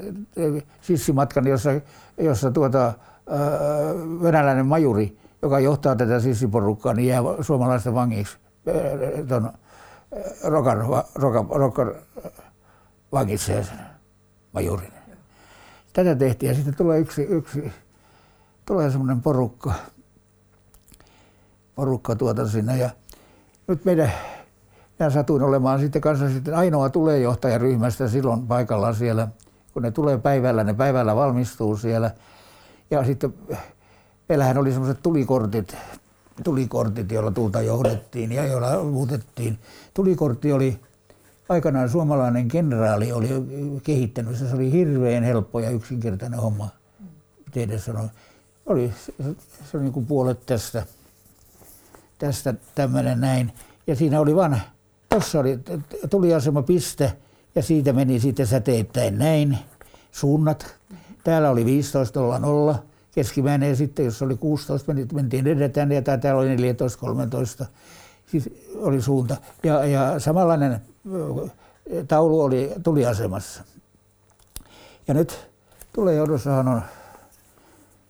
sissimatkan, 0.81 1.47
jossa, 1.47 1.69
jossa 2.17 2.51
tuota, 2.51 2.93
venäläinen 4.21 4.65
majuri, 4.65 5.17
joka 5.41 5.59
johtaa 5.59 5.95
tätä 5.95 6.19
sissiporukkaa, 6.19 6.93
niin 6.93 7.07
jää 7.07 7.21
suomalaisten 7.41 7.93
vangiksi 7.93 8.37
ton 9.27 9.51
Rokan, 10.43 10.77
Rokan, 11.15 11.47
Rokan 11.49 11.95
majurin. 14.53 14.93
Tätä 15.93 16.15
tehtiin 16.15 16.47
ja 16.49 16.55
sitten 16.55 16.75
tulee 16.75 16.99
yksi, 16.99 17.21
yksi 17.21 17.71
tulee 18.65 18.91
semmoinen 18.91 19.21
porukka, 19.21 19.73
porukka 21.75 22.15
tuota 22.15 22.47
sinne 22.47 22.77
ja 22.77 22.89
nyt 23.67 23.85
meidän 23.85 24.11
minä 24.99 25.09
satuin 25.09 25.43
olemaan 25.43 25.79
sitten 25.79 26.01
kanssa 26.01 26.29
sitten 26.29 26.55
ainoa 26.55 26.89
tulejohtajaryhmästä 26.89 28.07
silloin 28.07 28.47
paikalla 28.47 28.93
siellä, 28.93 29.27
kun 29.73 29.81
ne 29.81 29.91
tulee 29.91 30.17
päivällä, 30.17 30.63
ne 30.63 30.73
päivällä 30.73 31.15
valmistuu 31.15 31.77
siellä. 31.77 32.11
Ja 32.91 33.03
sitten 33.03 33.33
meillähän 34.29 34.57
oli 34.57 34.71
semmoiset 34.71 35.03
tulikortit, 35.03 35.75
tulikortit, 36.43 37.11
joilla 37.11 37.31
tulta 37.31 37.61
johdettiin 37.61 38.31
ja 38.31 38.45
joilla 38.45 38.83
muutettiin. 38.83 39.59
Tulikortti 39.93 40.51
oli 40.51 40.79
aikanaan 41.49 41.89
suomalainen 41.89 42.47
kenraali 42.47 43.11
oli 43.11 43.29
kehittänyt. 43.83 44.37
Se 44.37 44.55
oli 44.55 44.71
hirveän 44.71 45.23
helppo 45.23 45.59
ja 45.59 45.69
yksinkertainen 45.69 46.39
homma. 46.39 46.69
Miten 47.45 47.79
sanoi? 47.79 48.07
Oli, 48.65 48.93
se 49.71 49.77
oli 49.77 49.83
niin 49.83 49.93
kuin 49.93 50.05
puolet 50.05 50.45
tästä, 50.45 50.85
tästä 52.17 52.53
tämmöinen 52.75 53.21
näin. 53.21 53.51
Ja 53.87 53.95
siinä 53.95 54.19
oli 54.19 54.35
vain 54.35 54.57
Tuossa 55.09 55.39
oli 55.39 55.59
tuliasemapiste 56.09 57.13
ja 57.55 57.63
siitä 57.63 57.93
meni 57.93 58.19
sitten 58.19 58.47
säteittäin 58.47 59.17
näin 59.17 59.57
suunnat. 60.11 60.75
Täällä 61.25 61.49
oli 61.49 61.63
15.00 62.73 62.77
keskimäinen 63.11 63.69
ja 63.69 63.75
sitten 63.75 64.05
jos 64.05 64.21
oli 64.21 64.37
16 64.37 64.93
mentiin 65.13 65.47
edetään 65.47 65.91
ja 65.91 66.01
täällä 66.01 66.41
oli 66.41 66.55
14.13 66.55 67.65
siis 68.27 68.49
oli 68.75 69.01
suunta. 69.01 69.37
Ja, 69.63 69.85
ja 69.85 70.19
samanlainen 70.19 70.81
taulu 72.07 72.41
oli 72.41 72.71
tuliasemassa. 72.83 73.63
Ja 75.07 75.13
nyt 75.13 75.49
tulee 75.93 76.15
joudossahan 76.15 76.67
on, 76.67 76.81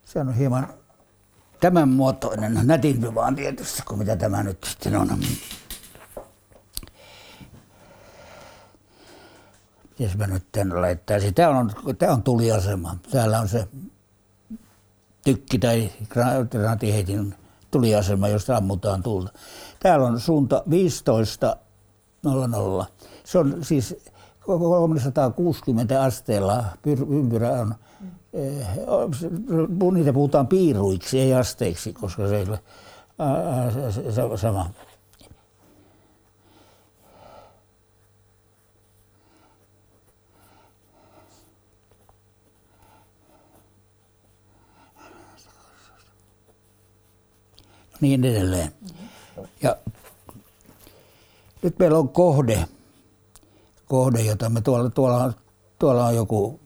se 0.06 0.20
on 0.20 0.34
hieman 0.34 0.68
tämän 1.60 1.90
muotoinen, 1.90 2.60
nätimpi 2.64 3.16
vaan 3.16 3.36
tietysti 3.36 3.82
kuin 3.88 4.00
mitä 4.00 4.16
tämä 4.16 4.44
nyt 4.44 4.64
sitten 4.64 4.96
on. 4.96 5.10
Jos 10.00 10.18
mä 10.18 10.28
nyt 10.28 10.52
tänne 10.52 10.76
laittaisin. 10.76 11.34
Tämä 11.34 11.50
on, 11.50 11.72
tämä 11.98 12.14
on 12.14 12.24
tuliasema. 12.24 12.96
Täällä 13.12 13.40
on 13.40 13.48
se 13.48 13.68
tykki 15.24 15.60
tai 15.60 15.92
granatiheitin 16.50 17.36
tuliasema, 17.72 18.28
josta 18.28 18.58
ammutaan 18.58 19.04
tulta. 19.04 19.32
Täällä 19.80 20.06
on 20.06 20.20
suunta 20.20 20.64
15.00. 22.26 22.86
Se 23.24 23.38
on 23.38 23.58
siis 23.62 23.96
360 24.40 26.04
asteella 26.04 26.64
ympyrä 27.10 27.52
on. 27.52 27.76
Eh, 28.34 28.68
niitä 29.94 30.14
puhutaan 30.14 30.48
piiruiksi, 30.48 31.20
ei 31.20 31.34
asteiksi, 31.34 31.94
koska 31.94 32.28
se 32.28 32.38
ei 32.38 32.46
ole 34.24 34.38
sama. 34.38 34.70
Niin 48.06 48.26
edelleen. 48.26 48.72
Ja 49.62 49.78
nyt 51.62 51.80
meillä 51.80 51.98
on 51.98 52.10
kohde, 52.10 52.66
kohde 53.86 54.22
jota 54.22 54.50
me 54.50 54.62
tuolla, 54.62 54.90
tuolla, 54.90 55.34
tuolla 55.80 56.06
on 56.06 56.16
joku 56.16 56.60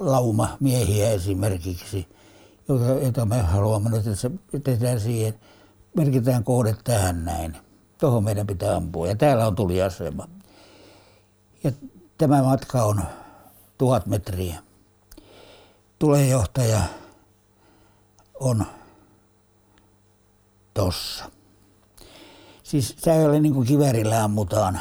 lauma 0.00 0.56
miehiä 0.60 1.10
esimerkiksi, 1.10 2.08
jota, 2.68 2.84
jota 2.84 3.26
me 3.26 3.42
haluamme 3.42 3.90
nyt, 3.90 4.06
että 4.06 4.20
se 4.20 4.30
tehdään 4.64 5.00
siihen, 5.00 5.34
merkitään 5.96 6.44
kohde 6.44 6.76
tähän 6.84 7.24
näin. 7.24 7.56
Tuohon 7.98 8.24
meidän 8.24 8.46
pitää 8.46 8.76
ampua. 8.76 9.06
Ja 9.06 9.16
täällä 9.16 9.46
on 9.46 9.54
tuliasema. 9.54 10.28
Ja 11.64 11.72
tämä 12.18 12.42
matka 12.42 12.84
on 12.84 13.02
tuhat 13.78 14.06
metriä. 14.06 14.58
Tulejohtaja 15.98 16.80
on 18.40 18.66
tossa. 20.76 21.24
Siis 22.62 22.94
se 22.98 23.12
ei 23.12 23.24
ole 23.24 23.40
niin 23.40 23.54
kuin 23.54 23.66
kiverillä 23.66 24.24
ammutaan. 24.24 24.80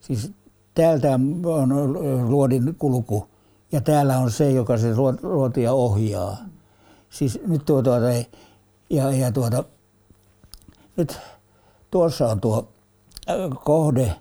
Siis 0.00 0.32
täältä 0.74 1.08
on 1.44 2.30
luodin 2.30 2.74
kulku 2.78 3.28
ja 3.72 3.80
täällä 3.80 4.18
on 4.18 4.30
se, 4.30 4.50
joka 4.50 4.78
se 4.78 4.94
luotia 5.22 5.72
ohjaa. 5.72 6.36
Siis 7.10 7.40
nyt 7.46 7.64
tuo 7.64 7.82
tuota, 7.82 8.06
ja, 8.90 9.10
ja 9.10 9.32
tuota, 9.32 9.64
nyt 10.96 11.18
tuossa 11.90 12.26
on 12.26 12.40
tuo 12.40 12.68
kohde, 13.64 14.14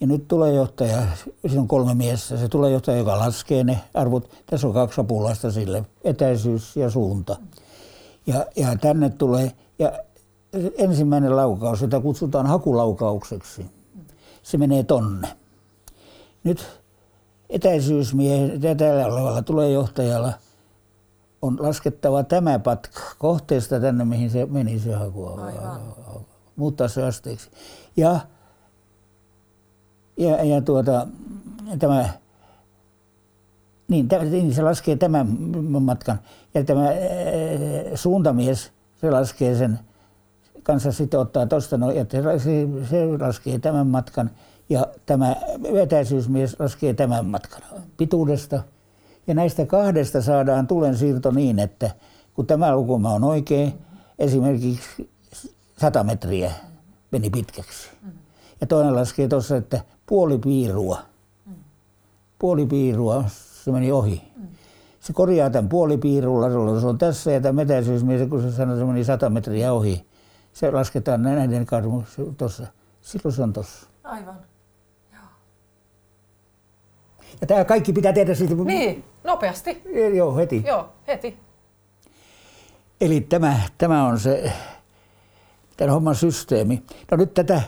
ja 0.00 0.06
nyt 0.06 0.28
tulee 0.28 0.52
johtaja, 0.52 1.02
siinä 1.46 1.60
on 1.60 1.68
kolme 1.68 1.94
miestä, 1.94 2.36
se 2.36 2.48
tulee 2.48 2.70
johtaja, 2.70 2.98
joka 2.98 3.18
laskee 3.18 3.64
ne 3.64 3.80
arvot. 3.94 4.30
Tässä 4.46 4.66
on 4.66 4.74
kaksi 4.74 5.00
apulaista 5.00 5.50
sille, 5.50 5.84
etäisyys 6.04 6.76
ja 6.76 6.90
suunta. 6.90 7.36
Ja, 8.26 8.46
ja 8.56 8.76
tänne 8.76 9.10
tulee, 9.10 9.52
ja 9.78 9.92
ensimmäinen 10.78 11.36
laukaus, 11.36 11.82
jota 11.82 12.00
kutsutaan 12.00 12.46
hakulaukaukseksi, 12.46 13.66
se 14.42 14.58
menee 14.58 14.82
tonne. 14.82 15.28
Nyt 16.44 16.80
etäisyysmiehen, 17.50 18.60
tällä 18.76 19.06
olevalla 19.06 19.42
tulee 19.42 19.70
johtajalla, 19.70 20.32
on 21.42 21.56
laskettava 21.60 22.22
tämä 22.22 22.58
patka 22.58 23.00
kohteesta 23.18 23.80
tänne, 23.80 24.04
mihin 24.04 24.30
se 24.30 24.46
meni 24.46 24.78
se 24.78 24.94
haku. 24.94 25.40
Muuttaa 26.56 26.88
se 26.88 27.02
asteeksi. 27.02 27.50
Ja 27.96 28.20
ja, 30.18 30.44
ja 30.44 30.60
tuota, 30.60 31.06
tämä, 31.78 32.08
niin, 33.88 34.08
tämä, 34.08 34.24
niin 34.24 34.54
se 34.54 34.62
laskee 34.62 34.96
tämän 34.96 35.26
matkan. 35.80 36.20
Ja 36.54 36.64
tämä 36.64 36.84
ää, 36.84 36.94
suuntamies, 37.94 38.72
se 39.00 39.10
laskee 39.10 39.54
sen 39.54 39.78
kanssa 40.68 40.92
sitten 40.92 41.20
ottaa 41.20 41.46
tuosta, 41.46 41.76
no, 41.76 41.90
että 41.90 42.38
se, 42.38 42.68
se 42.90 43.06
laskee 43.20 43.58
tämän 43.58 43.86
matkan 43.86 44.30
ja 44.68 44.86
tämä 45.06 45.36
etäisyysmies 45.82 46.60
laskee 46.60 46.94
tämän 46.94 47.26
matkan 47.26 47.62
pituudesta. 47.96 48.62
Ja 49.26 49.34
näistä 49.34 49.66
kahdesta 49.66 50.22
saadaan 50.22 50.66
tulen 50.66 50.96
siirto 50.96 51.30
niin, 51.30 51.58
että 51.58 51.90
kun 52.34 52.46
tämä 52.46 52.74
lukuma 52.74 53.14
on 53.14 53.24
oikein, 53.24 53.72
esimerkiksi 54.18 55.10
100 55.80 56.04
metriä 56.04 56.52
meni 57.12 57.30
pitkäksi. 57.30 57.88
Ja 58.60 58.66
toinen 58.66 58.94
laskee 58.94 59.28
tuossa, 59.28 59.56
että 59.56 59.80
puoli 60.06 60.38
piirua. 60.38 60.98
Puoli 62.38 62.66
piirua, 62.66 63.24
se 63.64 63.72
meni 63.72 63.92
ohi. 63.92 64.22
Se 65.00 65.12
korjaa 65.12 65.50
tämän 65.50 65.68
puolipiirulla, 65.68 66.80
se 66.80 66.86
on 66.86 66.98
tässä 66.98 67.32
ja 67.32 67.40
tämä 67.40 67.52
metäisyysmies, 67.52 68.28
kun 68.28 68.42
se 68.42 68.52
sanoi, 68.52 68.78
se 68.78 68.84
meni 68.84 69.04
sata 69.04 69.30
metriä 69.30 69.72
ohi. 69.72 70.08
Se 70.58 70.70
lasketaan 70.70 71.22
näiden 71.22 71.66
karmu 71.66 72.02
tuossa. 72.38 72.66
Silloin 73.00 73.32
se 73.32 73.42
on 73.42 73.52
tuossa. 73.52 73.86
Aivan. 74.04 74.36
Ja 77.40 77.46
tämä 77.46 77.64
kaikki 77.64 77.92
pitää 77.92 78.12
tehdä 78.12 78.34
sitten. 78.34 78.64
Niin, 78.64 79.04
nopeasti. 79.24 79.82
Joo, 80.14 80.36
heti. 80.36 80.64
Joo, 80.66 80.88
heti. 81.06 81.38
Eli 83.00 83.20
tämä, 83.20 83.60
tämä 83.78 84.06
on 84.06 84.20
se 84.20 84.52
tämän 85.76 85.94
homman 85.94 86.14
systeemi. 86.14 86.82
No 87.10 87.16
nyt 87.16 87.34
tätä 87.34 87.62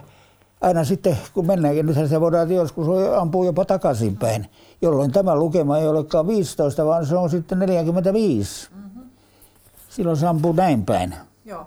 aina 0.61 0.85
sitten, 0.85 1.19
kun 1.35 1.47
mennään, 1.47 1.77
ja 1.77 1.83
nythän 1.83 2.09
se 2.09 2.21
voidaan 2.21 2.53
joskus 2.53 2.87
ampua 3.21 3.45
jopa 3.45 3.65
takaisinpäin, 3.65 4.47
jolloin 4.83 5.13
tämä 5.13 5.37
lukema 5.37 5.79
ei 5.79 5.89
olekaan 5.89 6.27
15, 6.27 6.87
vaan 6.87 7.07
se 7.07 7.17
on 7.17 7.31
sitten 7.31 7.59
45. 7.59 8.71
Mm-hmm. 8.75 9.03
Silloin 9.89 10.17
se 10.17 10.27
ampuu 10.27 10.53
näin 10.53 10.85
päin. 10.85 11.15
Joo. 11.45 11.67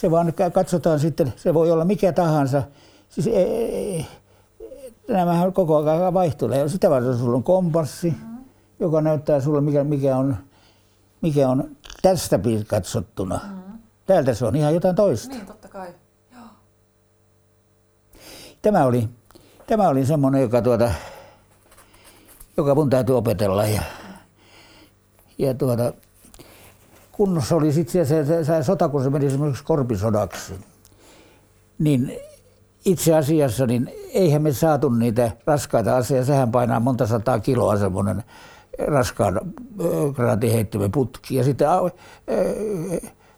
Se 0.00 0.10
vaan 0.10 0.32
katsotaan 0.52 1.00
sitten, 1.00 1.32
se 1.36 1.54
voi 1.54 1.70
olla 1.70 1.84
mikä 1.84 2.12
tahansa. 2.12 2.62
Siis 3.08 3.26
ei, 3.26 3.74
ei, 3.74 4.06
nämähän 5.08 5.52
koko 5.52 5.76
ajan 5.76 6.14
vaihtelee. 6.14 6.68
Sitä 6.68 6.90
varten 6.90 7.18
sulla 7.18 7.36
on 7.36 7.42
kompassi, 7.42 8.10
mm-hmm. 8.10 8.38
joka 8.80 9.00
näyttää 9.00 9.40
sulle, 9.40 9.60
mikä, 9.60 9.84
mikä, 9.84 10.16
on, 10.16 10.36
mikä 11.20 11.48
on 11.48 11.76
tästä 12.02 12.40
katsottuna. 12.66 13.40
Mm-hmm. 13.44 13.78
Täältä 14.06 14.34
se 14.34 14.46
on 14.46 14.56
ihan 14.56 14.74
jotain 14.74 14.96
toista. 14.96 15.34
Niin, 15.34 15.46
totta 15.46 15.68
kai 15.68 15.94
tämä 18.62 18.84
oli, 18.84 19.08
tämä 19.66 19.88
oli 19.88 20.06
semmoinen, 20.06 20.42
joka, 20.42 20.62
tuota, 20.62 20.90
joka 22.56 22.74
mun 22.74 22.90
täytyy 22.90 23.16
opetella. 23.16 23.66
Ja, 23.66 23.82
ja 25.38 25.54
tuota, 25.54 25.92
kunnossa 27.20 27.56
oli 27.56 27.72
sitten 27.72 28.06
se, 28.06 28.24
se, 28.24 28.44
se, 28.44 28.62
sota, 28.62 28.88
kun 28.88 29.02
se 29.02 29.10
meni 29.10 29.26
esimerkiksi 29.26 29.64
korpisodaksi, 29.64 30.54
niin 31.78 32.12
itse 32.84 33.14
asiassa 33.14 33.66
niin 33.66 33.92
eihän 34.12 34.42
me 34.42 34.52
saatu 34.52 34.88
niitä 34.88 35.30
raskaita 35.46 35.96
aseja. 35.96 36.24
Sehän 36.24 36.52
painaa 36.52 36.80
monta 36.80 37.06
sataa 37.06 37.38
kiloa 37.38 37.76
semmoinen 37.76 38.22
raskaan 38.86 39.40
granaatin 40.14 40.68
putki. 40.92 41.34
Ja 41.34 41.44
sitten 41.44 41.68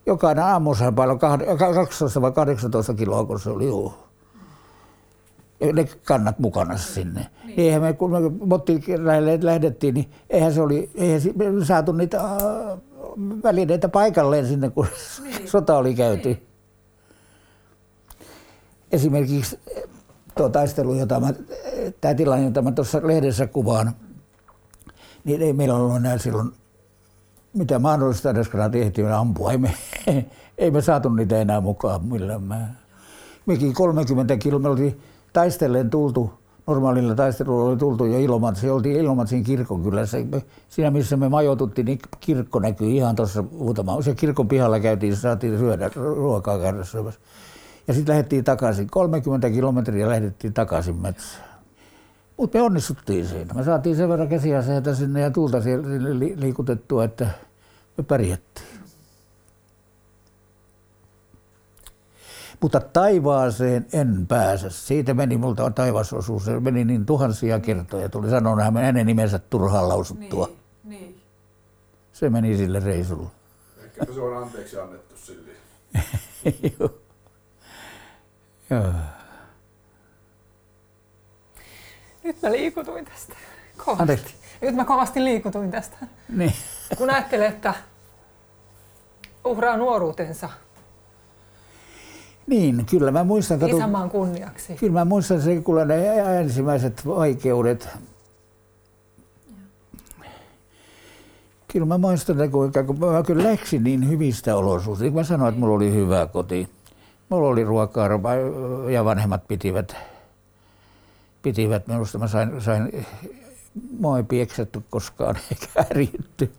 jokainen 0.07 0.45
aamussa 0.45 0.93
painoi 0.93 1.19
12 1.19 2.23
vai 2.23 2.33
18 2.33 2.95
kiloa, 2.95 3.25
kun 3.25 3.41
se 3.41 3.51
oli 3.51 3.67
juu 3.67 3.93
ne 5.73 5.89
kannat 6.05 6.39
mukana 6.39 6.77
sinne. 6.77 7.27
Niin. 7.45 7.61
Eihän 7.61 7.83
me, 7.83 7.93
kun 7.93 8.11
me 8.11 8.19
lähdettiin, 9.43 9.95
niin 9.95 10.11
eihän 10.31 10.55
se 10.55 10.63
oli, 10.63 10.91
eihän 10.95 11.21
saatu 11.65 11.93
niitä 11.93 12.21
äh, 12.21 12.79
välineitä 13.43 13.89
paikalleen 13.89 14.47
sinne, 14.47 14.71
kun 14.71 14.87
niin. 15.23 15.49
sota 15.49 15.77
oli 15.77 15.95
käyty. 15.95 16.29
Niin. 16.29 16.47
Esimerkiksi 18.93 19.59
tuo 20.37 20.49
taistelu, 20.49 20.95
jota 20.95 21.21
mä, 21.21 21.33
tämä 22.01 22.15
tilanne, 22.15 22.45
jota 22.45 22.63
mä 22.63 22.73
tuossa 22.73 23.01
lehdessä 23.05 23.47
kuvaan, 23.47 23.93
niin 25.25 25.43
ei 25.43 25.53
meillä 25.53 25.75
ollut 25.75 25.97
enää 25.97 26.19
silloin 26.19 26.53
mitä 27.53 27.79
mahdollista 27.79 28.31
edes 28.31 28.51
ehtiä 28.81 29.19
ampua. 29.19 29.53
Ei 29.53 29.59
me, 29.59 29.75
ei 30.59 30.71
me 30.71 30.83
saatu 30.83 31.09
niitä 31.09 31.41
enää 31.41 31.61
mukaan 31.61 32.05
millään. 32.05 32.43
Mä, 32.43 32.69
mekin 33.47 33.75
30 33.75 34.37
kilometriä 34.37 34.93
taistellen 35.33 35.91
tultu, 35.91 36.42
normaalilla 36.67 37.15
taistelulla 37.15 37.71
oli 37.71 37.77
tultu 37.77 38.05
jo 38.05 38.19
Ilomantsi, 38.19 38.71
oltiin 38.71 38.97
Ilomantsin 38.97 39.45
kirkonkylässä. 39.45 40.19
Siinä 40.69 40.91
missä 40.91 41.17
me 41.17 41.29
majoituttiin, 41.29 41.85
niin 41.85 41.99
kirkko 42.21 42.59
näkyy 42.59 42.91
ihan 42.91 43.17
tuossa 43.17 43.45
muutama. 43.53 44.03
Se 44.03 44.15
kirkon 44.15 44.49
pihalla 44.49 44.81
käytiin, 44.81 45.17
saatiin 45.17 45.59
syödä 45.59 45.91
ruokaa 45.95 46.59
käydä. 46.59 46.79
Ja 47.89 47.95
sitten 47.95 48.13
lähdettiin 48.13 48.45
takaisin. 48.45 48.91
30 48.91 49.51
kilometriä 49.51 50.09
lähdettiin 50.09 50.53
takaisin 50.53 50.97
metsään. 50.97 51.53
Mutta 52.37 52.59
me 52.59 52.63
onnistuttiin 52.63 53.27
siinä. 53.27 53.55
Me 53.55 53.65
saatiin 53.65 53.97
sen 53.97 54.09
verran 54.09 54.29
käsiaseita 54.29 54.95
sinne 54.95 55.21
ja 55.21 55.31
tulta 55.31 55.59
liikutettua, 56.37 57.05
että 57.05 57.27
me 57.99 58.05
pärjättiin. 58.05 58.67
Mutta 62.63 62.81
taivaaseen 62.81 63.87
en 63.93 64.27
pääse. 64.27 64.71
Siitä 64.71 65.15
meni 65.15 65.37
multa 65.37 65.71
taivasosuus, 65.71 66.45
se 66.45 66.61
meni 66.61 66.85
niin 66.85 67.07
tuhansia 67.07 67.61
kertoja. 67.61 68.09
Tuli 68.09 68.31
sanoa 68.31 68.57
hänen 68.63 69.07
nimensä 69.07 69.39
turhaan 69.39 69.89
lausuttua. 69.89 70.47
Niin, 70.47 71.01
niin. 71.01 71.21
Se 72.13 72.31
meni 72.31 72.57
sille 72.57 72.81
reisulle. 72.81 73.29
Ehkä 73.85 74.05
se 74.15 74.21
on 74.21 74.43
anteeksi 74.43 74.79
annettu 74.79 75.17
sille. 75.17 75.51
Joo. 76.79 76.95
Joo. 78.71 78.93
Nyt 82.25 82.43
mä 82.43 82.53
liikutuin 82.53 83.05
tästä. 83.05 83.35
Kovasti. 83.77 84.03
Anteeksi. 84.03 84.35
Nyt 84.63 84.75
mä 84.75 84.85
kovasti 84.85 85.25
liikutuin 85.25 85.71
tästä. 85.71 85.97
Niin. 86.29 86.53
Kun 86.99 87.11
ajattelee, 87.11 87.49
että 87.49 87.75
uhraa 89.45 89.77
nuoruutensa 89.77 90.51
niin, 92.47 92.87
kyllä 92.87 93.11
mä 93.11 93.25
muistan. 93.25 93.59
Katu, 93.59 93.77
Isänmaan 93.77 94.11
kunniaksi. 94.11 94.75
Kyllä 94.75 94.93
mä 94.93 95.05
muistan 95.05 95.43
sen, 95.43 95.65
kun 95.65 95.89
ne 95.89 96.39
ensimmäiset 96.41 97.07
vaikeudet. 97.07 97.89
Kyllä 101.73 101.87
mä 101.87 101.99
muistan, 101.99 102.41
että 102.41 102.53
kun, 102.53 102.73
kun 102.87 102.99
mä 102.99 103.23
kyllä 103.23 103.45
läksin 103.45 103.85
niin 103.85 104.09
hyvistä 104.09 104.57
olosuhteista. 104.57 105.19
Mä 105.19 105.25
sanoin, 105.25 105.49
että 105.49 105.61
mulla 105.61 105.75
oli 105.75 105.93
hyvä 105.93 106.27
koti. 106.27 106.69
Mulla 107.29 107.49
oli 107.49 107.65
ruokaa 107.65 108.09
ja 108.91 109.05
vanhemmat 109.05 109.49
pitivät, 109.49 109.97
pitivät 111.43 111.87
minusta. 111.87 112.19
Mä 112.19 112.27
sain, 112.29 112.61
sain 112.61 113.07
mua 113.99 114.17
ei 114.17 114.23
pieksetty 114.23 114.83
koskaan 114.91 115.37
eikä 115.51 115.67
ärjytty. 115.91 116.53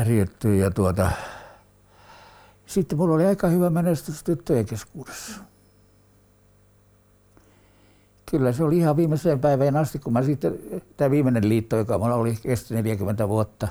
ärjytty 0.00 0.56
ja 0.56 0.70
tuota, 0.70 1.10
sitten 2.68 2.98
mulla 2.98 3.14
oli 3.14 3.26
aika 3.26 3.48
hyvä 3.48 3.70
menestys 3.70 4.22
tyttöjen 4.24 4.66
keskuudessa. 4.66 5.40
Kyllä 8.30 8.52
se 8.52 8.64
oli 8.64 8.78
ihan 8.78 8.96
viimeiseen 8.96 9.40
päivään 9.40 9.76
asti, 9.76 9.98
kun 9.98 10.12
mä 10.12 10.22
sitten, 10.22 10.54
tämä 10.96 11.10
viimeinen 11.10 11.48
liitto, 11.48 11.76
joka 11.76 11.98
mulla 11.98 12.14
oli 12.14 12.38
kesti 12.42 12.74
40 12.74 13.28
vuotta 13.28 13.68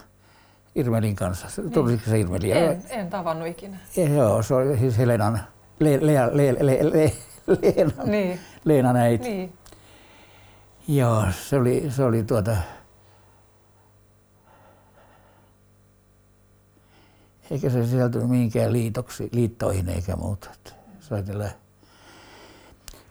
Irmelin 0.76 1.16
kanssa. 1.16 1.48
Tulisiko 1.74 2.10
se 2.10 2.20
Irmeli? 2.20 2.52
En, 2.52 2.84
en 2.90 3.10
tavannut 3.10 3.48
ikinä. 3.48 3.78
Ja, 3.96 4.10
joo, 4.10 4.44
se 4.44 4.54
oli 4.54 4.78
siis 4.78 4.98
Helenan, 4.98 5.40
Le, 5.80 6.00
Lea, 6.02 6.30
Le, 6.34 6.56
Le, 6.60 6.78
Le, 6.82 7.12
Leena, 7.48 8.04
Niin, 8.06 8.40
Leenan 8.66 8.96
äiti. 8.96 9.30
niin. 9.30 9.54
Joo, 10.88 11.24
se 11.32 11.56
oli, 11.56 11.86
se 11.90 12.04
oli 12.04 12.24
tuota... 12.24 12.58
Eikä 17.52 17.70
se 17.70 17.86
sisältynyt 17.86 18.30
mihinkään 18.30 18.74
liitoksi, 18.74 19.30
liittoihin 19.32 19.90
eikä 19.90 20.16
muuta. 20.16 20.50
Soitella. 21.00 21.46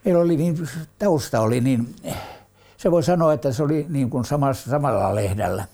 Meillä 0.05 0.23
oli 0.23 0.37
niin, 0.37 0.69
tausta 0.99 1.41
oli 1.41 1.61
niin, 1.61 1.97
se 2.77 2.91
voi 2.91 3.03
sanoa, 3.03 3.33
että 3.33 3.53
se 3.53 3.63
oli 3.63 3.87
niin 3.89 4.11
kuin 4.11 4.25
samassa, 4.25 4.71
samalla 4.71 5.15
lehdellä. 5.15 5.65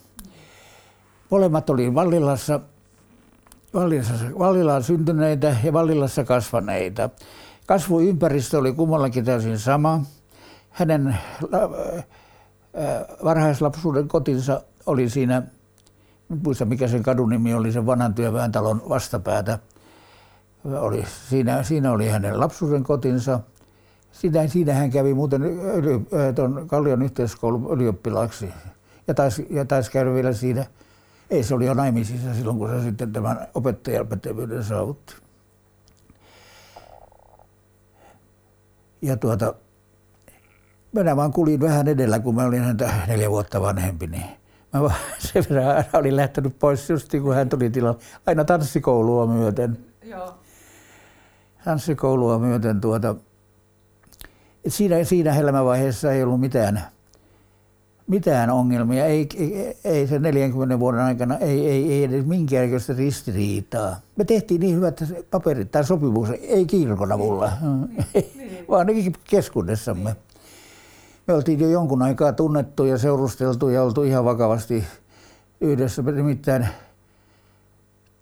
Molemmat 1.31 1.71
oli 1.71 1.95
Vallilassa, 1.95 2.61
Vallilassa, 3.75 4.15
Vallilaan 4.39 4.83
syntyneitä 4.83 5.57
ja 5.65 5.73
Vallilassa 5.73 6.25
kasvaneita. 6.25 7.11
Kasvuympäristö 7.67 8.59
oli 8.59 8.73
kummallakin 8.73 9.25
täysin 9.25 9.59
sama. 9.59 10.01
Hänen 10.71 11.07
äh, 11.09 11.17
äh, 11.63 12.05
varhaislapsuuden 13.25 14.09
kotinsa 14.09 14.63
oli 14.87 15.09
siinä, 15.11 15.43
muista 16.45 16.65
mikä 16.65 16.89
sen 16.89 17.03
kadun 17.03 17.31
nimi 17.31 17.55
oli, 17.55 17.73
sen 17.73 17.87
vanhan 17.87 18.15
työväen 18.15 18.53
talon 18.53 18.83
vastapäätä. 18.89 19.59
Oli, 20.65 21.05
siinä, 21.29 21.63
siinä 21.63 21.93
oli 21.93 22.09
hänen 22.09 22.41
lapsuuden 22.41 22.83
kotinsa. 22.85 23.41
Siinä, 24.13 24.49
siinä 24.49 24.75
hän 24.75 24.91
kävi 24.91 25.15
muuten 25.15 25.43
yli, 25.43 25.95
äh, 25.95 26.35
tuon 26.35 26.65
Kallion 26.67 27.03
yhteiskoulun 27.03 27.71
ylioppilaaksi 27.71 28.49
ja 29.09 29.15
taisi, 29.15 29.47
ja 29.51 29.65
taisi 29.65 29.91
käydä 29.91 30.15
vielä 30.15 30.33
siinä. 30.33 30.67
Ei, 31.31 31.43
se 31.43 31.55
oli 31.55 31.67
jo 31.67 31.75
naimisissa 31.75 32.35
silloin, 32.35 32.59
kun 32.59 32.71
se 32.71 32.83
sitten 32.83 33.13
tämän 33.13 33.47
opettajan 33.55 34.07
pätevyyden 34.07 34.65
saavutti. 34.65 35.15
Ja 39.03 39.17
tuota, 39.17 39.55
minä 40.93 41.17
vaan 41.17 41.33
kulin 41.33 41.61
vähän 41.61 41.89
edellä, 41.89 42.19
kun 42.19 42.35
mä 42.35 42.45
olin 42.45 42.63
häntä 42.63 42.93
neljä 43.07 43.31
vuotta 43.31 43.61
vanhempi, 43.61 44.07
niin 44.07 44.42
mä 44.73 44.83
vaan 44.83 44.95
sen 45.33 45.45
verran 45.51 45.77
aina 45.77 45.89
olin 45.93 46.17
lähtenyt 46.17 46.59
pois 46.59 46.91
just 46.91 47.13
kun 47.23 47.35
hän 47.35 47.49
tuli 47.49 47.71
tilalle. 47.71 47.99
Aina 48.27 48.45
tanssikoulua 48.45 49.27
myöten. 49.27 49.79
Joo. 50.03 50.35
Tanssikoulua 51.65 52.39
myöten 52.39 52.81
tuota. 52.81 53.15
Et 54.65 54.73
siinä, 54.73 55.05
siinä 55.05 55.39
elämänvaiheessa 55.39 56.13
ei 56.13 56.23
ollut 56.23 56.41
mitään, 56.41 56.83
mitään 58.07 58.51
ongelmia. 58.51 59.07
Ei, 59.07 59.29
ei, 59.37 59.77
ei 59.85 60.07
se 60.07 60.19
40 60.19 60.79
vuoden 60.79 61.01
aikana, 61.01 61.37
ei, 61.37 61.69
ei, 61.69 61.93
ei 61.93 62.05
edes 62.05 62.27
minkäännäköistä 62.27 62.93
ristiriitaa. 62.93 63.97
Me 64.17 64.25
tehtiin 64.25 64.61
niin 64.61 64.77
hyvät 64.77 65.05
paperit 65.31 65.71
tai 65.71 65.85
sopimus, 65.85 66.29
ei 66.31 66.67
kirkon 66.67 67.13
avulla, 67.13 67.53
niin. 67.61 68.67
vaan 68.71 68.87
keskuudessamme 69.31 70.17
me 71.33 71.37
oltiin 71.37 71.61
jo 71.61 71.69
jonkun 71.69 72.03
aikaa 72.03 72.33
tunnettu 72.33 72.85
ja 72.85 72.99
seurusteltu 72.99 73.69
ja 73.69 73.83
oltu 73.83 74.03
ihan 74.03 74.25
vakavasti 74.25 74.85
yhdessä. 75.61 76.03
Nimittäin 76.03 76.69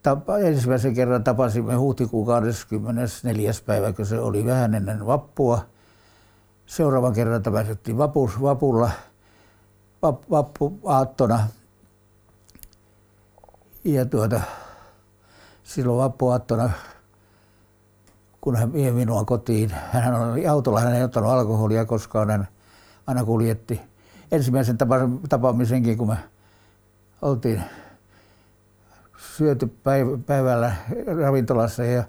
tapa, 0.03 0.39
ensimmäisen 0.39 0.95
kerran 0.95 1.25
tapasimme 1.25 1.75
huhtikuun 1.75 2.27
24. 2.27 3.53
päivä, 3.67 3.93
kun 3.93 4.07
se 4.07 4.19
oli 4.19 4.47
vähän 4.47 4.75
ennen 4.75 5.07
vappua. 5.07 5.61
Seuraavan 6.67 7.13
kerran 7.13 7.43
tapasittiin 7.43 7.99
vapus, 7.99 8.43
vapulla, 8.43 8.91
vap, 10.03 10.23
vappuaattona. 10.31 11.47
Ja 13.85 14.07
tuota, 14.07 14.41
silloin 15.63 15.99
vappuaattona, 15.99 16.71
kun 18.41 18.57
hän 18.57 18.73
vie 18.73 18.93
minua 18.93 19.25
kotiin, 19.25 19.71
hän 19.71 20.15
oli 20.15 20.47
autolla, 20.47 20.81
hän 20.81 20.95
ei 20.95 21.03
ottanut 21.03 21.31
alkoholia 21.31 21.85
koskaan, 21.85 22.31
hän 22.31 22.49
aina 23.11 23.25
kuljetti. 23.25 23.81
Ensimmäisen 24.33 24.79
tapaamisenkin, 25.29 25.99
kun 25.99 26.09
me 26.09 26.17
oltiin 27.23 27.63
syöty 29.37 29.75
päivällä 30.27 30.73
ravintolassa 31.21 31.85
ja 31.85 32.05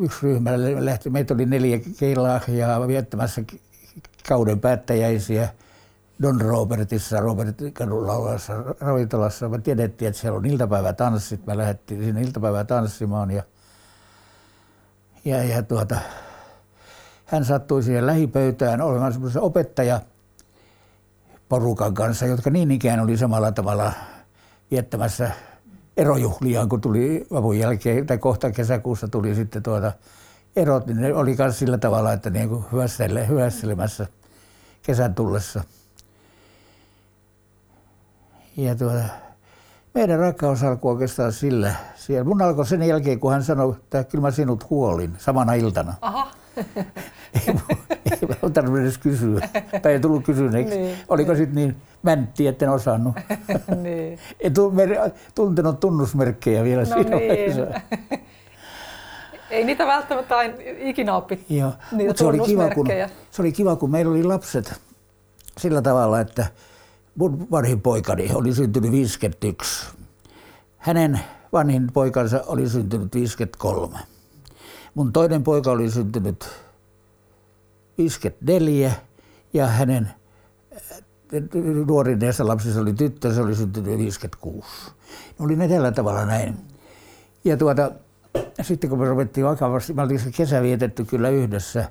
yksi 0.00 0.18
ryhmä 0.22 0.50
lähti, 0.78 1.10
meitä 1.10 1.34
oli 1.34 1.46
neljä 1.46 1.80
keilaa 1.98 2.40
ja 2.48 2.88
viettämässä 2.88 3.42
kauden 4.28 4.60
päättäjäisiä 4.60 5.48
Don 6.22 6.40
Robertissa, 6.40 7.20
Robertin 7.20 7.92
olevassa 7.92 8.54
ravintolassa. 8.80 9.48
Me 9.48 9.58
tiedettiin, 9.58 10.08
että 10.08 10.20
siellä 10.20 10.36
on 10.36 10.46
iltapäivätanssit. 10.46 11.46
Me 11.46 11.56
lähdettiin 11.56 12.04
sinne 12.04 12.22
iltapäivää 12.22 12.64
tanssimaan 12.64 13.30
ja, 13.30 13.42
ja, 15.24 15.44
ja 15.44 15.62
tuota, 15.62 15.96
hän 17.32 17.44
sattui 17.44 17.82
siihen 17.82 18.06
lähipöytään 18.06 18.80
olemaan 18.80 19.12
semmoisen 19.12 19.42
opettaja 19.42 20.00
porukan 21.48 21.94
kanssa, 21.94 22.26
jotka 22.26 22.50
niin 22.50 22.70
ikään 22.70 23.00
oli 23.00 23.16
samalla 23.16 23.52
tavalla 23.52 23.92
viettämässä 24.70 25.30
erojuhlia, 25.96 26.66
kun 26.66 26.80
tuli 26.80 27.26
vapun 27.30 27.58
jälkeen, 27.58 28.06
tai 28.06 28.18
kohta 28.18 28.50
kesäkuussa 28.50 29.08
tuli 29.08 29.34
sitten 29.34 29.62
tuota 29.62 29.92
erot, 30.56 30.86
niin 30.86 31.00
ne 31.00 31.14
oli 31.14 31.34
myös 31.38 31.58
sillä 31.58 31.78
tavalla, 31.78 32.12
että 32.12 32.30
niin 32.30 32.48
kuin 32.48 32.64
hyvästelemässä 33.28 34.06
kesän 34.82 35.14
tullessa. 35.14 35.64
Ja 38.56 38.74
tuota, 38.74 39.04
meidän 39.94 40.18
rakkaus 40.18 40.62
alkoi 40.62 40.92
oikeastaan 40.92 41.32
sillä. 41.32 41.74
Siellä. 41.94 42.24
Mun 42.24 42.42
alkoi 42.42 42.66
sen 42.66 42.82
jälkeen, 42.82 43.20
kun 43.20 43.32
hän 43.32 43.44
sanoi, 43.44 43.72
että 43.72 44.04
kyllä 44.04 44.22
mä 44.22 44.30
sinut 44.30 44.70
huolin 44.70 45.14
samana 45.18 45.52
iltana. 45.52 45.94
Aha. 46.00 46.41
Ei, 46.56 47.54
ei 48.10 48.18
ole 48.42 48.50
tarvinnut 48.50 48.80
edes 48.80 48.98
kysyä. 48.98 49.48
Tai 49.82 49.92
ei 49.92 50.00
tullut 50.00 50.24
kysyneeksi. 50.24 50.78
Niin, 50.78 50.98
Oliko 51.08 51.34
sitten 51.34 51.54
niin 51.54 51.76
mäntti, 52.02 52.46
etten 52.46 52.70
osannut. 52.70 53.16
niin. 53.82 54.18
En 54.40 54.52
tuntenut 55.34 55.80
tunnusmerkkejä 55.80 56.64
vielä 56.64 56.82
no 56.82 56.94
siinä 56.94 57.16
niin. 57.16 58.22
Ei 59.50 59.64
niitä 59.64 59.86
välttämättä 59.86 60.36
aina 60.36 60.54
ikinä 60.78 61.16
oppi, 61.16 61.44
Joo. 61.48 61.72
niitä 61.92 62.14
se 62.16 62.24
oli, 62.24 62.38
kiva, 62.38 62.70
kun, 62.70 62.86
se 63.30 63.42
oli 63.42 63.52
kiva, 63.52 63.76
kun 63.76 63.90
meillä 63.90 64.12
oli 64.12 64.24
lapset 64.24 64.80
sillä 65.58 65.82
tavalla, 65.82 66.20
että 66.20 66.46
mun 67.14 67.46
vanhin 67.50 67.80
poikani 67.80 68.30
oli 68.34 68.54
syntynyt 68.54 68.90
51. 68.92 69.86
Hänen 70.76 71.20
vanhin 71.52 71.92
poikansa 71.92 72.44
oli 72.46 72.68
syntynyt 72.68 73.14
53. 73.14 73.98
Mun 74.94 75.12
toinen 75.12 75.42
poika 75.42 75.70
oli 75.70 75.90
syntynyt 75.90 76.50
54 77.98 78.92
ja 79.52 79.66
hänen 79.66 80.10
nuorin 81.86 82.18
näistä 82.18 82.46
lapsista 82.46 82.80
oli 82.80 82.92
tyttö, 82.92 83.34
se 83.34 83.40
oli 83.40 83.54
syntynyt 83.54 83.98
56. 83.98 84.68
Ne 85.38 85.44
oli 85.44 85.56
ne 85.56 85.68
tällä 85.68 85.92
tavalla 85.92 86.24
näin. 86.24 86.56
Ja 87.44 87.56
tuota, 87.56 87.90
sitten 88.62 88.90
kun 88.90 88.98
me 88.98 89.08
ruvettiin 89.08 89.46
vakavasti, 89.46 89.92
me 89.92 90.02
oltiin 90.02 90.20
se 90.20 90.30
kesä 90.30 90.62
vietetty 90.62 91.04
kyllä 91.04 91.28
yhdessä. 91.28 91.90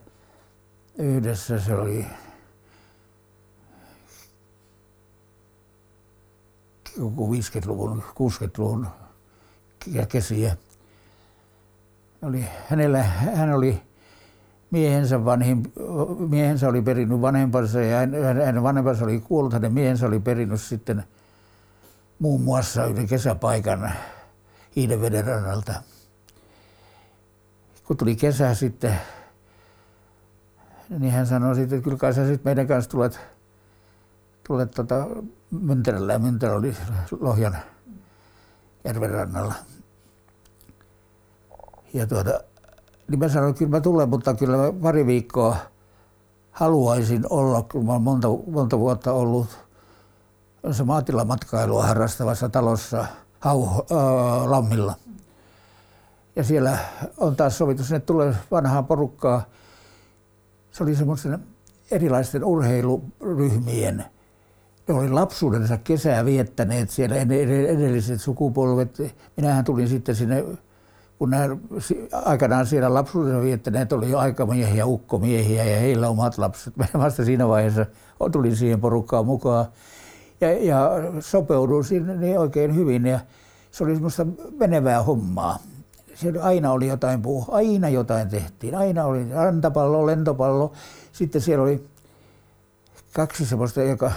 Yhdessä 0.97 1.59
se 1.59 1.75
oli 1.75 2.05
joku 6.97 7.33
50-luvun, 7.33 8.03
60-luvun 8.09 8.87
kesiä. 10.09 10.57
Oli, 12.21 12.45
hänellä, 12.69 13.03
hän 13.03 13.53
oli 13.53 13.81
miehensä 14.71 15.25
vanhin, 15.25 15.73
miehensä 16.29 16.67
oli 16.67 16.81
perinnyt 16.81 17.21
vanhempansa 17.21 17.81
ja 17.81 17.97
hänen 18.45 18.63
vanhempansa 18.63 19.05
oli 19.05 19.19
kuollut, 19.19 19.53
hänen 19.53 19.73
miehensä 19.73 20.07
oli 20.07 20.19
perinnyt 20.19 20.61
sitten 20.61 21.03
muun 22.19 22.41
muassa 22.41 22.85
yhden 22.85 23.07
kesäpaikan 23.07 23.91
Hiidenveden 24.75 25.25
rannalta. 25.25 25.73
Kun 27.83 27.97
tuli 27.97 28.15
kesä 28.15 28.53
sitten, 28.53 28.95
niin 30.99 31.13
hän 31.13 31.27
sanoi 31.27 31.55
sitten, 31.55 31.77
että 31.77 31.83
kyllä 31.83 31.97
kai 31.97 32.13
sä 32.13 32.27
sitten 32.27 32.49
meidän 32.49 32.67
kanssa 32.67 32.91
tulet, 32.91 33.19
tulet 34.47 34.71
tota 34.71 35.07
Mynterällä 35.51 36.13
ja 36.13 36.19
Myntärä 36.19 36.55
oli 36.55 36.75
Lohjan 37.19 37.57
järven 38.85 39.09
rannalla. 39.09 39.53
Ja 41.93 42.07
tuota, 42.07 42.39
niin 43.07 43.19
mä 43.19 43.29
sanoin, 43.29 43.49
että 43.49 43.59
kyllä 43.59 43.71
mä 43.71 43.81
tulen, 43.81 44.09
mutta 44.09 44.33
kyllä 44.33 44.57
mä 44.57 44.73
pari 44.81 45.05
viikkoa 45.05 45.57
haluaisin 46.51 47.23
olla, 47.29 47.61
kun 47.61 47.85
mä 47.85 47.91
olen 47.91 48.01
monta, 48.01 48.27
monta 48.47 48.79
vuotta 48.79 49.13
ollut 49.13 49.47
se 50.71 50.83
maatilamatkailua 50.83 51.87
harrastavassa 51.87 52.49
talossa 52.49 53.05
Hau, 53.39 53.63
äh, 53.63 54.49
Lammilla. 54.49 54.95
Ja 56.35 56.43
siellä 56.43 56.77
on 57.17 57.35
taas 57.35 57.57
sovittu, 57.57 57.83
sinne 57.83 57.99
tulee 57.99 58.35
vanhaa 58.51 58.83
porukkaa. 58.83 59.43
Se 60.71 60.83
oli 60.83 60.95
semmoisen 60.95 61.39
erilaisten 61.91 62.43
urheiluryhmien, 62.43 64.05
ne 64.87 64.93
oli 64.93 65.09
lapsuudensa 65.09 65.77
kesää 65.77 66.25
viettäneet 66.25 66.89
siellä 66.89 67.15
edelliset 67.15 68.21
sukupolvet. 68.21 68.97
Minähän 69.37 69.63
tulin 69.63 69.87
sitten 69.87 70.15
sinne 70.15 70.45
kun 71.21 71.29
nämä 71.29 71.57
aikanaan 72.25 72.65
siellä 72.67 72.93
lapsuudessa 72.93 73.41
viettäneet 73.41 73.93
oli 73.93 74.09
jo 74.09 74.17
aikamiehiä, 74.17 74.85
ukkomiehiä 74.85 75.63
ja 75.63 75.79
heillä 75.79 76.09
omat 76.09 76.37
lapset. 76.37 76.77
Mä 76.77 76.85
vasta 76.93 77.25
siinä 77.25 77.47
vaiheessa 77.47 77.85
tulin 78.31 78.55
siihen 78.55 78.81
porukkaan 78.81 79.25
mukaan 79.25 79.65
ja, 80.41 80.51
ja 80.51 80.89
sopeuduin 81.19 81.83
sinne 81.83 82.15
niin 82.15 82.39
oikein 82.39 82.75
hyvin 82.75 83.05
ja 83.05 83.19
se 83.71 83.83
oli 83.83 83.93
semmoista 83.93 84.27
menevää 84.59 85.03
hommaa. 85.03 85.59
Siellä 86.15 86.43
aina 86.43 86.71
oli 86.71 86.87
jotain 86.87 87.21
puu, 87.21 87.45
aina 87.47 87.89
jotain 87.89 88.29
tehtiin. 88.29 88.75
Aina 88.75 89.05
oli 89.05 89.29
rantapallo, 89.33 90.05
lentopallo. 90.05 90.73
Sitten 91.11 91.41
siellä 91.41 91.63
oli 91.63 91.83
kaksi 93.13 93.45
semmoista, 93.45 93.83
joka 93.83 94.11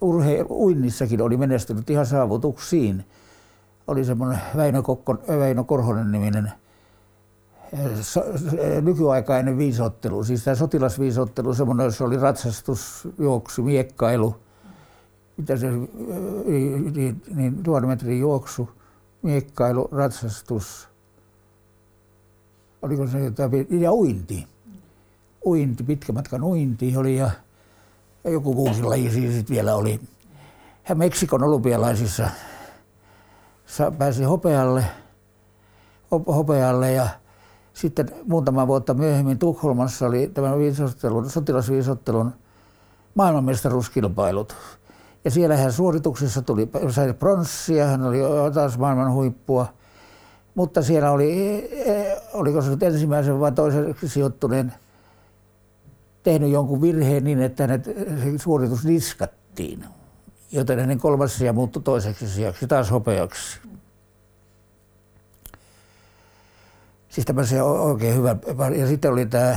urhe, 0.00 0.44
uinnissakin 0.50 1.22
oli 1.22 1.36
menestynyt 1.36 1.90
ihan 1.90 2.06
saavutuksiin. 2.06 3.04
Oli 3.88 4.04
semmoinen 4.04 4.40
Väinö, 4.56 4.82
Kokko, 4.82 5.16
Väinö 5.38 5.64
Korhonen 5.64 6.12
niminen 6.12 6.52
so, 8.02 8.24
nykyaikainen 8.82 9.58
viisottelu, 9.58 10.24
siis 10.24 10.44
tämä 10.44 10.54
sotilasviisottelu, 10.54 11.54
semmoinen, 11.54 11.84
jossa 11.84 12.04
oli 12.04 12.16
ratsastus, 12.16 13.08
juoksu, 13.18 13.62
miekkailu, 13.62 14.36
mitä 15.36 15.56
se, 15.56 15.70
niin, 15.70 17.22
niin 17.34 17.62
tuon 17.62 17.86
metrin 17.86 18.20
juoksu, 18.20 18.70
miekkailu, 19.22 19.88
ratsastus, 19.92 20.88
oliko 22.82 23.06
se 23.06 23.24
jotain, 23.24 23.80
ja 23.80 23.92
uinti. 23.92 24.46
Uinti, 25.46 25.84
pitkä 25.84 26.12
matkan 26.12 26.44
uinti 26.44 26.96
oli 26.96 27.16
ja, 27.16 27.30
ja 28.24 28.30
joku 28.30 28.54
muukin 28.54 28.88
laji 28.88 29.10
siis 29.10 29.50
vielä 29.50 29.74
oli. 29.74 30.00
Hän 30.82 30.98
Meksikon 30.98 31.42
olympialaisissa 31.42 32.30
pääsi 33.98 34.24
hopealle, 34.24 34.84
hopealle 36.10 36.92
ja 36.92 37.08
sitten 37.74 38.10
muutama 38.26 38.66
vuotta 38.66 38.94
myöhemmin 38.94 39.38
Tukholmassa 39.38 40.06
oli 40.06 40.30
tämän 40.34 40.58
viisottelun, 40.58 41.30
sotilasviisottelun 41.30 42.32
maailmanmestaruuskilpailut. 43.14 44.56
Ja 45.24 45.30
siellä 45.30 45.56
hän 45.56 45.72
suorituksessa 45.72 46.42
tuli, 46.42 46.68
sai 46.90 47.12
pronssia, 47.12 47.86
hän 47.86 48.02
oli 48.02 48.18
taas 48.54 48.78
maailman 48.78 49.12
huippua. 49.12 49.66
Mutta 50.54 50.82
siellä 50.82 51.10
oli, 51.10 51.54
e, 51.86 52.16
oliko 52.32 52.62
se 52.62 52.70
nyt 52.70 52.82
ensimmäisen 52.82 53.40
vai 53.40 53.52
toisen 53.52 53.94
sijoittuneen 54.04 54.74
tehnyt 56.22 56.50
jonkun 56.50 56.82
virheen 56.82 57.24
niin, 57.24 57.42
että 57.42 57.62
hänet 57.62 57.84
se 57.84 58.38
suoritus 58.38 58.84
niskattiin. 58.84 59.84
Joten 60.52 60.80
hänen 60.80 60.98
kolmas 60.98 61.38
sija 61.38 61.52
muuttui 61.52 61.82
toiseksi 61.82 62.28
sijaksi, 62.28 62.66
taas 62.66 62.90
hopeaksi. 62.90 63.60
Siis 67.08 67.26
tämmöisiä 67.26 67.64
oikein 67.64 68.14
hyvä. 68.14 68.36
Ja 68.76 68.86
sitten 68.86 69.12
oli 69.12 69.26
tämä 69.26 69.56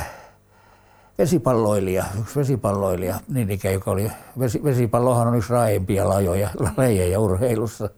vesipalloilija, 1.18 2.06
yksi 2.20 2.40
vesipalloilija, 2.40 3.20
niin 3.28 3.52
ikä, 3.52 3.72
joka 3.72 3.92
oli, 3.92 4.12
vesi, 4.40 4.64
vesipallohan 4.64 5.28
on 5.28 5.36
yksi 5.36 5.54
raaimpia 5.54 6.10
lajoja, 6.10 6.50
lajeja 6.78 7.20
urheilussa. 7.20 7.90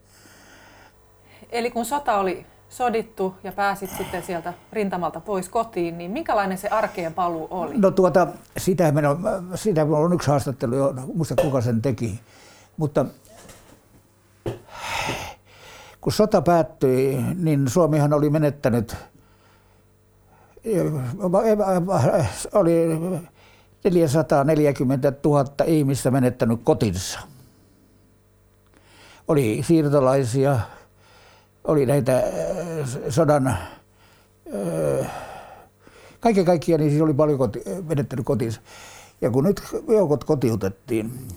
Eli 1.50 1.72
kun 1.72 1.86
sota 1.86 2.18
oli 2.18 2.46
sodittu 2.70 3.36
ja 3.44 3.52
pääsit 3.52 3.90
sitten 3.98 4.24
sieltä 4.24 4.54
rintamalta 4.72 5.20
pois 5.20 5.50
kotiin, 5.50 5.98
niin 5.98 6.12
minkälainen 6.12 6.58
se 6.58 6.68
arkeen 6.68 7.14
paluu 7.14 7.48
oli? 7.52 7.78
No 7.78 7.92
tuota, 7.92 8.28
sitä, 8.58 8.92
minä, 8.92 9.10
sitä 9.56 9.84
on 9.84 10.14
yksi 10.14 10.30
haastattelu 10.30 10.76
jo, 10.76 10.94
muista 11.14 11.36
kuka 11.42 11.62
sen 11.62 11.82
teki, 11.82 12.20
mutta 12.78 13.06
kun 16.02 16.14
sota 16.14 16.42
päättyi, 16.42 17.24
niin 17.36 17.70
Suomihan 17.70 18.14
oli 18.14 18.30
menettänyt 18.30 18.96
oli 22.54 22.72
440 23.84 25.14
000 25.26 25.46
ihmistä 25.66 26.12
menettänyt 26.12 26.60
kotinsa. 26.64 27.20
Oli 29.28 29.64
siirtolaisia, 29.68 30.60
oli 31.64 31.86
näitä 31.86 32.18
äh, 32.18 32.24
sodan, 33.10 33.48
äh, 33.48 33.58
kaiken 36.20 36.46
kaikkiaan 36.46 36.80
niin 36.80 36.92
siis 36.92 37.02
oli 37.02 37.14
paljon 37.14 37.38
koti, 37.38 37.64
menettänyt 37.88 38.26
kotinsa. 38.26 38.62
Ja 39.22 39.32
kun 39.32 39.44
nyt 39.44 39.62
joukot 39.88 40.24
kotiutettiin, 40.24 41.28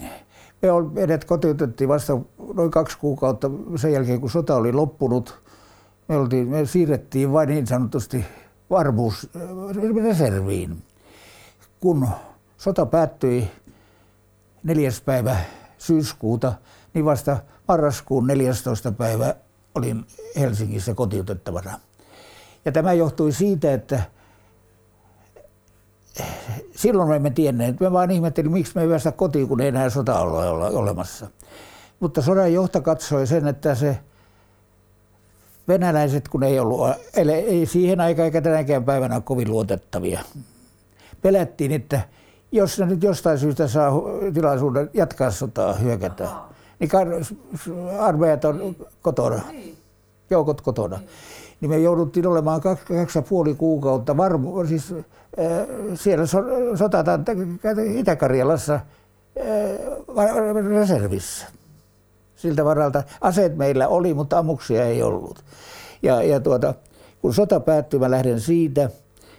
me 0.67 0.73
meidät 0.93 1.25
kotiutettiin 1.25 1.89
vasta 1.89 2.19
noin 2.55 2.71
kaksi 2.71 2.99
kuukautta 2.99 3.51
sen 3.77 3.93
jälkeen, 3.93 4.21
kun 4.21 4.31
sota 4.31 4.57
oli 4.57 4.73
loppunut. 4.73 5.43
Me, 6.09 6.17
oltiin, 6.17 6.49
me 6.49 6.67
siirrettiin 6.67 7.33
vain 7.33 7.49
niin 7.49 7.67
sanotusti 7.67 8.25
varmuusreserviin. 8.71 10.83
Kun 11.81 12.09
sota 12.57 12.87
päättyi 12.87 13.51
neljäs 14.62 15.01
päivä 15.01 15.37
syyskuuta, 15.79 16.53
niin 16.95 17.05
vasta 17.05 17.37
marraskuun 17.69 18.27
14. 18.27 18.93
päivä 18.93 19.35
olin 19.75 20.07
Helsingissä 20.41 20.95
kotiutettavana. 20.95 21.81
Ja 22.64 22.73
tämä 22.73 22.93
johtui 22.93 23.33
siitä, 23.33 23.73
että 23.73 24.03
silloin 26.77 27.09
me 27.09 27.17
emme 27.17 27.31
tienneet. 27.31 27.81
Me 27.81 27.93
vaan 27.93 28.11
ihmettelin, 28.11 28.53
miksi 28.53 28.73
me 28.75 28.83
ei 28.83 28.89
päästä 28.89 29.12
kotiin, 29.12 29.49
kun 29.49 29.61
ei 29.61 29.69
enää 29.69 29.91
sota 29.91 30.21
olla 30.21 30.67
olemassa. 30.69 31.27
Mutta 32.01 32.23
sodan 32.23 32.53
johto 32.53 32.81
katsoi 32.81 33.27
sen, 33.27 33.49
että 33.49 33.75
se 33.75 33.99
venäläiset, 35.69 36.29
kun 36.29 36.43
ei 36.43 36.59
ollut, 36.61 36.81
ei 37.14 37.67
siihen 37.67 38.01
aikaan 38.01 38.25
eikä 38.25 38.41
tänäkään 38.41 38.85
päivänä 38.85 39.14
ole 39.14 39.23
kovin 39.23 39.51
luotettavia. 39.51 40.21
Pelättiin, 41.23 41.73
että 41.73 42.01
jos 42.53 42.79
ne 42.79 42.87
nyt 42.87 43.03
jostain 43.03 43.39
syystä 43.39 43.69
saa 43.69 43.93
tilaisuuden 44.35 44.91
jatkaa 44.95 45.31
sotaa, 45.31 45.73
hyökätä, 45.73 46.29
niin 46.79 46.91
armeijat 47.99 48.45
on 48.45 48.77
kotona, 49.03 49.41
niin. 49.53 49.77
joukot 50.31 50.61
kotona. 50.61 51.01
Niin 51.61 51.71
me 51.71 51.79
jouduttiin 51.79 52.27
olemaan 52.27 52.61
kaksi, 52.61 52.85
kaksi 52.85 53.19
ja 53.19 53.23
puoli 53.23 53.55
kuukautta 53.55 54.17
varmu, 54.17 54.67
siis 54.67 54.93
äh, 54.93 55.03
siellä 55.95 56.27
so, 56.27 56.39
sotataan 56.75 57.25
Itä-Karjalassa 57.97 58.75
äh, 58.75 58.83
reservissä 60.69 61.47
siltä 62.37 62.65
varalta. 62.65 63.03
Aseet 63.21 63.57
meillä 63.57 63.89
oli, 63.89 64.15
mutta 64.15 64.39
ammuksia 64.39 64.85
ei 64.85 65.03
ollut. 65.03 65.45
Ja, 66.03 66.23
ja 66.23 66.41
tuota, 66.41 66.75
kun 67.21 67.35
sota 67.35 67.61
päättyi, 67.61 68.01
mä 68.01 68.11
lähden 68.11 68.41
siitä. 68.41 68.91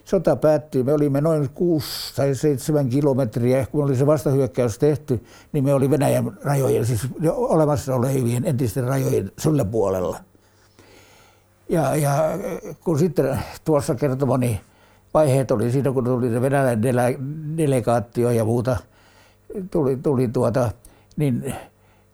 Sota 0.05 0.35
päättyi, 0.35 0.83
me 0.83 0.93
olimme 0.93 1.21
noin 1.21 1.49
6 1.49 2.15
tai 2.15 2.35
7 2.35 2.89
kilometriä, 2.89 3.65
kun 3.71 3.83
oli 3.83 3.95
se 3.95 4.05
vastahyökkäys 4.05 4.79
tehty, 4.79 5.23
niin 5.53 5.63
me 5.63 5.73
oli 5.73 5.89
Venäjän 5.89 6.37
rajojen, 6.43 6.85
siis 6.85 7.07
olemassa 7.25 7.95
olevien 7.95 8.45
entisten 8.45 8.83
rajojen 8.83 9.31
sulle 9.37 9.65
puolella. 9.65 10.17
Ja, 11.69 11.95
ja 11.95 12.13
kun 12.83 12.99
sitten 12.99 13.39
tuossa 13.65 13.95
kertomani 13.95 14.61
vaiheet 15.13 15.51
oli 15.51 15.71
siinä, 15.71 15.91
kun 15.91 16.03
tuli 16.03 16.29
se 16.29 16.41
Venäjän 16.41 16.81
delegaatio 17.57 18.31
ja 18.31 18.45
muuta, 18.45 18.77
tuli, 19.71 19.97
tuli 19.97 20.27
tuota, 20.27 20.71
niin 21.17 21.55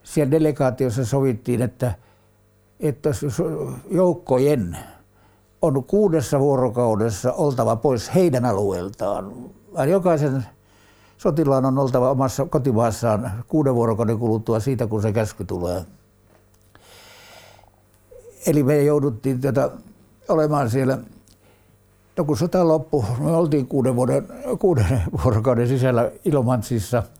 siellä 0.03 0.31
delegaatiossa 0.31 1.05
sovittiin, 1.05 1.61
että, 1.61 1.93
että 2.79 3.09
joukkojen 3.91 4.77
on 5.61 5.83
kuudessa 5.83 6.39
vuorokaudessa 6.39 7.33
oltava 7.33 7.75
pois 7.75 8.15
heidän 8.15 8.45
alueeltaan. 8.45 9.31
Jokaisen 9.89 10.45
sotilaan 11.17 11.65
on 11.65 11.77
oltava 11.77 12.11
omassa 12.11 12.45
kotimaassaan 12.45 13.31
kuuden 13.47 13.75
vuorokauden 13.75 14.19
kuluttua 14.19 14.59
siitä, 14.59 14.87
kun 14.87 15.01
se 15.01 15.13
käsky 15.13 15.45
tulee. 15.45 15.85
Eli 18.47 18.63
me 18.63 18.83
jouduttiin 18.83 19.41
tätä 19.41 19.71
olemaan 20.29 20.69
siellä. 20.69 20.97
No 22.17 22.23
kun 22.23 22.37
sota 22.37 22.67
loppui, 22.67 23.03
me 23.19 23.31
oltiin 23.31 23.67
kuuden, 23.67 23.95
vuoden, 23.95 24.27
kuuden 24.59 25.01
vuorokauden 25.23 25.67
sisällä 25.67 26.11
Ilomantsissa– 26.25 27.03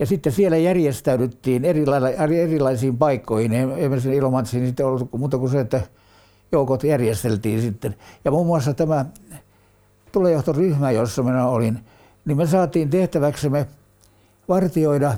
ja 0.00 0.06
sitten 0.06 0.32
siellä 0.32 0.56
järjestäydyttiin 0.56 1.64
erilaisiin 1.64 2.98
paikkoihin. 2.98 3.52
Ei 3.52 4.00
sinne 4.00 4.16
Ilomantsiin 4.16 4.66
sitten 4.66 4.86
ollut 4.86 5.12
muuta 5.12 5.38
kuin 5.38 5.50
se, 5.50 5.60
että 5.60 5.80
joukot 6.52 6.84
järjesteltiin 6.84 7.60
sitten. 7.60 7.94
Ja 8.24 8.30
muun 8.30 8.46
muassa 8.46 8.74
tämä 8.74 9.04
tulejohtoryhmä, 10.12 10.90
jossa 10.90 11.22
minä 11.22 11.46
olin, 11.46 11.78
niin 12.24 12.36
me 12.36 12.46
saatiin 12.46 12.90
tehtäväksemme 12.90 13.66
vartioida 14.48 15.14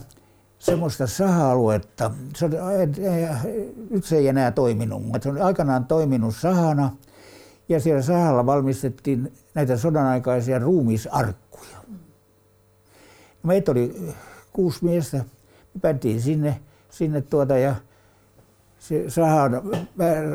semmoista 0.63 1.07
saha-aluetta. 1.07 2.11
Se 2.37 2.45
on, 2.45 2.53
nyt 3.91 4.05
se 4.05 4.17
ei 4.17 4.29
enää 4.29 4.51
toiminut, 4.51 5.03
mutta 5.03 5.23
se 5.23 5.29
on 5.29 5.43
aikanaan 5.43 5.85
toiminut 5.85 6.37
sahana. 6.37 6.91
Ja 7.69 7.81
siellä 7.81 8.03
sahalla 8.03 8.47
valmistettiin 8.47 9.33
näitä 9.55 9.77
sodanaikaisia 9.77 10.59
ruumisarkkuja. 10.59 11.77
Meitä 13.43 13.73
oli 13.73 14.15
kuusi 14.53 14.85
miestä. 14.85 15.17
Me 15.75 15.81
päätiin 15.81 16.21
sinne, 16.21 16.61
sinne 16.91 17.21
tuota 17.21 17.59
ja 17.59 17.75
se, 18.79 19.11
sahan, 19.11 19.53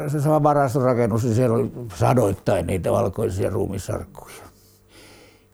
se 0.08 0.22
sama 0.22 0.44
varastorakennus, 0.44 1.24
niin 1.24 1.36
siellä 1.36 1.56
oli 1.56 1.72
sadoittain 1.96 2.68
niitä 2.68 2.92
valkoisia 2.92 3.50
ruumissarkkuja. 3.50 4.47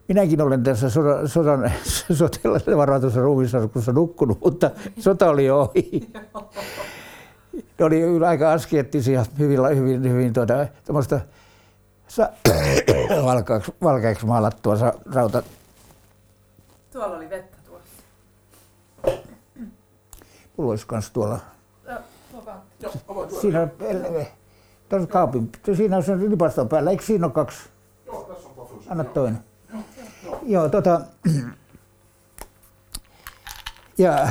Minäkin 0.08 0.42
olen 0.42 0.62
tässä 0.62 0.90
sodan, 0.90 1.28
sodan 2.18 2.50
varatussa 2.76 3.20
ruumissarkussa 3.20 3.92
nukkunut, 3.92 4.40
mutta 4.44 4.70
sota 4.98 5.30
oli 5.30 5.50
ohi. 5.50 6.12
Ne 7.78 7.84
oli 7.84 8.02
aika 8.26 8.52
askeettisia, 8.52 9.24
hyvin, 9.38 9.58
hyvin, 9.76 10.10
hyvin 10.12 10.32
tuota, 10.32 10.66
sa- 12.08 12.28
valkeaksi, 13.24 13.72
valkeaksi 13.82 14.26
maalattua 14.26 14.76
sa- 14.76 14.94
rauta. 15.14 15.42
Tuolla 16.92 17.16
oli 17.16 17.30
vettä 17.30 17.56
tuossa. 17.66 19.22
Mulla 20.56 20.70
olisi 20.70 20.86
kans 20.86 21.10
tuolla. 21.10 21.38
Joo. 22.80 22.92
Siinä 23.40 23.62
on, 23.62 23.70
tuossa 24.88 25.08
kaapin, 25.08 25.52
siinä 25.76 25.96
on 25.96 26.02
se 26.02 26.16
lipaston 26.18 26.68
päällä. 26.68 26.90
Eikö 26.90 27.04
siinä 27.04 27.26
ole 27.26 27.32
kaksi? 27.32 27.58
Joo, 28.06 28.22
tässä 28.22 28.48
on. 28.56 28.68
Anna 28.88 29.04
toinen. 29.04 29.38
Joo, 30.42 30.68
tota... 30.68 31.00
Ja 33.98 34.28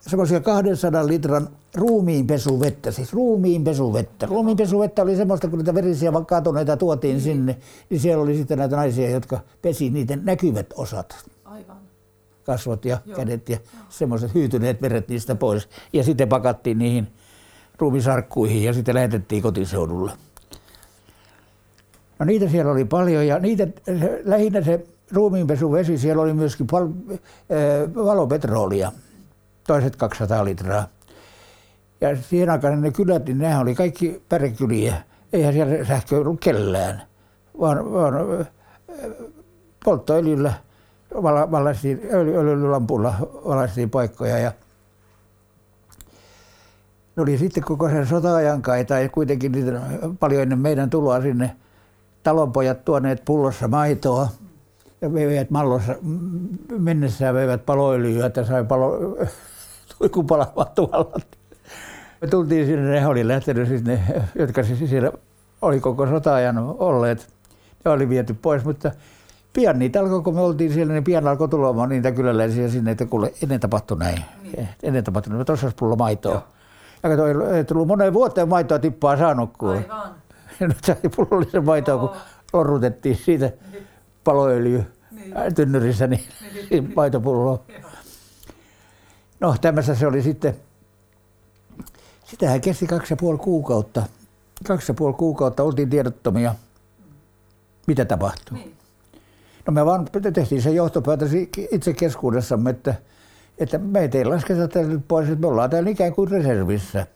semmoisia 0.00 0.40
200 0.40 1.06
litran 1.06 1.48
ruumiinpesuvettä, 1.74 2.90
siis 2.90 3.12
ruumiinpesuvettä. 3.12 4.26
Ruumiinpesuvettä 4.26 5.02
oli 5.02 5.16
semmoista, 5.16 5.48
kun 5.48 5.58
niitä 5.58 5.74
verisiä 5.74 6.12
kaatuneita 6.26 6.76
tuotiin 6.76 7.20
sinne, 7.20 7.58
niin 7.90 8.00
siellä 8.00 8.22
oli 8.22 8.36
sitten 8.36 8.58
näitä 8.58 8.76
naisia, 8.76 9.10
jotka 9.10 9.40
pesi 9.62 9.90
niiden 9.90 10.20
näkyvät 10.24 10.66
osat, 10.76 11.24
Aivan. 11.44 11.76
kasvot 12.44 12.84
ja 12.84 12.98
Joo. 13.06 13.16
kädet 13.16 13.48
ja 13.48 13.58
semmoiset 13.88 14.34
hyytyneet 14.34 14.82
veret 14.82 15.08
niistä 15.08 15.34
pois. 15.34 15.68
Ja 15.92 16.04
sitten 16.04 16.28
pakattiin 16.28 16.78
niihin 16.78 17.08
ruumisarkkuihin 17.78 18.64
ja 18.64 18.72
sitten 18.72 18.94
lähetettiin 18.94 19.42
kotiseudulle. 19.42 20.12
No 22.22 22.26
niitä 22.26 22.48
siellä 22.48 22.72
oli 22.72 22.84
paljon 22.84 23.26
ja 23.26 23.38
niitä, 23.38 23.66
se, 24.00 24.22
lähinnä 24.24 24.62
se 24.62 24.86
ruumiinpesuvesi, 25.12 25.98
siellä 25.98 26.22
oli 26.22 26.32
myöskin 26.32 26.66
pal, 26.66 26.88
äh, 27.12 27.94
valopetrolia, 27.94 28.92
toiset 29.66 29.96
200 29.96 30.44
litraa. 30.44 30.88
Ja 32.00 32.16
siihen 32.16 32.50
aikaan 32.50 32.80
ne 32.80 32.90
kylät, 32.90 33.26
niin 33.26 33.38
nehän 33.38 33.62
oli 33.62 33.74
kaikki 33.74 34.22
pärekyliä. 34.28 35.02
Eihän 35.32 35.52
siellä 35.52 35.84
sähkö 35.84 36.18
ollut 36.18 36.40
kellään, 36.40 37.02
vaan, 37.60 37.92
vaan 37.92 38.14
äh, 38.40 38.46
polttoöljyllä 39.84 40.52
vala- 41.14 41.50
valaistiin, 41.50 42.00
öljy, 42.12 42.36
öljylampulla 42.36 43.14
valaistiin 43.44 43.90
paikkoja 43.90 44.38
ja 44.38 44.52
ne 47.16 47.22
oli 47.22 47.38
sitten 47.38 47.64
koko 47.64 47.88
sen 47.88 48.06
sota-ajan 48.06 48.62
kai, 48.62 48.84
tai 48.84 49.08
kuitenkin 49.08 49.52
niitä 49.52 49.80
paljon 50.20 50.42
ennen 50.42 50.58
meidän 50.58 50.90
tuloa 50.90 51.20
sinne 51.20 51.56
talonpojat 52.22 52.84
tuoneet 52.84 53.22
pullossa 53.24 53.68
maitoa 53.68 54.28
ja 55.00 55.12
veivät 55.14 55.50
mallossa 55.50 55.92
m- 56.02 56.82
mennessään 56.82 57.34
veivät 57.34 57.66
paloöljyä, 57.66 58.26
että 58.26 58.44
sai 58.44 58.64
palo, 58.64 58.98
tuikun 59.98 60.26
palamaan 60.26 60.66
tuolla. 60.74 61.20
Me 62.20 62.28
tultiin 62.28 62.66
sinne, 62.66 62.90
ne 62.90 63.06
oli 63.06 63.28
lähtenyt 63.28 63.68
siis 63.68 63.84
ne, 63.84 64.00
jotka 64.34 64.62
siis 64.62 64.90
siellä 64.90 65.12
oli 65.62 65.80
koko 65.80 66.06
sota-ajan 66.06 66.58
olleet. 66.58 67.28
Ne 67.84 67.90
oli 67.90 68.08
viety 68.08 68.34
pois, 68.34 68.64
mutta 68.64 68.90
pian 69.52 69.78
niitä 69.78 70.00
alkoi, 70.00 70.22
kun 70.22 70.34
me 70.34 70.40
oltiin 70.40 70.72
siellä, 70.72 70.92
niin 70.92 71.04
pian 71.04 71.28
alkoi 71.28 71.48
tulemaan 71.48 71.88
niitä 71.88 72.12
kyläläisiä 72.12 72.68
sinne, 72.68 72.90
että 72.90 73.06
kuule, 73.06 73.32
ennen 73.42 73.60
tapahtui 73.60 73.98
näin. 73.98 74.18
Niin. 74.42 74.68
Ennen 74.82 75.04
tapahtui 75.04 75.32
näin. 75.32 75.46
Tuossa 75.46 75.66
olisi 75.66 75.76
pullo 75.78 75.96
maitoa. 75.96 76.32
Joo. 76.32 76.42
Ja 77.02 77.08
kato, 77.10 77.50
ei 77.54 77.64
tullut 77.64 77.88
moneen 77.88 78.12
vuoteen 78.12 78.48
maitoa 78.48 78.78
tippaa 78.78 79.16
saanut, 79.16 79.50
kuule. 79.58 79.76
Aivan. 79.76 80.14
Ja 80.62 80.68
nyt 80.68 80.84
sai 80.84 80.96
pullollisen 81.16 81.64
maitoa, 81.64 81.98
kun 81.98 82.10
lorrutettiin 82.52 83.16
siitä 83.16 83.52
paloöljy 84.24 84.84
niin. 85.10 85.54
tynnyrissä, 85.54 86.06
niin, 86.06 86.24
niin. 86.70 86.92
maitopulloa. 86.96 87.62
No 89.40 89.54
tämmöistä 89.60 89.94
se 89.94 90.06
oli 90.06 90.22
sitten. 90.22 90.56
Sitähän 92.24 92.60
kesti 92.60 92.86
kaksi 92.86 93.12
ja 93.12 93.16
puoli 93.16 93.38
kuukautta. 93.38 94.02
Kaksi 94.66 94.92
ja 94.92 94.94
puoli 94.94 95.14
kuukautta 95.14 95.62
oltiin 95.62 95.90
tiedottomia, 95.90 96.54
mitä 97.86 98.04
tapahtui. 98.04 98.58
Niin. 98.58 98.74
No 99.66 99.72
me 99.72 99.86
vaan 99.86 100.08
tehtiin 100.32 100.62
se 100.62 100.70
johtopäätös 100.70 101.30
itse 101.72 101.92
keskuudessamme, 101.92 102.70
että, 102.70 102.94
että 103.58 103.78
meitä 103.78 104.18
ei 104.18 104.24
lasketa 104.24 104.68
täältä 104.68 105.00
pois, 105.08 105.28
että 105.28 105.40
me 105.40 105.46
ollaan 105.46 105.70
täällä 105.70 105.90
ikään 105.90 106.12
kuin 106.12 106.30
reservissä. 106.30 107.06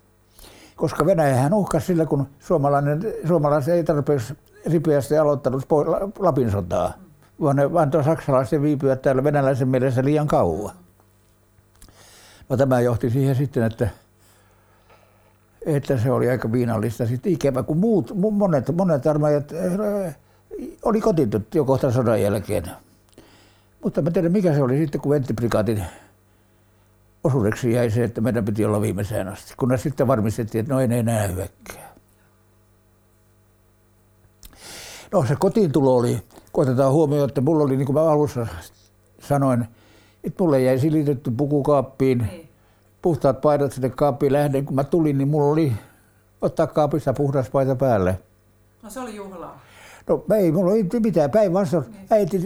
Koska 0.77 1.07
Venäjähän 1.07 1.55
uhkasi 1.55 1.87
sillä, 1.87 2.07
kun 2.07 2.27
suomalainen, 2.39 3.01
suomalaiset 3.27 3.75
ei 3.75 3.85
tarpeeksi 3.85 4.35
ripeästi 4.67 5.19
aloittanut 5.19 5.67
Lapin 6.19 6.51
sotaa, 6.51 6.93
vaan 7.41 7.57
ne 7.57 7.63
antoi 7.75 8.05
saksalaisten 8.05 8.63
viipyä 8.63 8.97
täällä 8.97 9.25
venäläisen 9.25 9.69
mielessä 9.69 10.05
liian 10.05 10.27
kauan. 10.27 10.75
No 12.49 12.57
tämä 12.57 12.81
johti 12.81 13.11
siihen 13.11 13.37
sitten, 13.37 13.63
että, 13.63 13.89
että 15.67 15.99
se 15.99 16.11
oli 16.11 16.31
aika 16.31 16.53
viinallista 16.53 17.07
sitten 17.07 17.33
ikävä, 17.33 17.63
kun 17.63 17.77
muut, 17.77 18.13
monet, 18.15 18.77
monet 18.77 19.07
armeijat 19.07 19.53
äh, 19.53 20.17
oli 20.83 21.01
kotitut 21.01 21.55
jo 21.55 21.65
kohta 21.65 21.93
sodan 21.93 22.23
jälkeen. 22.23 22.65
Mutta 23.83 24.03
mä 24.03 24.11
tiedän, 24.11 24.33
mikä 24.33 24.55
se 24.55 24.63
oli 24.63 24.79
sitten, 24.79 25.01
kun 25.01 25.11
venttiprikaatin 25.11 25.85
osuudeksi 27.27 27.73
jäi 27.73 27.91
se, 27.91 28.05
että 28.05 28.21
meidän 28.21 28.45
piti 28.45 28.65
olla 28.65 28.81
viimeiseen 28.81 29.29
asti. 29.29 29.55
Kunnes 29.57 29.83
sitten 29.83 30.07
varmistettiin, 30.07 30.61
että 30.61 30.75
no 30.75 30.81
ei 30.81 30.89
enää 30.93 31.27
hyökkää. 31.27 31.95
No 35.13 35.25
se 35.29 35.37
kotiin 35.39 35.73
tulo 35.73 35.97
oli, 35.97 36.23
koitetaan 36.53 36.93
huomioon, 36.93 37.29
että 37.29 37.41
mulla 37.41 37.65
oli, 37.65 37.77
niin 37.77 37.87
kuin 37.87 37.95
mä 37.95 38.03
alussa 38.11 38.47
sanoin, 39.21 39.67
että 40.25 40.43
mulle 40.43 40.61
jäi 40.61 40.79
silitetty 40.79 41.31
pukukaappiin, 41.31 42.19
Niin. 42.19 42.49
puhtaat 43.03 43.41
paidat 43.41 43.73
sinne 43.73 43.91
kaappiin 43.91 44.33
lähden. 44.33 44.65
Kun 44.65 44.75
mä 44.75 44.85
tulin, 44.85 45.19
niin 45.19 45.29
mulla 45.29 45.53
oli 45.53 45.73
ottaa 46.41 46.67
kaapista 46.67 47.13
puhdas 47.13 47.51
paita 47.51 47.77
päälle. 47.77 48.19
No 48.83 48.91
se 48.91 49.01
oli 49.01 49.17
juhlaa. 49.17 49.61
No 50.09 50.25
ei 50.37 50.53
mulla 50.53 50.73
ei 50.73 50.87
mitään 51.01 51.31
päinvastoin. 51.31 51.85
Äiti 52.11 52.41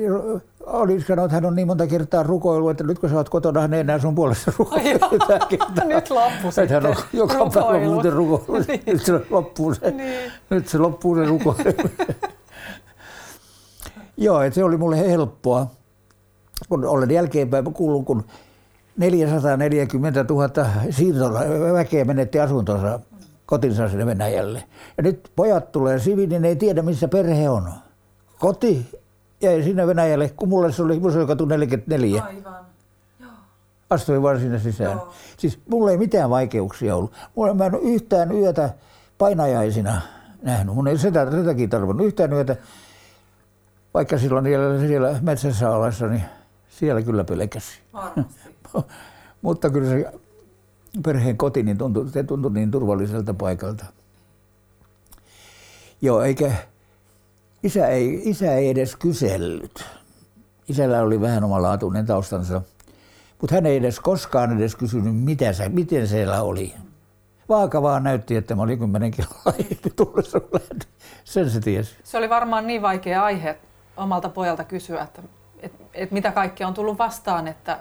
oli 0.66 1.00
sanonut, 1.00 1.24
että 1.24 1.34
hän 1.34 1.44
on 1.44 1.54
niin 1.56 1.66
monta 1.66 1.86
kertaa 1.86 2.22
rukoillut, 2.22 2.70
että 2.70 2.84
nyt 2.84 2.98
kun 2.98 3.10
sä 3.10 3.16
oot 3.16 3.28
kotona, 3.28 3.60
hän 3.60 3.74
ei 3.74 3.80
enää 3.80 3.98
sun 3.98 4.14
puolesta 4.14 4.52
kertaa. 4.82 5.84
Nyt 5.84 6.10
loppu 6.10 6.48
Että 6.62 6.74
hän 6.74 6.86
on 6.86 6.94
sitten. 6.96 7.18
joka 7.18 7.34
päivä 7.34 7.60
Rukoilu. 7.72 7.92
muuten 7.92 8.12
rukoillut. 8.12 8.66
Niin. 8.68 8.82
Nyt 8.86 9.02
se 9.04 9.20
loppuu 9.30 9.74
se, 9.74 9.90
Niin. 9.90 10.32
nyt 10.50 10.68
se, 10.68 10.78
loppuu 10.78 11.14
se 11.16 11.24
rukoilu. 11.24 11.58
Joo, 14.16 14.42
että 14.42 14.54
se 14.54 14.64
oli 14.64 14.76
mulle 14.76 14.98
helppoa. 15.10 15.66
Kun 16.68 16.84
olen 16.84 17.10
jälkeenpäin 17.10 17.64
kuullut, 17.72 18.04
kun 18.04 18.24
440 18.96 20.24
000 20.28 20.48
siirtola 20.90 21.40
väkeä 21.72 22.04
menetti 22.04 22.40
asuntonsa 22.40 23.00
kotinsa 23.50 23.88
sinne 23.88 24.06
Venäjälle. 24.06 24.64
Ja 24.96 25.02
nyt 25.02 25.32
pojat 25.36 25.72
tulee 25.72 25.98
siviin, 25.98 26.44
ei 26.44 26.56
tiedä 26.56 26.82
missä 26.82 27.08
perhe 27.08 27.50
on. 27.50 27.72
Koti 28.38 28.86
jäi 29.40 29.62
sinne 29.62 29.86
Venäjälle, 29.86 30.28
kun 30.36 30.48
mulle 30.48 30.72
se 30.72 30.82
oli 30.82 31.00
Museokatu 31.00 31.44
44. 31.44 32.22
Aivan. 32.22 32.66
Astuin 33.90 34.22
vaan 34.22 34.40
sinne 34.40 34.58
sisään. 34.58 34.90
Joo. 34.90 35.12
Siis 35.36 35.58
mulla 35.68 35.90
ei 35.90 35.98
mitään 35.98 36.30
vaikeuksia 36.30 36.96
ollut. 36.96 37.12
Mulla 37.34 37.54
mä 37.54 37.66
en 37.66 37.74
ole 37.74 37.82
yhtään 37.82 38.32
yötä 38.32 38.70
painajaisina 39.18 40.00
nähnyt. 40.42 40.74
Mun 40.74 40.88
ei 40.88 40.98
sitä, 40.98 41.30
sitäkin 41.30 41.70
tarvinnut 41.70 42.06
yhtään 42.06 42.32
yötä. 42.32 42.56
Vaikka 43.94 44.18
silloin 44.18 44.44
siellä, 44.44 44.80
siellä 44.80 45.18
metsässä 45.22 45.70
olessa, 45.70 46.06
niin 46.06 46.22
siellä 46.68 47.02
kyllä 47.02 47.24
pelkäsi. 47.24 47.80
Varmasti. 47.92 48.40
Mutta 49.42 49.70
kyllä 49.70 49.88
se 49.88 50.12
perheen 51.02 51.36
koti 51.36 51.62
niin 51.62 51.78
tuntui, 51.78 52.08
se 52.08 52.22
tuntui 52.22 52.52
niin 52.52 52.70
turvalliselta 52.70 53.34
paikalta. 53.34 53.84
Joo, 56.02 56.22
eikä 56.22 56.52
isä 57.62 57.86
ei, 57.86 58.22
isä 58.24 58.54
ei 58.54 58.68
edes 58.68 58.96
kysellyt. 58.96 59.84
Isällä 60.68 61.02
oli 61.02 61.20
vähän 61.20 61.44
omalaatuinen 61.44 62.06
taustansa, 62.06 62.62
mutta 63.40 63.54
hän 63.54 63.66
ei 63.66 63.76
edes 63.76 64.00
koskaan 64.00 64.56
edes 64.56 64.76
kysynyt, 64.76 65.16
mitä 65.16 65.52
se, 65.52 65.68
miten 65.68 66.08
siellä 66.08 66.42
oli. 66.42 66.74
Vaaka 67.48 67.82
vaan 67.82 68.02
näytti, 68.02 68.36
että 68.36 68.54
mä 68.54 68.62
olin 68.62 68.78
10 68.78 69.10
kiloa. 69.10 69.54
Sen 71.24 71.50
se 71.50 71.60
tiesi. 71.60 71.96
Se 72.04 72.18
oli 72.18 72.30
varmaan 72.30 72.66
niin 72.66 72.82
vaikea 72.82 73.24
aihe 73.24 73.58
omalta 73.96 74.28
pojalta 74.28 74.64
kysyä, 74.64 75.02
että 75.02 75.22
et, 75.60 75.72
et 75.94 76.10
mitä 76.10 76.32
kaikkea 76.32 76.68
on 76.68 76.74
tullut 76.74 76.98
vastaan, 76.98 77.48
että 77.48 77.80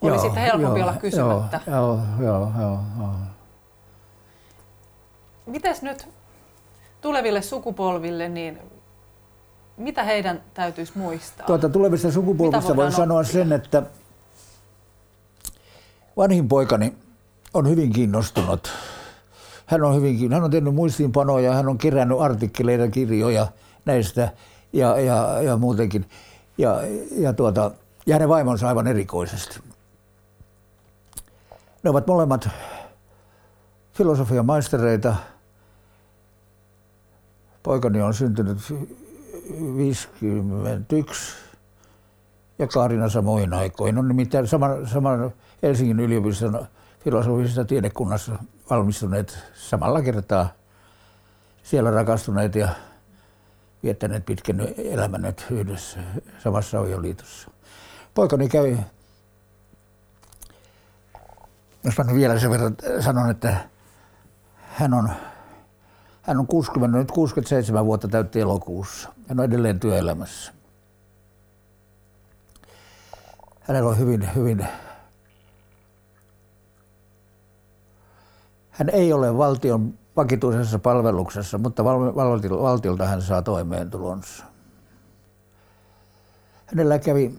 oli 0.00 0.12
Joo, 0.12 0.22
sitten 0.22 0.42
helpompi 0.42 0.80
joo, 0.80 0.88
olla 0.88 1.00
kysymättä. 1.00 1.60
Joo, 1.66 1.98
joo, 2.20 2.52
joo, 2.60 2.80
joo. 2.98 3.10
Mites 5.46 5.82
nyt 5.82 6.08
tuleville 7.00 7.42
sukupolville, 7.42 8.28
niin 8.28 8.58
mitä 9.76 10.02
heidän 10.02 10.42
täytyisi 10.54 10.92
muistaa? 10.94 11.46
Tuota, 11.46 11.68
tulevista 11.68 12.12
sukupolvista 12.12 12.76
voin 12.76 12.92
sanoa 12.92 13.20
oppia? 13.20 13.32
sen, 13.32 13.52
että 13.52 13.82
vanhin 16.16 16.48
poikani 16.48 16.94
on 17.54 17.68
hyvin 17.68 17.92
kiinnostunut. 17.92 18.68
Hän 19.66 19.84
on, 19.84 19.94
hyvin, 19.96 20.32
hän 20.32 20.44
on 20.44 20.50
tehnyt 20.50 20.74
muistiinpanoja, 20.74 21.52
hän 21.52 21.68
on 21.68 21.78
kerännyt 21.78 22.20
artikkeleita, 22.20 22.88
kirjoja 22.88 23.46
näistä 23.84 24.32
ja, 24.72 25.00
ja, 25.00 25.42
ja 25.42 25.56
muutenkin. 25.56 26.06
Ja, 26.58 26.80
ja, 27.18 27.32
tuota, 27.32 27.70
ja 28.06 28.14
hänen 28.14 28.28
vaimonsa 28.28 28.68
aivan 28.68 28.86
erikoisesti. 28.86 29.60
Ne 31.82 31.90
ovat 31.90 32.06
molemmat 32.06 32.48
filosofian 33.92 34.46
maistereita. 34.46 35.16
Poikani 37.62 38.02
on 38.02 38.14
syntynyt 38.14 38.58
51 39.76 41.36
ja 42.58 42.66
Kaarina 42.66 43.08
samoin 43.08 43.54
aikoin. 43.54 43.98
On 43.98 44.08
nimittäin 44.08 44.46
saman, 44.46 44.86
saman 44.86 45.32
Helsingin 45.62 46.00
yliopiston 46.00 46.66
filosofisesta 47.04 47.64
tiedekunnassa 47.64 48.32
valmistuneet 48.70 49.38
samalla 49.54 50.02
kertaa 50.02 50.48
siellä 51.62 51.90
rakastuneet 51.90 52.54
ja 52.54 52.68
viettäneet 53.82 54.26
pitkän 54.26 54.60
elämän 54.76 55.34
yhdessä 55.50 56.00
samassa 56.38 56.80
avioliitossa. 56.80 57.50
Poikani 58.14 58.48
kävi, 58.48 58.78
jos 61.88 61.98
mä 61.98 62.14
vielä 62.14 62.38
sen 62.38 62.50
verran 62.50 62.76
sanon, 63.00 63.30
että 63.30 63.56
hän 64.62 64.94
on, 64.94 65.10
hän 66.22 66.38
on 66.38 66.46
60, 66.46 66.98
nyt 66.98 67.10
67 67.10 67.84
vuotta 67.84 68.08
täytti 68.08 68.40
elokuussa. 68.40 69.08
Hän 69.28 69.40
on 69.40 69.44
edelleen 69.44 69.80
työelämässä. 69.80 70.52
Hänellä 73.60 73.88
on 73.90 73.98
hyvin, 73.98 74.34
hyvin 74.34 74.66
hän 78.78 78.88
ei 78.88 79.12
ole 79.12 79.36
valtion 79.36 79.94
vakituisessa 80.16 80.78
palveluksessa, 80.78 81.58
mutta 81.58 81.84
valtiolta 81.84 83.06
hän 83.06 83.22
saa 83.22 83.42
toimeentulonsa. 83.42 84.44
Hänellä 86.66 86.98
kävi, 86.98 87.38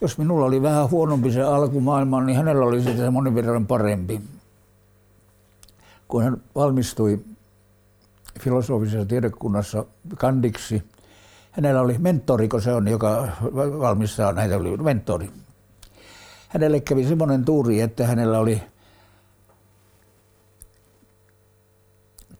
jos 0.00 0.18
minulla 0.18 0.46
oli 0.46 0.62
vähän 0.62 0.90
huonompi 0.90 1.32
se 1.32 1.42
alkumaailma, 1.42 2.20
niin 2.20 2.36
hänellä 2.36 2.64
oli 2.64 2.82
sitten 2.82 3.12
monin 3.12 3.34
verran 3.34 3.66
parempi. 3.66 4.20
Kun 6.08 6.22
hän 6.22 6.42
valmistui 6.54 7.20
filosofisessa 8.40 9.06
tiedekunnassa 9.06 9.84
kandiksi, 10.18 10.82
hänellä 11.50 11.80
oli 11.80 11.98
mentori, 11.98 12.48
kun 12.48 12.62
se 12.62 12.72
on, 12.72 12.88
joka 12.88 13.28
valmistaa 13.54 14.32
näitä, 14.32 14.56
oli 14.56 14.76
mentori. 14.76 15.30
Hänelle 16.48 16.80
kävi 16.80 17.04
semmoinen 17.04 17.44
tuuri, 17.44 17.80
että 17.80 18.06
hänellä 18.06 18.38
oli 18.38 18.62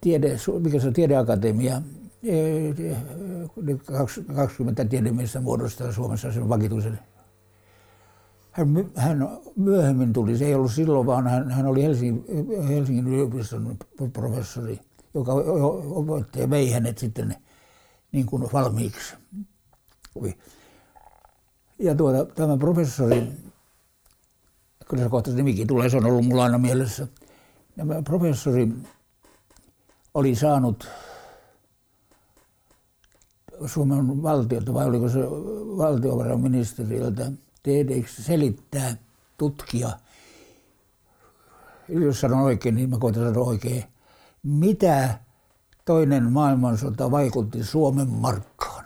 tiede, 0.00 0.36
mikä 0.58 0.80
se 0.80 0.86
on 0.86 0.92
tiedeakatemia, 0.92 1.82
20 4.34 4.84
tiedemiestä 4.84 5.40
muodostaa 5.40 5.92
Suomessa 5.92 6.32
sen 6.32 6.48
vakituisen. 6.48 6.98
Hän, 8.50 8.90
hän 8.94 9.28
myöhemmin 9.56 10.12
tuli, 10.12 10.38
se 10.38 10.44
ei 10.44 10.54
ollut 10.54 10.72
silloin, 10.72 11.06
vaan 11.06 11.26
hän, 11.26 11.50
hän 11.50 11.66
oli 11.66 11.82
Helsingin, 11.82 12.24
Helsingin 12.68 13.08
yliopiston 13.08 13.76
professori, 14.12 14.80
joka 15.14 15.32
opetti 15.90 16.40
ja 16.40 16.50
vei 16.50 16.70
hänet 16.70 16.98
sitten 16.98 17.36
niin 18.12 18.26
kuin 18.26 18.48
valmiiksi. 18.52 19.14
Ja 21.78 21.94
tuota, 21.94 22.34
tämä 22.34 22.56
professori, 22.56 23.32
kyllä 24.88 25.02
se 25.02 25.08
kohta 25.08 25.30
nimikin 25.30 25.66
tulee, 25.66 25.88
se 25.88 25.96
on 25.96 26.06
ollut 26.06 26.26
mulla 26.26 26.44
aina 26.44 26.58
mielessä. 26.58 27.06
Tämä 27.76 28.02
professori 28.02 28.68
oli 30.14 30.34
saanut 30.34 30.88
Suomen 33.66 34.22
valtiolta, 34.22 34.74
vai 34.74 34.86
oliko 34.86 35.08
se 35.08 35.20
valtiovarainministeriöltä, 35.78 37.32
tehdeiksi 37.62 38.22
selittää, 38.22 38.96
tutkia, 39.38 39.88
jos 41.88 42.20
sanon 42.20 42.40
oikein, 42.40 42.74
niin 42.74 42.90
mä 42.90 42.98
koitan 42.98 43.24
sanoa 43.24 43.44
oikein, 43.44 43.84
mitä 44.42 45.18
toinen 45.84 46.32
maailmansota 46.32 47.10
vaikutti 47.10 47.64
Suomen 47.64 48.08
markkaan. 48.08 48.84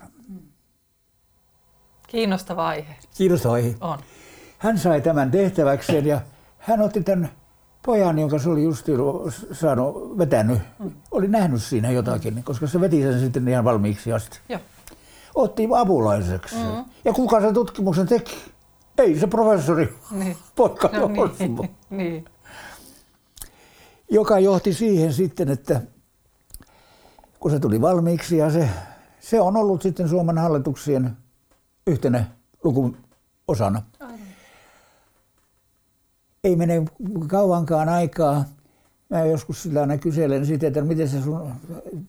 Kiinnostava 2.07 2.67
aihe. 2.67 2.95
Kiinnostava 3.17 3.53
aihe. 3.53 3.75
On. 3.81 3.99
Hän 4.57 4.79
sai 4.79 5.01
tämän 5.01 5.31
tehtäväkseen 5.31 6.05
ja 6.05 6.21
hän 6.57 6.81
otti 6.81 7.03
tämän 7.03 7.29
pojan, 7.85 8.19
jonka 8.19 8.39
se 8.39 8.49
oli 8.49 8.63
just 8.63 8.85
saanut, 9.51 10.17
vetänyt, 10.17 10.59
mm. 10.79 10.91
oli 11.11 11.27
nähnyt 11.27 11.63
siinä 11.63 11.91
jotakin, 11.91 12.43
koska 12.43 12.67
se 12.67 12.81
veti 12.81 13.01
sen 13.01 13.19
sitten 13.19 13.47
ihan 13.47 13.63
valmiiksi 13.63 14.13
asti. 14.13 14.39
Joo. 14.49 14.59
Otti 15.35 15.67
apulaiseksi. 15.75 16.55
Mm. 16.55 16.85
Ja 17.05 17.13
kuka 17.13 17.41
se 17.41 17.53
tutkimuksen 17.53 18.07
teki? 18.07 18.35
Ei 18.97 19.19
se 19.19 19.27
professori, 19.27 19.95
niin. 20.11 20.37
poika 20.55 20.87
no, 20.87 21.07
niin. 21.39 21.69
niin. 21.89 22.25
Joka 24.11 24.39
johti 24.39 24.73
siihen 24.73 25.13
sitten, 25.13 25.49
että 25.49 25.81
kun 27.39 27.51
se 27.51 27.59
tuli 27.59 27.81
valmiiksi 27.81 28.37
ja 28.37 28.51
se, 28.51 28.69
se 29.19 29.41
on 29.41 29.57
ollut 29.57 29.81
sitten 29.81 30.09
Suomen 30.09 30.37
hallituksien 30.37 31.17
yhtenä 31.87 32.25
lukun 32.63 32.97
osana. 33.47 33.81
Aivan 33.99 34.35
ei 36.45 36.55
mene 36.55 36.85
kauankaan 37.27 37.89
aikaa. 37.89 38.45
Mä 39.09 39.25
joskus 39.25 39.63
sillä 39.63 39.81
aina 39.81 39.97
kyselen 39.97 40.45
siitä, 40.45 40.67
että 40.67 40.81
miten 40.81 41.09
se 41.09 41.21
sun 41.21 41.51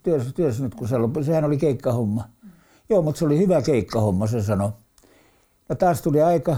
työssä, 0.02 0.32
työssä 0.32 0.62
nyt, 0.62 0.74
kun 0.74 0.88
se 0.88 0.98
loppui. 0.98 1.24
Sehän 1.24 1.44
oli 1.44 1.56
keikkahomma. 1.56 2.24
Mm. 2.42 2.50
Joo, 2.90 3.02
mutta 3.02 3.18
se 3.18 3.24
oli 3.24 3.38
hyvä 3.38 3.62
keikkahomma, 3.62 4.26
se 4.26 4.42
sanoi. 4.42 4.70
Ja 5.68 5.74
taas 5.74 6.02
tuli 6.02 6.22
aika, 6.22 6.56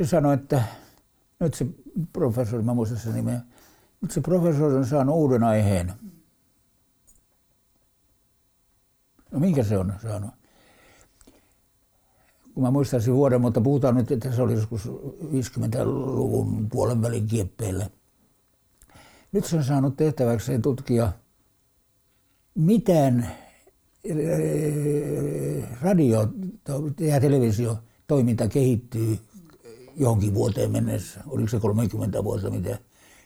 se 0.00 0.06
sanoi, 0.06 0.34
että 0.34 0.62
nyt 1.40 1.54
se 1.54 1.66
professori, 2.12 2.62
mä 2.62 2.74
muistan 2.74 2.98
sen 2.98 3.14
nimeä, 3.14 3.40
nyt 4.00 4.10
se 4.10 4.20
professori 4.20 4.74
on 4.74 4.86
saanut 4.86 5.14
uuden 5.14 5.44
aiheen. 5.44 5.92
No 9.30 9.40
minkä 9.40 9.62
se 9.62 9.78
on 9.78 9.94
saanut? 10.02 10.30
kun 12.54 12.62
mä 12.62 12.70
muistaisin 12.70 13.14
vuoden, 13.14 13.40
mutta 13.40 13.60
puhutaan 13.60 13.94
nyt, 13.94 14.10
että 14.10 14.32
se 14.32 14.42
oli 14.42 14.52
joskus 14.52 14.88
50-luvun 15.22 16.68
puolen 16.68 17.02
välin 17.02 17.26
kieppeillä. 17.26 17.90
Nyt 19.32 19.44
se 19.44 19.56
on 19.56 19.64
saanut 19.64 19.96
tehtäväkseen 19.96 20.62
tutkia, 20.62 21.12
miten 22.54 23.26
eh, 24.04 25.80
radio 25.82 26.28
ja 26.98 27.20
televisio 27.20 27.78
toiminta 28.06 28.48
kehittyy 28.48 29.18
johonkin 29.96 30.34
vuoteen 30.34 30.70
mennessä. 30.70 31.20
Oliko 31.26 31.48
se 31.48 31.60
30 31.60 32.24
vuotta 32.24 32.50
mitä? 32.50 32.78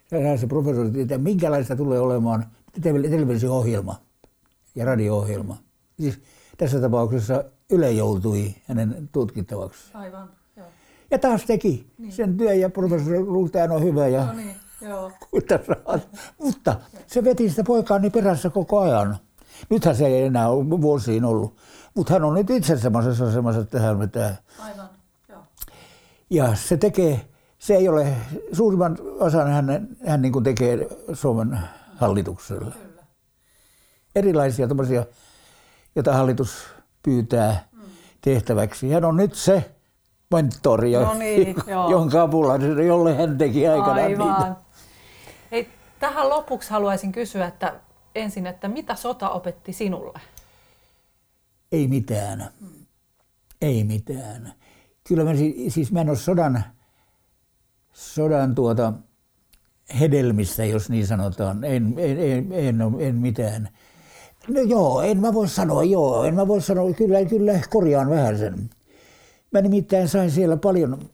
Se, 0.07 0.37
se 0.37 0.47
professori 0.47 0.91
tietää, 0.91 1.19
minkälaista 1.19 1.77
tulee 1.77 2.01
olemaan 2.01 2.47
televisio-ohjelma 2.83 4.01
ja 4.75 4.85
radio-ohjelma. 4.85 5.57
Siis 6.01 6.21
tässä 6.57 6.81
tapauksessa 6.81 7.45
Yle 7.71 7.93
joutui 7.93 8.55
hänen 8.65 9.09
tutkittavaksi. 9.13 9.91
Aivan, 9.95 10.31
joo. 10.57 10.67
Ja 11.11 11.19
taas 11.19 11.45
teki 11.45 11.87
niin. 11.99 12.13
sen 12.13 12.37
työn 12.37 12.61
ja 12.61 12.71
professori 12.71 13.21
Lultean 13.21 13.71
on 13.71 13.83
hyvä. 13.83 14.09
Ja, 14.09 14.25
no 14.25 14.33
niin, 14.33 14.57
joo. 14.81 15.13
Mutta 16.43 16.77
se 17.07 17.25
veti 17.25 17.51
sitä 17.51 17.65
poikaani 17.65 18.11
perässä 18.11 18.51
koko 18.51 18.81
ajan. 18.81 19.17
Nythän 19.71 19.97
se 19.97 20.07
ei 20.07 20.23
enää 20.23 20.49
ole 20.49 20.71
vuosiin 20.71 21.25
ollut. 21.25 21.57
Mutta 21.95 22.13
hän 22.13 22.25
on 22.25 22.35
nyt 22.35 22.51
itse 22.51 22.79
semmoisessa 22.79 23.25
asemassa, 23.25 23.61
että 23.61 23.81
hän 23.81 23.99
vetää. 23.99 24.37
Aivan. 24.59 24.89
Ja 26.35 26.55
se 26.55 26.77
tekee, 26.77 27.21
se 27.59 27.75
ei 27.75 27.89
ole, 27.89 28.17
suurimman 28.53 28.99
osan 29.21 29.51
hän, 29.51 29.89
hän 30.07 30.23
niin 30.23 30.33
kuin 30.33 30.45
tekee 30.45 30.89
Suomen 31.13 31.59
hallitukselle. 31.97 32.73
Kyllä. 32.73 33.03
Erilaisia 34.17 34.69
tämmöisiä, 34.69 35.07
joita 35.97 36.13
hallitus 36.13 36.67
pyytää 37.03 37.69
tehtäväksi. 38.21 38.91
Hän 38.91 39.05
on 39.05 39.17
nyt 39.17 39.35
se 39.35 39.71
mentori, 40.31 40.93
no 40.93 41.15
niin, 41.15 41.57
jonka 41.91 42.23
avulla, 42.23 42.57
jolle 42.87 43.15
hän 43.15 43.39
teki 43.39 43.69
aikanaan 43.69 43.99
Aivan. 43.99 44.29
niitä. 44.29 44.57
Hei, 45.51 45.69
tähän 46.01 46.29
lopuksi 46.29 46.71
haluaisin 46.71 47.13
kysyä, 47.13 47.47
että 47.47 47.75
ensin, 48.15 48.47
että 48.47 48.69
mitä 48.69 48.95
sota 48.95 49.31
opetti 49.31 49.73
sinulle? 49.73 50.21
Ei 51.73 51.89
mitään. 51.89 52.49
Ei 53.63 53.85
mitään. 53.85 54.55
Kyllä 55.09 55.25
mä 55.25 55.31
siis 55.69 55.93
mä 55.93 56.01
en 56.01 56.09
ole 56.09 56.17
sodan, 56.17 56.65
sodan 57.93 58.55
tuota 58.55 58.93
hedelmistä, 60.01 60.65
jos 60.65 60.91
niin 60.91 61.07
sanotaan. 61.07 61.65
En, 61.65 61.95
en, 61.99 62.19
en, 62.19 62.53
en, 62.53 62.79
en 62.99 63.15
mitään. 63.15 63.69
No 64.49 64.61
joo, 64.61 65.03
en 65.03 65.21
mä 65.21 65.35
voi 65.35 65.49
sanoa, 65.49 65.85
joo, 65.85 66.25
en 66.25 66.35
mä 66.35 66.49
voi 66.49 66.63
sanoa, 66.63 66.93
kyllä, 66.93 67.25
kyllä 67.25 67.61
korjaan 67.71 68.11
vähän 68.11 68.39
sen. 68.39 68.71
Mä 69.53 69.61
nimittäin 69.61 70.09
sain 70.09 70.31
siellä 70.31 70.57
paljon, 70.57 71.11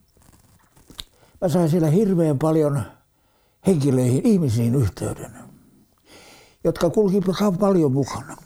mä 1.40 1.48
sain 1.48 1.70
siellä 1.70 1.90
hirveän 1.90 2.38
paljon 2.38 2.82
henkilöihin, 3.66 4.26
ihmisiin 4.26 4.74
yhteyden, 4.74 5.30
jotka 6.64 6.90
kulki 6.90 7.20
paljon 7.60 7.92
mukana. 7.92 8.36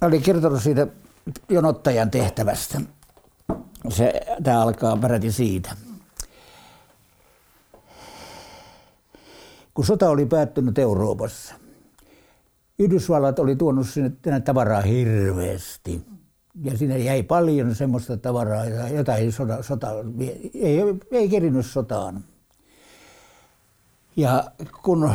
Mä 0.00 0.08
olin 0.08 0.22
kertonut 0.22 0.62
siitä 0.62 0.86
jonottajan 1.48 2.10
tehtävästä. 2.10 2.80
Se, 3.88 4.20
tämä 4.42 4.62
alkaa 4.62 4.96
peräti 4.96 5.32
siitä. 5.32 5.76
Kun 9.74 9.84
sota 9.84 10.10
oli 10.10 10.26
päättynyt 10.26 10.78
Euroopassa, 10.78 11.54
Yhdysvallat 12.78 13.38
oli 13.38 13.56
tuonut 13.56 13.88
sinne 13.88 14.12
tänne 14.22 14.40
tavaraa 14.40 14.80
hirveästi. 14.80 16.06
Ja 16.62 16.78
sinne 16.78 16.98
jäi 16.98 17.22
paljon 17.22 17.74
semmoista 17.74 18.16
tavaraa, 18.16 18.64
jota 18.94 19.14
ei, 19.14 19.32
sota, 19.32 19.62
sota, 19.62 19.88
ei, 20.54 20.78
ei 21.10 21.28
kerinyt 21.28 21.66
sotaan. 21.66 22.24
Ja 24.16 24.44
kun 24.82 25.10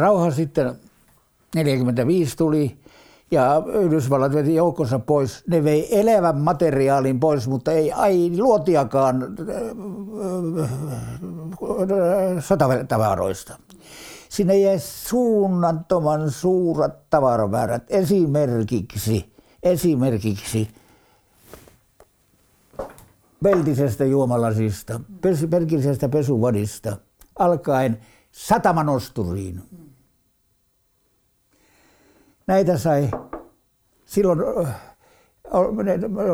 rauha 0.00 0.30
sitten 0.30 0.74
45 1.54 2.36
tuli 2.36 2.78
ja 3.30 3.62
Yhdysvallat 3.74 4.32
veti 4.32 4.54
joukkonsa 4.54 4.98
pois, 4.98 5.44
ne 5.46 5.64
vei 5.64 6.00
elävän 6.00 6.38
materiaalin 6.38 7.20
pois, 7.20 7.48
mutta 7.48 7.72
ei 7.72 7.92
ai 7.92 8.30
luotiakaan 8.38 9.36
sotatavaroista. 12.40 13.58
Sinne 14.28 14.58
jäi 14.58 14.78
suunnattoman 14.78 16.30
suurat 16.30 17.10
tavaramäärät. 17.10 17.82
Esimerkiksi, 17.88 19.32
esimerkiksi 19.62 20.68
peltisestä 23.42 24.04
juomalasista, 24.04 25.00
pelkisestä 25.50 26.08
pesuvadista, 26.08 26.96
alkaen 27.38 27.98
satamanosturiin. 28.32 29.62
Näitä 32.48 32.78
sai 32.78 33.10
silloin, 34.04 34.38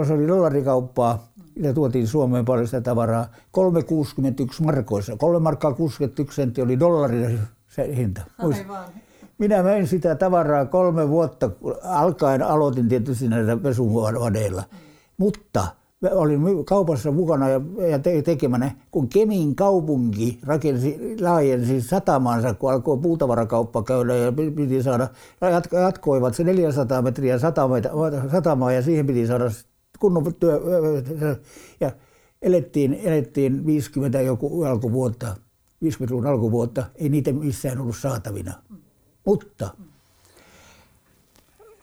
se 0.06 0.12
oli 0.12 0.28
dollarikauppaa, 0.28 1.28
ja 1.56 1.74
tuotiin 1.74 2.06
Suomeen 2.06 2.44
paljon 2.44 2.66
sitä 2.66 2.80
tavaraa, 2.80 3.26
3,61 3.58 4.64
markoissa. 4.64 5.16
3 5.16 5.38
markkaa 5.38 5.72
61 5.72 6.36
sentti 6.36 6.62
oli 6.62 6.80
dollari 6.80 7.38
se 7.68 7.96
hinta. 7.96 8.20
Aivan. 8.38 8.84
Minä 9.38 9.62
möin 9.62 9.86
sitä 9.86 10.14
tavaraa 10.14 10.66
kolme 10.66 11.08
vuotta, 11.08 11.50
alkaen 11.84 12.42
aloitin 12.42 12.88
tietysti 12.88 13.28
näitä 13.28 13.56
pesuvadeilla. 13.56 14.62
Mutta 15.18 15.66
olin 16.12 16.64
kaupassa 16.64 17.12
mukana 17.12 17.48
ja, 17.48 17.60
ja 17.90 17.98
te, 17.98 18.22
tekemänä, 18.22 18.70
kun 18.90 19.08
Kemin 19.08 19.56
kaupunki 19.56 20.38
rakensi, 20.46 21.16
laajensi 21.20 21.80
satamansa, 21.80 22.54
kun 22.54 22.72
alkoi 22.72 22.98
puutavarakauppa 22.98 23.82
käydä 23.82 24.16
ja 24.16 24.32
piti 24.32 24.82
saada, 24.82 25.08
jatkoivat 25.72 26.34
se 26.34 26.44
400 26.44 27.02
metriä 27.02 27.38
satamaa 28.32 28.72
ja 28.72 28.82
siihen 28.82 29.06
piti 29.06 29.26
saada 29.26 29.44
kunnon 30.00 30.34
työ, 30.34 30.60
ja 31.80 31.90
elettiin, 32.42 32.94
elettiin 32.94 33.66
50 33.66 34.20
joku 34.20 34.62
alkuvuotta, 34.62 35.36
50-luvun 35.84 36.26
alkuvuotta, 36.26 36.84
ei 36.94 37.08
niitä 37.08 37.32
missään 37.32 37.80
ollut 37.80 37.96
saatavina. 37.96 38.52
Mutta 39.24 39.70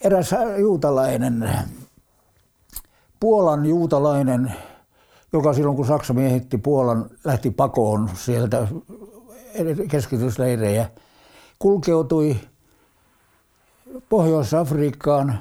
eräs 0.02 0.32
juutalainen 0.60 1.50
Puolan 3.22 3.66
juutalainen, 3.66 4.54
joka 5.34 5.54
silloin 5.54 5.76
kun 5.76 5.86
Saksa 5.86 6.14
miehitti 6.14 6.58
Puolan, 6.58 7.10
lähti 7.24 7.52
pakoon 7.52 8.10
sieltä 8.14 8.68
keskitysleirejä, 9.90 10.90
kulkeutui 11.60 12.38
Pohjois-Afrikkaan 14.10 15.40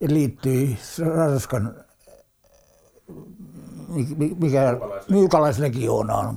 ja 0.00 0.08
liittyi 0.08 0.78
Ranskan 1.14 1.84
mikä, 4.38 4.76
myykalaislegioonaan 5.08 6.36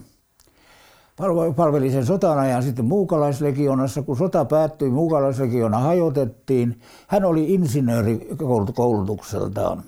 palveli 1.56 1.91
sen 1.91 2.06
sotan 2.06 2.39
ajan 2.39 2.64
sitten 2.64 2.85
muukalaislegionassa. 2.85 4.02
Kun 4.02 4.18
sota 4.18 4.45
päättyi, 4.45 4.89
muukalaislegiona 4.89 5.80
hajotettiin. 5.80 6.80
Hän 7.07 7.26
oli 7.26 7.53
insinööri 7.53 8.27
koulutukseltaan. 8.76 9.84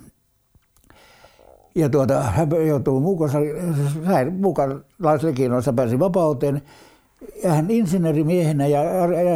Ja 1.75 1.89
tuota, 1.89 2.23
hän 2.23 2.49
joutui 2.67 3.01
muukalaislegionassa, 4.31 5.73
pääsi 5.73 5.99
vapauteen. 5.99 6.61
Ja 7.43 7.53
hän 7.53 7.71
insinöörimiehenä 7.71 8.67
ja, 8.67 8.83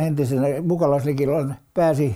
entisenä 0.05 0.47
muukalaislegionassa 0.67 1.55
pääsi 1.73 2.15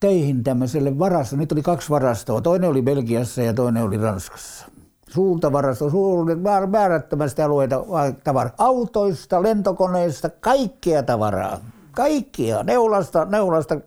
töihin 0.00 0.44
tämmöiselle 0.44 0.98
varastoon. 0.98 1.40
Nyt 1.40 1.52
oli 1.52 1.62
kaksi 1.62 1.90
varastoa. 1.90 2.40
Toinen 2.40 2.70
oli 2.70 2.82
Belgiassa 2.82 3.42
ja 3.42 3.54
toinen 3.54 3.82
oli 3.82 3.96
Ranskassa 3.96 4.77
suuntavarasto, 5.08 5.90
suuret 5.90 6.38
määrättömästi 6.70 7.42
alueita 7.42 7.84
tavaraa. 8.24 8.54
Autoista, 8.58 9.42
lentokoneista, 9.42 10.30
kaikkea 10.30 11.02
tavaraa. 11.02 11.60
Kaikkia, 11.92 12.62
neulasta, 12.62 13.24
neulasta 13.24 13.80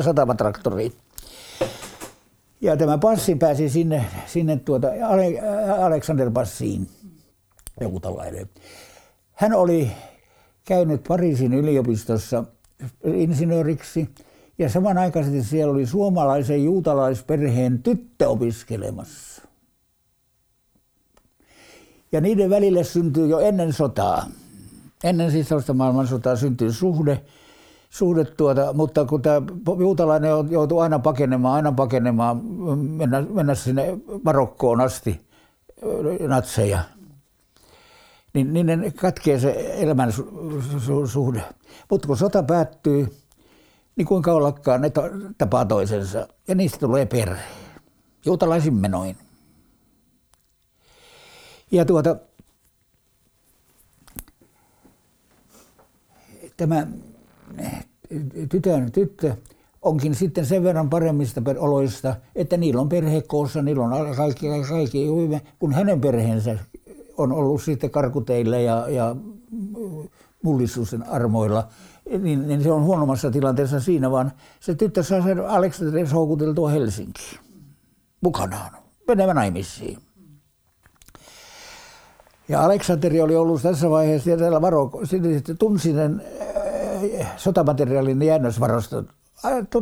satamatraktoriin. 0.00 0.92
Ja 2.60 2.76
tämä 2.76 2.98
passi 2.98 3.34
pääsi 3.34 3.68
sinne, 3.68 4.04
sinne 4.26 4.56
tuota, 4.56 4.88
Alexander 5.84 6.30
Passiin, 6.30 6.88
joku 7.80 8.00
tällainen. 8.00 8.48
Hän 9.32 9.52
oli 9.52 9.90
käynyt 10.64 11.04
Pariisin 11.08 11.54
yliopistossa 11.54 12.44
insinööriksi 13.04 14.08
ja 14.58 14.68
samanaikaisesti 14.68 15.42
siellä 15.42 15.72
oli 15.72 15.86
suomalaisen 15.86 16.64
juutalaisperheen 16.64 17.82
tyttö 17.82 18.28
opiskelemassa 18.28 19.33
ja 22.14 22.20
niiden 22.20 22.50
välille 22.50 22.84
syntyy 22.84 23.26
jo 23.26 23.38
ennen 23.38 23.72
sotaa, 23.72 24.26
ennen 25.04 25.30
siis 25.30 25.48
toista 25.48 25.74
maailmansotaa 25.74 26.36
syntyy 26.36 26.72
suhde, 26.72 27.24
suhde 27.90 28.24
tuota, 28.24 28.72
mutta 28.72 29.04
kun 29.04 29.22
tämä 29.22 29.42
juutalainen 29.78 30.30
joutuu 30.50 30.78
aina 30.78 30.98
pakenemaan, 30.98 31.54
aina 31.54 31.72
pakenemaan, 31.72 32.44
mennä, 32.74 33.22
mennä 33.22 33.54
sinne 33.54 33.98
Marokkoon 34.24 34.80
asti 34.80 35.20
natseja, 36.28 36.80
niin, 38.34 38.52
niin 38.52 38.66
ne 38.66 38.90
katkee 38.90 39.38
se 39.38 39.74
elämän 39.78 40.12
su, 40.12 40.32
su, 40.78 41.06
suhde. 41.06 41.42
Mutta 41.90 42.06
kun 42.06 42.16
sota 42.16 42.42
päättyy, 42.42 43.08
niin 43.96 44.06
kuinka 44.06 44.32
ollakaan 44.32 44.80
ne 44.80 44.92
tapaa 45.38 45.64
toisensa 45.64 46.28
ja 46.48 46.54
niistä 46.54 46.78
tulee 46.78 47.06
perhe. 47.06 47.42
Juutalaisin 48.26 48.74
menoin. 48.74 49.16
Ja 51.74 51.84
tuota, 51.84 52.16
tämä 56.56 56.86
tytön, 58.48 58.92
tyttö 58.92 59.36
onkin 59.82 60.14
sitten 60.14 60.46
sen 60.46 60.62
verran 60.62 60.90
paremmista 60.90 61.42
oloista, 61.58 62.16
että 62.34 62.56
niillä 62.56 62.80
on 62.80 62.88
perhe 62.88 63.22
koossa, 63.22 63.62
niillä 63.62 63.84
on 63.84 64.16
kaikki, 64.16 64.46
kaikki 64.68 65.06
hyvä, 65.06 65.40
kun 65.58 65.72
hänen 65.72 66.00
perheensä 66.00 66.58
on 67.16 67.32
ollut 67.32 67.62
sitten 67.62 67.90
karkuteille 67.90 68.62
ja, 68.62 68.88
ja 68.88 69.16
mullistusten 70.42 71.08
armoilla, 71.08 71.68
niin, 72.18 72.48
niin 72.48 72.62
se 72.62 72.72
on 72.72 72.82
huonommassa 72.82 73.30
tilanteessa 73.30 73.80
siinä, 73.80 74.10
vaan 74.10 74.32
se 74.60 74.74
tyttö 74.74 75.02
saa 75.02 75.22
sen 75.22 75.46
Aleksanterin 75.46 76.10
houkuteltua 76.10 76.70
Helsinkiin 76.70 77.38
mukanaan, 78.20 78.72
menemään 79.08 79.36
naimisiin. 79.36 80.03
Ja 82.48 82.64
Aleksanteri 82.64 83.20
oli 83.20 83.36
ollut 83.36 83.62
tässä 83.62 83.90
vaiheessa 83.90 84.36
täällä 84.36 84.60
varo, 84.60 84.90
sitten 85.04 85.58
tunsi 85.58 85.92
sen 85.92 86.22
äh, 87.20 87.36
sotamateriaalin 87.36 88.22
jäännösvarastot. 88.22 89.06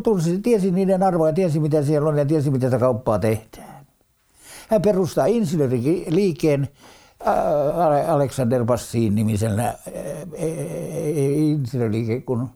Tunsi, 0.02 0.38
tiesi 0.38 0.70
niiden 0.70 1.02
arvoja, 1.02 1.32
tiesi 1.32 1.60
mitä 1.60 1.82
siellä 1.82 2.08
on 2.08 2.18
ja 2.18 2.26
tiesi 2.26 2.50
mitä 2.50 2.66
sitä 2.66 2.78
kauppaa 2.78 3.18
tehdään. 3.18 3.86
Hän 4.68 4.82
perustaa 4.82 5.26
insinööriliikkeen 5.26 6.68
äh, 7.26 8.10
Alexander 8.10 8.64
Bassin 8.64 9.14
nimisellä 9.14 9.68
äh, 9.68 9.74
insinööriliike, 11.36 12.20
kun 12.20 12.48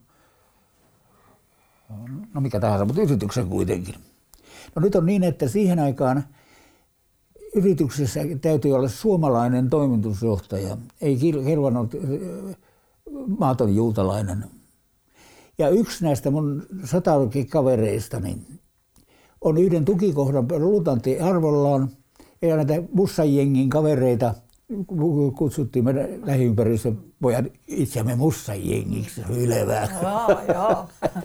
no 2.34 2.40
mikä 2.40 2.60
tahansa, 2.60 2.84
mutta 2.84 3.02
yrityksen 3.02 3.48
kuitenkin. 3.48 3.94
No 4.74 4.82
nyt 4.82 4.94
on 4.94 5.06
niin, 5.06 5.22
että 5.24 5.48
siihen 5.48 5.78
aikaan– 5.78 6.24
yrityksessä 7.56 8.20
täytyy 8.40 8.72
olla 8.72 8.88
suomalainen 8.88 9.70
toimitusjohtaja, 9.70 10.76
ei 11.00 11.18
kelvannut 11.44 11.94
maaton 13.38 13.74
juutalainen. 13.74 14.44
Ja 15.58 15.68
yksi 15.68 16.04
näistä 16.04 16.30
mun 16.30 16.66
kavereistani 17.44 18.38
on 19.40 19.58
yhden 19.58 19.84
tukikohdan 19.84 20.46
lutanti 20.58 21.20
arvollaan, 21.20 21.90
ja 22.42 22.56
näitä 22.56 22.82
mussajengin 22.92 23.70
kavereita 23.70 24.34
kutsuttiin 25.36 25.84
meidän 25.84 26.08
lähiympäristön 26.24 26.98
pojat 27.22 27.44
itseämme 27.68 28.16
mussajengiksi, 28.16 29.22
ylevää. 29.36 29.88
Joo, 30.02 30.40
joo. 30.54 30.88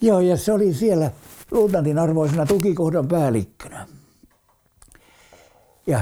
Joo, 0.00 0.20
ja 0.20 0.36
se 0.36 0.52
oli 0.52 0.74
siellä 0.74 1.10
luutnantin 1.50 1.98
arvoisena 1.98 2.46
tukikohdan 2.46 3.08
päällikkönä. 3.08 3.86
Ja 5.86 6.00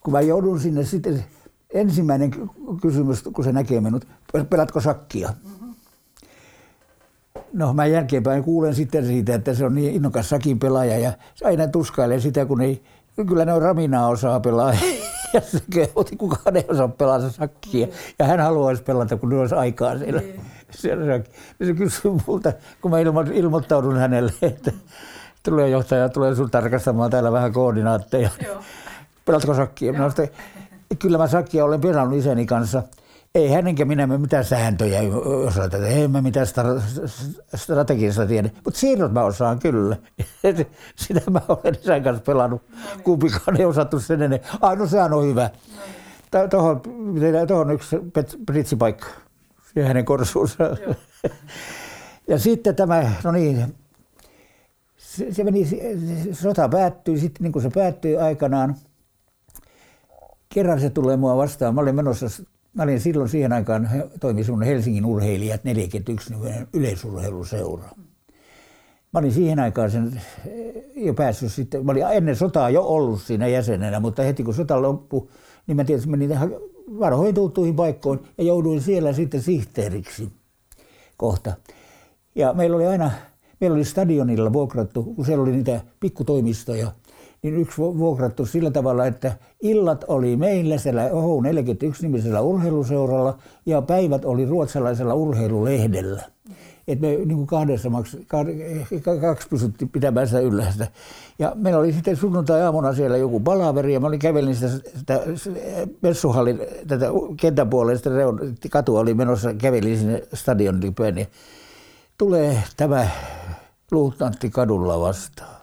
kun 0.00 0.12
mä 0.12 0.20
joudun 0.20 0.60
sinne 0.60 0.84
sitten, 0.84 1.24
ensimmäinen 1.74 2.30
kysymys, 2.82 3.22
kun 3.22 3.44
se 3.44 3.52
näkee 3.52 3.80
minut, 3.80 4.06
pelatko 4.50 4.80
sakkia? 4.80 5.32
No 7.52 7.72
mä 7.74 7.86
jälkeenpäin 7.86 8.44
kuulen 8.44 8.74
sitten 8.74 9.06
siitä, 9.06 9.34
että 9.34 9.54
se 9.54 9.64
on 9.64 9.74
niin 9.74 9.94
innokas 9.94 10.28
sakin 10.28 10.58
pelaaja 10.58 10.98
ja 10.98 11.12
se 11.34 11.46
aina 11.46 11.68
tuskailee 11.68 12.20
sitä, 12.20 12.46
kun 12.46 12.60
ei, 12.60 12.82
kyllä 13.28 13.44
ne 13.44 13.52
on 13.52 13.62
raminaa 13.62 14.08
osaa 14.08 14.40
pelaa. 14.40 14.74
Ja 15.32 15.40
se 15.40 15.62
kehotti, 15.72 16.16
kukaan 16.16 16.56
ei 16.56 16.64
osaa 16.68 16.88
pelata 16.88 17.30
sakkia. 17.30 17.86
Ja 18.18 18.24
hän 18.24 18.40
haluaisi 18.40 18.82
pelata, 18.82 19.16
kun 19.16 19.32
olisi 19.32 19.54
aikaa 19.54 19.98
siellä. 19.98 20.22
siellä 20.70 21.06
sakki. 21.06 21.30
Se 21.64 21.74
kysyy 21.74 22.10
multa, 22.26 22.52
kun 22.82 22.90
mä 22.90 22.98
ilmo, 22.98 23.20
ilmoittaudun 23.20 23.96
hänelle, 23.96 24.32
että 24.42 24.72
tulee 25.42 25.68
johtaja, 25.68 26.08
tulee 26.08 26.34
sun 26.34 26.50
tarkastamaan 26.50 27.10
täällä 27.10 27.32
vähän 27.32 27.52
koordinaatteja. 27.52 28.30
Pelatko 29.30 29.54
sakkia? 29.54 29.92
Minä 29.92 30.10
sanoin, 30.10 30.30
kyllä 30.98 31.18
mä 31.18 31.28
sakkia 31.28 31.64
olen 31.64 31.80
pelannut 31.80 32.18
isäni 32.18 32.46
kanssa– 32.46 32.82
ei 33.34 33.48
hän 33.48 33.66
enkä 33.66 33.84
minä 33.84 34.06
me 34.06 34.18
mitään 34.18 34.44
sääntöjä 34.44 35.00
osata, 35.46 35.76
ei 35.76 36.08
mä 36.08 36.22
mitään 36.22 36.46
strategiasta 37.54 38.26
tiedä, 38.26 38.50
mutta 38.64 38.80
siirrot 38.80 39.12
mä 39.12 39.22
osaan 39.22 39.58
kyllä. 39.58 39.96
Sitä 40.96 41.30
mä 41.30 41.40
olen 41.48 41.74
isän 41.82 42.02
kanssa 42.02 42.22
pelannut, 42.22 42.62
kumpikaan 43.02 43.60
ei 43.60 43.64
osattu 43.64 44.00
sen 44.00 44.22
ennen. 44.22 44.40
Ai 44.60 44.76
no 44.76 44.86
sehän 44.86 45.12
on 45.12 45.26
hyvä. 45.26 45.50
Tuohon, 46.50 46.82
tuohon 47.48 47.70
yksi 47.70 47.96
pritsipaikka, 48.46 49.06
ja 49.74 49.86
hänen 49.86 50.04
korsuunsa. 50.04 50.56
ja 52.28 52.38
sitten 52.38 52.76
tämä, 52.76 53.12
no 53.24 53.32
niin, 53.32 53.76
se, 54.96 55.32
se 55.32 55.44
meni, 55.44 55.68
sota 56.32 56.68
päättyi 56.68 57.18
sitten 57.18 57.42
niin 57.42 57.52
kuin 57.52 57.62
se 57.62 57.70
päättyi 57.74 58.16
aikanaan. 58.16 58.76
Kerran 60.54 60.80
se 60.80 60.90
tulee 60.90 61.16
mua 61.16 61.36
vastaan. 61.36 61.74
Mä 61.74 61.80
olin 61.80 61.94
menossa 61.94 62.26
Mä 62.74 62.82
olin 62.82 63.00
silloin 63.00 63.28
siihen 63.28 63.52
aikaan, 63.52 63.90
toimin 64.20 64.44
sun 64.44 64.62
Helsingin 64.62 65.04
urheilijat 65.04 65.64
41 65.64 66.34
yleisurheiluseura. 66.72 67.84
Mä 69.12 69.18
olin 69.18 69.32
siihen 69.32 69.58
aikaan 69.58 69.90
sen 69.90 70.20
jo 70.96 71.14
päässyt 71.14 71.52
sitten, 71.52 71.86
mä 71.86 71.92
olin 71.92 72.06
ennen 72.10 72.36
sotaa 72.36 72.70
jo 72.70 72.82
ollut 72.82 73.22
siinä 73.22 73.46
jäsenenä, 73.46 74.00
mutta 74.00 74.22
heti 74.22 74.42
kun 74.42 74.54
sota 74.54 74.82
loppui, 74.82 75.28
niin 75.66 75.76
mä 75.76 75.84
tietysti 75.84 76.10
menin 76.10 76.28
tähän 76.28 76.50
varhoin 76.98 77.34
tuttuihin 77.34 77.76
paikkoihin 77.76 78.26
ja 78.38 78.44
jouduin 78.44 78.80
siellä 78.80 79.12
sitten 79.12 79.42
sihteeriksi 79.42 80.32
kohta. 81.16 81.52
Ja 82.34 82.52
meillä 82.52 82.76
oli 82.76 82.86
aina, 82.86 83.10
meillä 83.60 83.74
oli 83.74 83.84
stadionilla 83.84 84.52
vuokrattu, 84.52 85.02
kun 85.02 85.24
siellä 85.24 85.42
oli 85.42 85.52
niitä 85.52 85.80
pikkutoimistoja, 86.00 86.92
niin 87.42 87.56
yksi 87.56 87.78
vuokrattu 87.78 88.46
sillä 88.46 88.70
tavalla, 88.70 89.06
että 89.06 89.32
illat 89.62 90.04
oli 90.08 90.36
meillä 90.36 90.78
siellä 90.78 91.10
Oho 91.12 91.42
41 91.42 92.02
nimisellä 92.02 92.40
urheiluseuralla 92.40 93.38
ja 93.66 93.82
päivät 93.82 94.24
oli 94.24 94.46
ruotsalaisella 94.46 95.14
urheilulehdellä. 95.14 96.22
Että 96.88 97.06
me 97.06 97.08
niin 97.08 97.36
kuin 97.36 97.46
kahdessa 97.46 97.90
maks, 97.90 98.16
kaksi 99.20 99.48
pysytti 99.48 99.86
pitämään 99.86 100.26
sitä 100.26 100.40
yllä. 100.40 100.66
Ja 101.38 101.52
meillä 101.54 101.80
oli 101.80 101.92
sitten 101.92 102.16
sunnuntai-aamuna 102.16 102.94
siellä 102.94 103.16
joku 103.16 103.40
palaveri 103.40 103.92
ja 103.92 104.00
mä 104.00 104.06
olin 104.06 104.18
kävelin 104.18 104.54
sitä, 104.56 104.68
sitä 105.34 105.60
messuhallin, 106.02 106.60
tätä 106.88 107.06
kentän 107.36 107.70
puolelle, 107.70 107.98
sitä 107.98 108.10
katua 108.70 109.00
oli 109.00 109.14
menossa, 109.14 109.54
kävelin 109.54 109.98
sinne 109.98 110.22
stadionille 110.34 110.92
päin. 110.98 111.18
Ja 111.18 111.26
tulee 112.18 112.62
tämä 112.76 113.08
luutnantti 113.90 114.50
kadulla 114.50 115.00
vastaan 115.00 115.59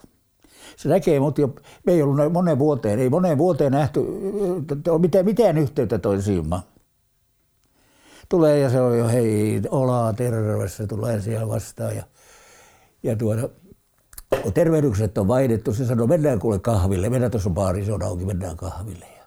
se 0.77 0.89
näkee 0.89 1.19
mut 1.19 1.37
jo, 1.37 1.55
me 1.85 1.93
ei 1.93 2.01
ollut 2.01 2.33
monen 2.33 2.59
vuoteen, 2.59 2.99
ei 2.99 3.09
moneen 3.09 3.37
vuoteen 3.37 3.71
nähty 3.71 3.99
mitään, 4.99 5.25
mitään 5.25 5.57
yhteyttä 5.57 5.99
toisiimme. 5.99 6.55
Tulee 8.29 8.59
ja 8.59 8.69
se 8.69 8.81
on 8.81 8.97
jo 8.97 9.07
hei, 9.07 9.61
olaa 9.69 10.13
terve, 10.13 10.53
tulee 10.87 11.21
siellä 11.21 11.47
vastaan 11.47 11.95
ja, 11.95 12.03
ja 13.03 13.15
tuoda, 13.15 13.49
kun 14.43 14.53
tervehdykset 14.53 15.17
on 15.17 15.27
vaihdettu, 15.27 15.73
se 15.73 15.85
sanoi, 15.85 16.07
mennään 16.07 16.39
kuule 16.39 16.59
kahville, 16.59 17.09
mennään 17.09 17.31
tuossa 17.31 17.49
baari, 17.49 17.85
se 17.85 17.93
on 17.93 18.03
auki, 18.03 18.25
mennään 18.25 18.57
kahville. 18.57 19.05
Ja 19.17 19.23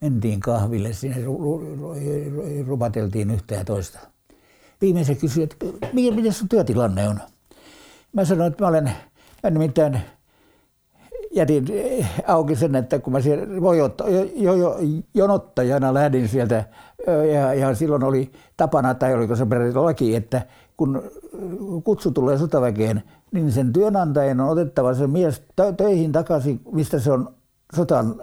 mentiin 0.00 0.40
kahville, 0.40 0.92
sinne 0.92 1.16
rupateltiin 2.66 3.30
yhtä 3.30 3.54
ja 3.54 3.64
toista. 3.64 3.98
Viimeisen 4.80 5.16
kysyi, 5.16 5.42
että 5.42 5.56
miten 5.92 6.32
sun 6.32 6.48
työtilanne 6.48 7.08
on? 7.08 7.20
Mä 8.12 8.24
sanoin, 8.24 8.52
että 8.52 8.64
mä 8.64 8.68
olen, 8.68 8.92
mä 9.42 9.50
nimittäin 9.50 10.00
jätin 11.34 11.64
eh, 11.72 12.10
auki 12.26 12.56
sen, 12.56 12.74
että 12.74 12.98
kun 12.98 13.12
mä 13.12 13.20
siellä 13.20 13.46
jo, 14.36 14.54
jo, 14.54 14.78
jonottajana 15.14 15.94
lähdin 15.94 16.28
sieltä 16.28 16.64
ja, 17.32 17.54
ja 17.54 17.74
silloin 17.74 18.04
oli 18.04 18.32
tapana, 18.56 18.94
tai 18.94 19.14
oliko 19.14 19.36
se 19.36 19.46
laki, 19.74 20.16
että 20.16 20.42
kun 20.76 21.02
kutsu 21.84 22.10
tulee 22.10 22.38
sotaväkeen, 22.38 23.02
niin 23.32 23.52
sen 23.52 23.72
työnantajan 23.72 24.40
on 24.40 24.48
otettava 24.48 24.94
se 24.94 25.06
mies 25.06 25.42
töihin 25.76 26.12
takaisin, 26.12 26.60
mistä 26.72 26.98
se 26.98 27.12
on 27.12 27.28
sotaan 27.76 28.14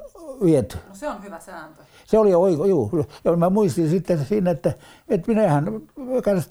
viety. 0.43 0.77
No 0.89 0.95
se 0.95 1.09
on 1.09 1.23
hyvä 1.23 1.39
sääntö. 1.39 1.83
Se 2.05 2.17
oli 2.17 2.33
oiko, 2.33 2.65
juu. 2.65 3.05
Ja 3.23 3.35
mä 3.35 3.49
muistin 3.49 3.89
sitten 3.89 4.25
siinä, 4.25 4.51
että, 4.51 4.73
että 5.09 5.27
minähän, 5.27 5.81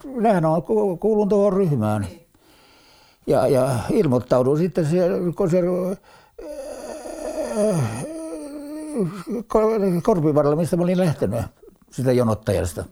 minähän 0.04 0.44
on, 0.44 0.62
kuulun 1.00 1.28
tuohon 1.28 1.52
ryhmään. 1.52 2.02
Niin. 2.02 2.26
Ja, 3.26 3.46
ja 3.46 3.70
ilmoittaudun 3.90 4.58
sitten 4.58 4.86
siellä, 4.86 5.32
kun 5.36 5.50
se 5.50 5.62
Korpivarrella, 10.02 10.56
mistä 10.56 10.76
mä 10.76 10.82
olin 10.82 10.98
lähtenyt 10.98 11.40
sitä 11.90 12.12
jonottajasta. 12.12 12.84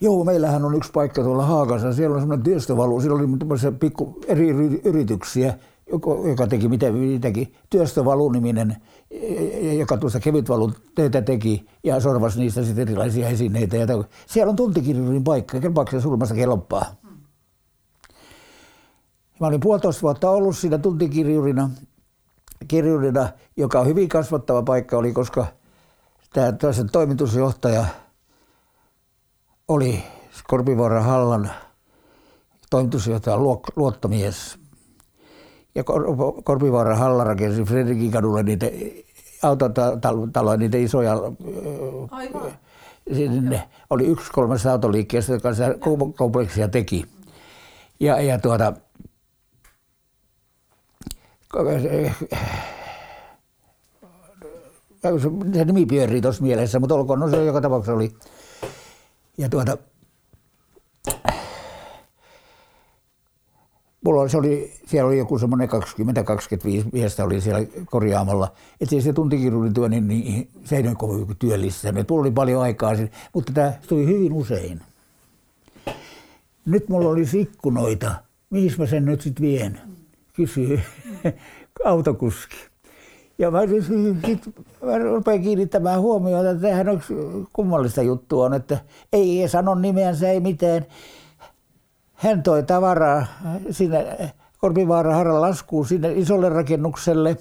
Joo, 0.00 0.24
meillähän 0.24 0.64
on 0.64 0.74
yksi 0.74 0.92
paikka 0.92 1.22
tuolla 1.22 1.46
Haakassa, 1.46 1.92
siellä 1.92 2.14
on 2.14 2.20
semmoinen 2.20 2.44
työstövalu, 2.44 3.00
siellä 3.00 3.18
oli 3.18 3.72
pikku 3.80 4.18
eri 4.26 4.48
yrityksiä, 4.84 5.58
joka 6.28 6.46
teki 6.46 6.68
mitä, 6.68 6.90
mitäkin, 6.90 7.54
työstövalu-niminen, 7.70 8.76
joka 9.78 9.96
tuosta 9.96 10.20
kevytvalun 10.20 10.74
töitä 10.94 11.22
teki 11.22 11.66
ja 11.84 12.00
sorvasi 12.00 12.38
niistä 12.38 12.62
sitten 12.62 12.88
erilaisia 12.88 13.28
esineitä. 13.28 13.76
Siellä 14.26 14.50
on 14.50 14.56
tuntikirjurin 14.56 15.24
paikka, 15.24 15.60
kelpaako 15.60 16.00
sulmasta 16.00 16.34
kelpaa. 16.34 17.05
Mä 19.40 19.46
olin 19.46 19.60
puolitoista 19.60 20.02
vuotta 20.02 20.30
ollut 20.30 20.56
siinä 20.56 20.78
tuntikirjurina 20.78 21.70
kirjurina, 22.68 23.28
joka 23.56 23.80
on 23.80 23.86
hyvin 23.86 24.08
kasvattava 24.08 24.62
paikka 24.62 24.96
oli, 24.96 25.12
koska 25.12 25.46
tämä 26.32 26.52
toimitusjohtaja 26.92 27.84
oli 29.68 30.04
Korpivuoren 30.48 31.02
Hallan 31.02 31.50
toimitusjohtaja 32.70 33.36
luottomies. 33.76 34.58
Ja 35.74 35.84
Korpivuoren 36.44 36.96
Halla 36.96 37.24
rakensi 37.24 37.62
Fredrikin 37.62 38.10
kadulle 38.10 38.42
niitä 38.42 38.66
autotaloja, 39.42 40.56
niitä 40.56 40.78
isoja 40.78 41.12
Aivan. 42.10 42.52
Sinne 43.14 43.68
oli 43.90 44.06
yksi 44.06 44.32
kolmesta 44.32 44.72
autoliikkeestä, 44.72 45.32
joka 45.32 45.54
sitä 45.54 45.74
kompleksia 46.16 46.68
teki. 46.68 47.04
Ja, 48.00 48.20
ja 48.20 48.38
tuota, 48.38 48.72
se 55.54 55.64
nimi 55.64 55.86
pyörii 55.86 56.20
tuossa 56.20 56.42
mielessä, 56.42 56.80
mutta 56.80 56.94
olkoon, 56.94 57.20
no 57.20 57.30
se 57.30 57.44
joka 57.44 57.60
tapauksessa 57.60 57.94
oli. 57.94 58.12
Ja 59.38 59.48
tuota, 59.48 59.78
mulla 64.04 64.28
se 64.28 64.36
oli, 64.36 64.72
siellä 64.86 65.08
oli 65.08 65.18
joku 65.18 65.38
semmoinen 65.38 65.68
20-25 65.68 65.72
miestä 66.92 67.24
oli 67.24 67.40
siellä 67.40 67.66
korjaamalla. 67.86 68.52
Että 68.80 69.00
se 69.00 69.12
tuntikirurgityö, 69.12 69.88
niin, 69.88 70.08
niin 70.08 70.50
se 70.64 70.76
ei 70.76 70.86
ole 70.86 70.94
kovin 70.94 71.36
työllistänyt. 71.38 72.10
Oli 72.10 72.30
paljon 72.30 72.62
aikaa, 72.62 72.92
mutta 73.32 73.52
tämä 73.52 73.72
tuli 73.88 74.06
hyvin 74.06 74.32
usein. 74.32 74.80
Nyt 76.66 76.88
mulla 76.88 77.08
olisi 77.08 77.40
ikkunoita. 77.40 78.14
Mihin 78.50 78.72
mä 78.78 78.86
sen 78.86 79.04
nyt 79.04 79.20
sitten 79.20 79.46
vien? 79.46 79.80
Kysyy 80.36 80.80
autokuski. 81.84 82.56
Ja 83.38 83.50
mä, 83.50 83.60
sit, 84.26 84.46
mä 84.82 84.98
rupean 84.98 85.42
kiinnittämään 85.42 86.00
huomioon, 86.00 86.46
että 86.46 86.62
tämähän 86.62 86.88
on 86.88 87.02
kummallista 87.52 88.02
juttua 88.02 88.44
on, 88.44 88.54
että 88.54 88.78
ei 89.12 89.48
sano 89.48 89.74
nimeänsä, 89.74 90.28
ei 90.28 90.40
mitään. 90.40 90.86
Hän 92.14 92.42
toi 92.42 92.62
tavaraa 92.62 93.26
sinne 93.70 94.32
Korpivaara 94.58 95.14
Harran 95.14 95.40
laskuun 95.40 95.86
sinne 95.86 96.12
isolle 96.12 96.48
rakennukselle. 96.48 97.36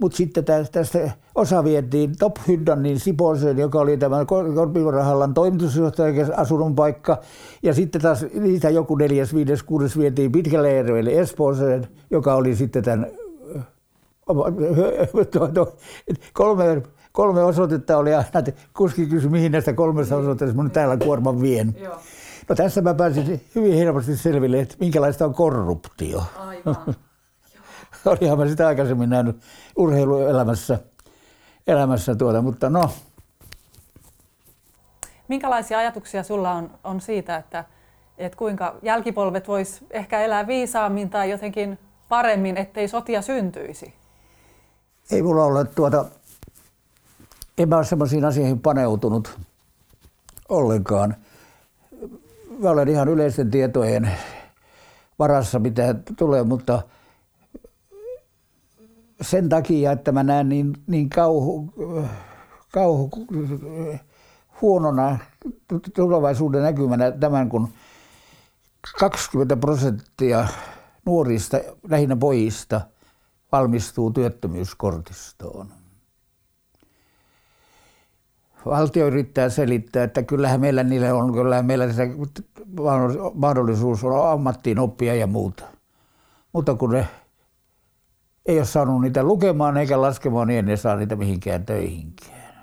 Mutta 0.00 0.16
sitten 0.16 0.44
tästä 0.44 1.10
osa 1.34 1.64
vietiin 1.64 2.12
Top 2.18 2.36
Hyddanin 2.48 3.00
Siposeen, 3.00 3.58
joka 3.58 3.80
oli 3.80 3.96
tämä 3.96 4.24
Korpivarahallan 4.54 5.34
toimitusjohtajan 5.34 6.34
asunnon 6.36 6.74
paikka. 6.74 7.20
Ja 7.62 7.74
sitten 7.74 8.00
taas 8.00 8.26
niitä 8.34 8.70
joku 8.70 8.96
neljäs, 8.96 9.34
viides, 9.34 9.62
kuudes 9.62 9.98
vietiin 9.98 10.32
Pitkälle 10.32 10.72
järvelle 10.72 11.20
Espooseen, 11.20 11.88
joka 12.10 12.34
oli 12.34 12.56
sitten 12.56 12.84
tämän 12.84 13.06
kolme, 16.32 16.82
kolme 17.12 17.44
osoitetta 17.44 17.98
oli 17.98 18.14
aina, 18.14 18.28
että 18.38 18.52
kuski 18.76 19.06
kysyi, 19.06 19.30
mihin 19.30 19.52
näistä 19.52 19.72
kolmesta 19.72 20.16
osoitteesta 20.16 20.56
mun 20.56 20.70
täällä 20.70 20.96
kuorman 20.96 21.42
vien. 21.42 21.76
Joo. 21.82 21.98
No 22.48 22.54
tässä 22.54 22.82
mä 22.82 22.94
pääsin 22.94 23.40
hyvin 23.54 23.74
helposti 23.74 24.16
selville, 24.16 24.60
että 24.60 24.76
minkälaista 24.80 25.24
on 25.24 25.34
korruptio. 25.34 26.22
Aivan. 26.36 26.94
Olihan 28.10 28.38
mä 28.38 28.48
sitä 28.48 28.66
aikaisemmin 28.66 29.10
nähnyt 29.10 29.40
urheiluelämässä, 29.76 30.78
elämässä 31.66 32.14
tuota, 32.14 32.42
mutta 32.42 32.70
no. 32.70 32.90
Minkälaisia 35.28 35.78
ajatuksia 35.78 36.22
sulla 36.22 36.52
on, 36.52 36.70
on 36.84 37.00
siitä, 37.00 37.36
että, 37.36 37.64
että 38.18 38.38
kuinka 38.38 38.76
jälkipolvet 38.82 39.48
vois 39.48 39.84
ehkä 39.90 40.20
elää 40.20 40.46
viisaammin 40.46 41.10
tai 41.10 41.30
jotenkin 41.30 41.78
paremmin, 42.08 42.56
ettei 42.56 42.88
sotia 42.88 43.22
syntyisi? 43.22 43.94
Ei 45.10 45.22
mulla 45.22 45.44
ole 45.44 45.64
tuota, 45.64 46.04
en 47.58 47.68
mä 47.68 47.76
ole 47.76 47.84
semmoisiin 47.84 48.24
asioihin 48.24 48.60
paneutunut 48.60 49.38
ollenkaan. 50.48 51.16
Mä 52.58 52.70
olen 52.70 52.88
ihan 52.88 53.08
yleisten 53.08 53.50
tietojen 53.50 54.10
varassa, 55.18 55.58
mitä 55.58 55.94
tulee, 56.16 56.42
mutta– 56.42 56.82
sen 59.20 59.48
takia, 59.48 59.92
että 59.92 60.12
mä 60.12 60.22
näen 60.22 60.48
niin, 60.48 60.72
niin 60.86 61.08
kauhu, 61.10 61.74
kauhu, 62.72 63.10
huonona 64.60 65.18
tulevaisuuden 65.94 66.62
näkymänä 66.62 67.10
tämän, 67.10 67.48
kun 67.48 67.68
20 68.98 69.56
prosenttia 69.56 70.48
nuorista, 71.06 71.60
lähinnä 71.88 72.16
pojista, 72.16 72.80
valmistuu 73.52 74.10
työttömyyskortistoon. 74.10 75.68
Valtio 78.66 79.06
yrittää 79.06 79.48
selittää, 79.48 80.04
että 80.04 80.22
kyllähän 80.22 80.60
meillä 80.60 80.82
niille 80.82 81.12
on, 81.12 81.32
kyllähän 81.32 81.66
meillä 81.66 81.92
se 81.92 82.10
mahdollisuus 83.34 84.04
on 84.04 84.30
ammattiin 84.30 84.78
oppia 84.78 85.14
ja 85.14 85.26
muuta. 85.26 85.64
Mutta 86.52 86.74
kun 86.74 86.92
ne 86.92 87.08
ei 88.46 88.58
ole 88.58 88.64
saanut 88.66 89.00
niitä 89.00 89.22
lukemaan 89.22 89.76
eikä 89.76 90.00
laskemaan, 90.00 90.48
niin 90.48 90.68
ei 90.68 90.76
saa 90.76 90.96
niitä 90.96 91.16
mihinkään 91.16 91.66
töihinkään. 91.66 92.54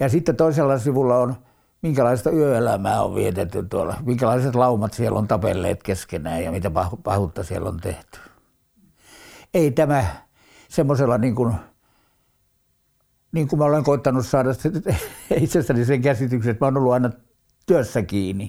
Ja 0.00 0.08
sitten 0.08 0.36
toisella 0.36 0.78
sivulla 0.78 1.18
on, 1.18 1.34
minkälaista 1.82 2.30
yöelämää 2.30 3.02
on 3.02 3.14
vietetty 3.14 3.62
tuolla, 3.62 3.96
minkälaiset 4.06 4.54
laumat 4.54 4.92
siellä 4.92 5.18
on 5.18 5.28
tapelleet 5.28 5.82
keskenään 5.82 6.44
ja 6.44 6.52
mitä 6.52 6.70
pahuutta 7.02 7.44
siellä 7.44 7.68
on 7.68 7.80
tehty. 7.80 8.18
Ei 9.54 9.70
tämä 9.70 10.04
semmoisella 10.68 11.18
niin 11.18 11.34
kuin, 11.34 11.54
niin 13.32 13.48
kuin 13.48 13.58
mä 13.58 13.64
olen 13.64 13.84
koittanut 13.84 14.26
saada 14.26 14.50
itsestäni 15.40 15.84
sen 15.84 16.02
käsityksen, 16.02 16.50
että 16.50 16.64
mä 16.64 16.66
oon 16.66 16.76
ollut 16.76 16.92
aina 16.92 17.10
työssä 17.66 18.02
kiinni. 18.02 18.48